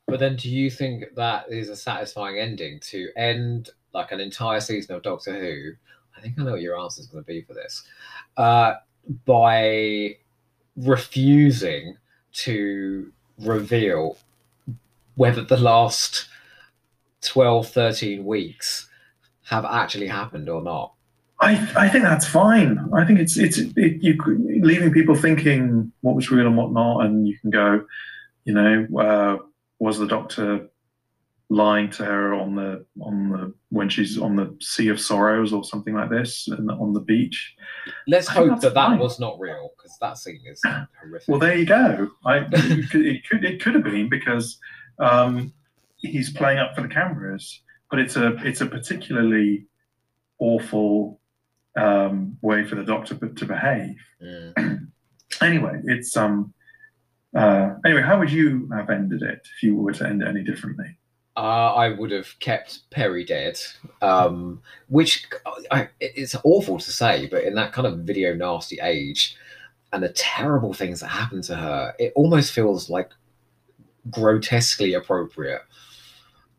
But 0.07 0.21
then, 0.21 0.37
do 0.37 0.49
you 0.49 0.71
think 0.71 1.05
that 1.17 1.51
is 1.51 1.69
a 1.69 1.77
satisfying 1.77 2.39
ending 2.39 2.81
to 2.81 3.09
end 3.17 3.71
like 3.93 4.13
an 4.13 4.21
entire 4.21 4.61
season 4.61 4.95
of 4.95 5.03
Doctor 5.03 5.39
Who? 5.39 5.73
I 6.17 6.21
think 6.21 6.39
I 6.39 6.45
know 6.45 6.53
what 6.53 6.61
your 6.61 6.79
answer 6.79 7.01
is 7.01 7.07
going 7.07 7.25
to 7.25 7.27
be 7.27 7.43
for 7.43 7.55
this. 7.55 7.83
Uh, 8.37 8.75
by 9.25 10.17
refusing 10.77 11.97
to 12.33 13.13
reveal 13.39 14.19
whether 15.15 15.43
the 15.43 15.57
last 15.57 16.29
12, 17.23 17.69
13 17.69 18.25
weeks 18.25 18.89
have 19.45 19.65
actually 19.65 20.07
happened 20.07 20.49
or 20.49 20.63
not. 20.63 20.93
I, 21.41 21.71
I 21.77 21.89
think 21.89 22.05
that's 22.05 22.27
fine. 22.27 22.79
I 22.95 23.05
think 23.05 23.19
it's 23.19 23.37
it's 23.37 23.59
it, 23.59 24.03
you 24.03 24.17
leaving 24.63 24.91
people 24.91 25.15
thinking 25.15 25.93
what 26.01 26.17
was 26.17 26.31
real 26.31 26.47
and 26.47 26.57
what 26.57 26.73
not, 26.73 27.01
and 27.01 27.29
you 27.29 27.39
can 27.39 27.51
go, 27.51 27.85
you 28.45 28.55
know, 28.55 28.87
uh, 28.99 29.37
was 29.79 29.99
the 29.99 30.07
doctor 30.07 30.69
lying 31.49 31.89
to 31.89 32.05
her 32.05 32.35
on 32.35 32.57
the 32.57 32.85
on 33.01 33.31
the 33.31 33.55
when 33.71 33.89
she's 33.89 34.19
on 34.19 34.35
the 34.35 34.57
Sea 34.61 34.89
of 34.89 35.01
Sorrows 35.01 35.53
or 35.53 35.65
something 35.65 35.95
like 35.95 36.11
this, 36.11 36.49
and 36.49 36.71
on 36.71 36.93
the 36.93 37.01
beach? 37.01 37.55
Let's 38.07 38.29
I 38.29 38.33
hope 38.33 38.61
that 38.61 38.75
that 38.75 38.99
was 38.99 39.21
not 39.21 39.39
real 39.39 39.71
because 39.77 39.97
that 40.01 40.19
scene 40.19 40.43
is 40.47 40.61
horrific. 41.03 41.29
Well, 41.29 41.39
there 41.39 41.57
you 41.57 41.67
go. 41.67 42.11
I 42.25 42.39
it 42.51 42.91
could 42.91 43.07
it 43.07 43.29
could, 43.29 43.45
it 43.45 43.63
could 43.63 43.75
have 43.75 43.85
been 43.85 44.09
because 44.09 44.59
um, 44.99 45.53
he's 45.97 46.33
playing 46.33 46.59
up 46.59 46.75
for 46.75 46.83
the 46.83 46.89
cameras, 46.89 47.63
but 47.91 48.01
it's 48.01 48.17
a 48.17 48.37
it's 48.47 48.61
a 48.61 48.67
particularly 48.67 49.67
awful 50.39 51.21
um, 51.77 52.37
way 52.43 52.65
for 52.65 52.75
the 52.75 52.85
doctor 52.85 53.15
to 53.15 53.45
behave. 53.45 53.97
Mm. 54.23 54.89
anyway, 55.41 55.81
it's 55.85 56.17
um. 56.17 56.53
Uh, 57.37 57.75
anyway, 57.85 58.01
how 58.01 58.19
would 58.19 58.33
you 58.33 58.67
have 58.73 58.89
ended 58.89 59.21
it 59.21 59.47
if 59.57 59.63
you 59.63 59.77
were 59.77 59.93
to 59.93 60.07
end 60.07 60.23
it 60.23 60.29
any 60.29 60.43
differently? 60.43 60.87
Uh, 61.37 61.75
I 61.75 61.91
would 61.91 62.11
have 62.13 62.39
kept 62.39 62.89
Peri 62.91 63.25
dead, 63.25 63.59
um, 64.01 64.63
which 64.89 65.27
I, 65.71 65.89
it's 66.01 66.35
awful 66.45 66.79
to 66.79 66.91
say, 66.91 67.27
but 67.27 67.45
in 67.45 67.55
that 67.57 67.73
kind 67.73 67.87
of 67.87 67.99
video 67.99 68.35
nasty 68.35 68.79
age 68.81 69.37
and 69.93 70.03
the 70.03 70.09
terrible 70.09 70.73
things 70.73 71.01
that 71.01 71.09
happened 71.09 71.45
to 71.45 71.57
her, 71.57 71.95
it 71.99 72.13
almost 72.17 72.53
feels 72.53 72.89
like 72.89 73.11
grotesquely 74.11 74.95
appropriate 74.95 75.61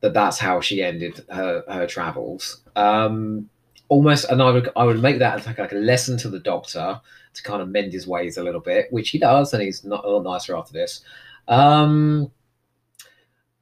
that 0.02 0.14
that's 0.14 0.38
how 0.38 0.62
she 0.62 0.84
ended 0.84 1.26
her, 1.30 1.64
her 1.68 1.88
travels. 1.88 2.62
Um, 2.76 3.50
almost, 3.90 4.30
and 4.30 4.42
I 4.42 4.52
would 4.52 4.70
I 4.76 4.84
would 4.84 5.02
make 5.02 5.20
that 5.20 5.46
like, 5.46 5.58
like 5.58 5.72
a 5.72 5.76
lesson 5.76 6.18
to 6.20 6.30
the 6.30 6.40
Doctor 6.40 7.02
to 7.34 7.44
kind 7.44 7.62
of 7.62 7.70
mend 7.70 7.94
his 7.94 8.08
ways 8.08 8.38
a 8.38 8.44
little 8.44 8.62
bit, 8.62 8.92
which 8.92 9.10
he 9.10 9.18
does, 9.20 9.54
and 9.54 9.64
he's 9.64 9.84
not 9.84 10.06
a 10.06 10.10
lot 10.10 10.24
nicer 10.24 10.56
after 10.56 10.74
this. 10.74 11.02
Um, 11.48 12.32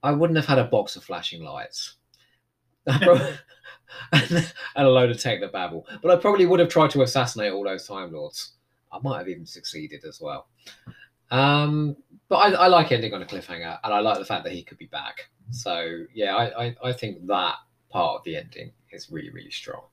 I 0.06 0.12
wouldn't 0.12 0.38
have 0.38 0.46
had 0.46 0.60
a 0.60 0.66
box 0.66 0.96
of 0.96 1.04
flashing 1.04 1.44
lights. 1.44 1.96
I 2.88 2.98
prob- 3.00 3.34
and 4.12 4.54
a 4.76 4.88
load 4.90 5.10
of 5.10 5.20
techno 5.20 5.50
babble. 5.50 5.88
But 6.02 6.12
I 6.12 6.22
probably 6.22 6.46
would 6.46 6.60
have 6.60 6.70
tried 6.70 6.92
to 6.92 7.02
assassinate 7.02 7.52
all 7.52 7.64
those 7.64 7.88
Time 7.88 8.14
Lords. 8.14 8.54
I 8.92 9.00
might 9.02 9.18
have 9.20 9.30
even 9.30 9.46
succeeded 9.46 10.04
as 10.06 10.22
well. 10.22 10.48
Um, 11.32 11.98
but 12.30 12.36
I, 12.38 12.52
I 12.52 12.68
like 12.68 12.92
ending 12.92 13.14
on 13.14 13.22
a 13.22 13.26
cliffhanger, 13.26 13.80
and 13.84 13.94
I 13.94 14.00
like 14.00 14.20
the 14.20 14.26
fact 14.26 14.44
that 14.44 14.54
he 14.54 14.64
could 14.64 14.78
be 14.78 14.86
back. 14.86 15.30
So 15.52 16.04
yeah, 16.14 16.36
I, 16.36 16.66
I, 16.66 16.76
I 16.84 16.94
think 16.94 17.26
that 17.28 17.56
part 17.90 18.20
of 18.20 18.24
the 18.26 18.38
ending 18.38 18.72
is 18.92 19.10
really 19.12 19.30
really 19.32 19.52
strong. 19.52 19.84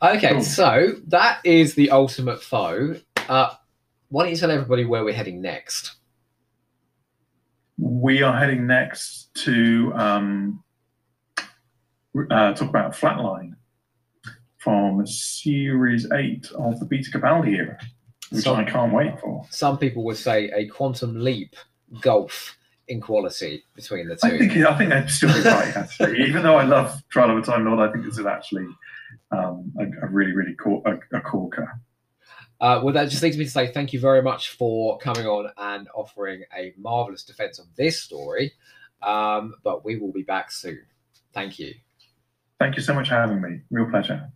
Okay, 0.00 0.32
Cool. 0.32 0.42
so 0.42 0.92
that 1.08 1.40
is 1.44 1.74
the 1.74 1.90
ultimate 1.90 2.42
foe. 2.42 2.96
Uh, 3.28 3.50
why 4.10 4.22
don't 4.24 4.32
you 4.32 4.38
tell 4.38 4.50
everybody 4.50 4.84
where 4.84 5.04
we're 5.04 5.12
heading 5.14 5.42
next? 5.42 5.96
We 7.78 8.22
are 8.22 8.36
heading 8.36 8.66
next 8.66 9.32
to 9.44 9.92
um, 9.94 10.64
uh, 11.38 12.52
talk 12.54 12.68
about 12.68 12.92
Flatline 12.92 13.52
from 14.58 15.06
Series 15.06 16.10
8 16.12 16.50
of 16.58 16.80
the 16.80 16.86
Peter 16.86 17.16
Capaldi 17.16 17.56
era, 17.56 17.78
which 18.30 18.44
So- 18.44 18.54
I 18.54 18.64
can't 18.64 18.92
wait 18.92 19.18
for. 19.20 19.46
Some 19.50 19.78
people 19.78 20.04
would 20.04 20.16
say 20.16 20.50
a 20.50 20.66
quantum 20.66 21.20
leap 21.20 21.54
gulf 22.00 22.56
in 22.88 23.00
quality 23.00 23.62
between 23.76 24.08
the 24.08 24.16
two. 24.16 24.26
I 24.26 24.38
think 24.38 24.56
I 24.56 24.76
think 24.78 24.90
they'd 24.90 25.10
still 25.10 25.32
be 25.32 25.48
right, 25.48 25.76
actually. 25.76 26.22
Even 26.26 26.42
though 26.42 26.56
I 26.56 26.64
love 26.64 27.00
Trial 27.10 27.30
of 27.30 27.38
a 27.38 27.42
Time 27.42 27.64
Lord, 27.64 27.78
I 27.86 27.92
think 27.92 28.04
this 28.04 28.18
is 28.18 28.26
actually 28.26 28.66
um, 29.30 29.72
a, 29.78 30.06
a 30.06 30.08
really, 30.08 30.32
really 30.32 30.56
cool, 30.58 30.82
a, 30.86 30.98
a 31.16 31.20
corker. 31.20 31.80
Uh, 32.60 32.80
well, 32.82 32.92
that 32.92 33.08
just 33.08 33.22
leads 33.22 33.36
me 33.36 33.44
to 33.44 33.50
say 33.50 33.68
thank 33.72 33.92
you 33.92 34.00
very 34.00 34.22
much 34.22 34.50
for 34.50 34.98
coming 34.98 35.26
on 35.26 35.50
and 35.56 35.88
offering 35.94 36.42
a 36.56 36.72
marvelous 36.76 37.22
defense 37.22 37.58
of 37.58 37.66
this 37.76 38.00
story. 38.00 38.52
Um, 39.02 39.54
but 39.62 39.84
we 39.84 39.96
will 39.96 40.12
be 40.12 40.22
back 40.22 40.50
soon. 40.50 40.82
Thank 41.32 41.58
you. 41.58 41.74
Thank 42.58 42.76
you 42.76 42.82
so 42.82 42.94
much 42.94 43.08
for 43.08 43.14
having 43.14 43.40
me. 43.40 43.60
Real 43.70 43.88
pleasure. 43.88 44.32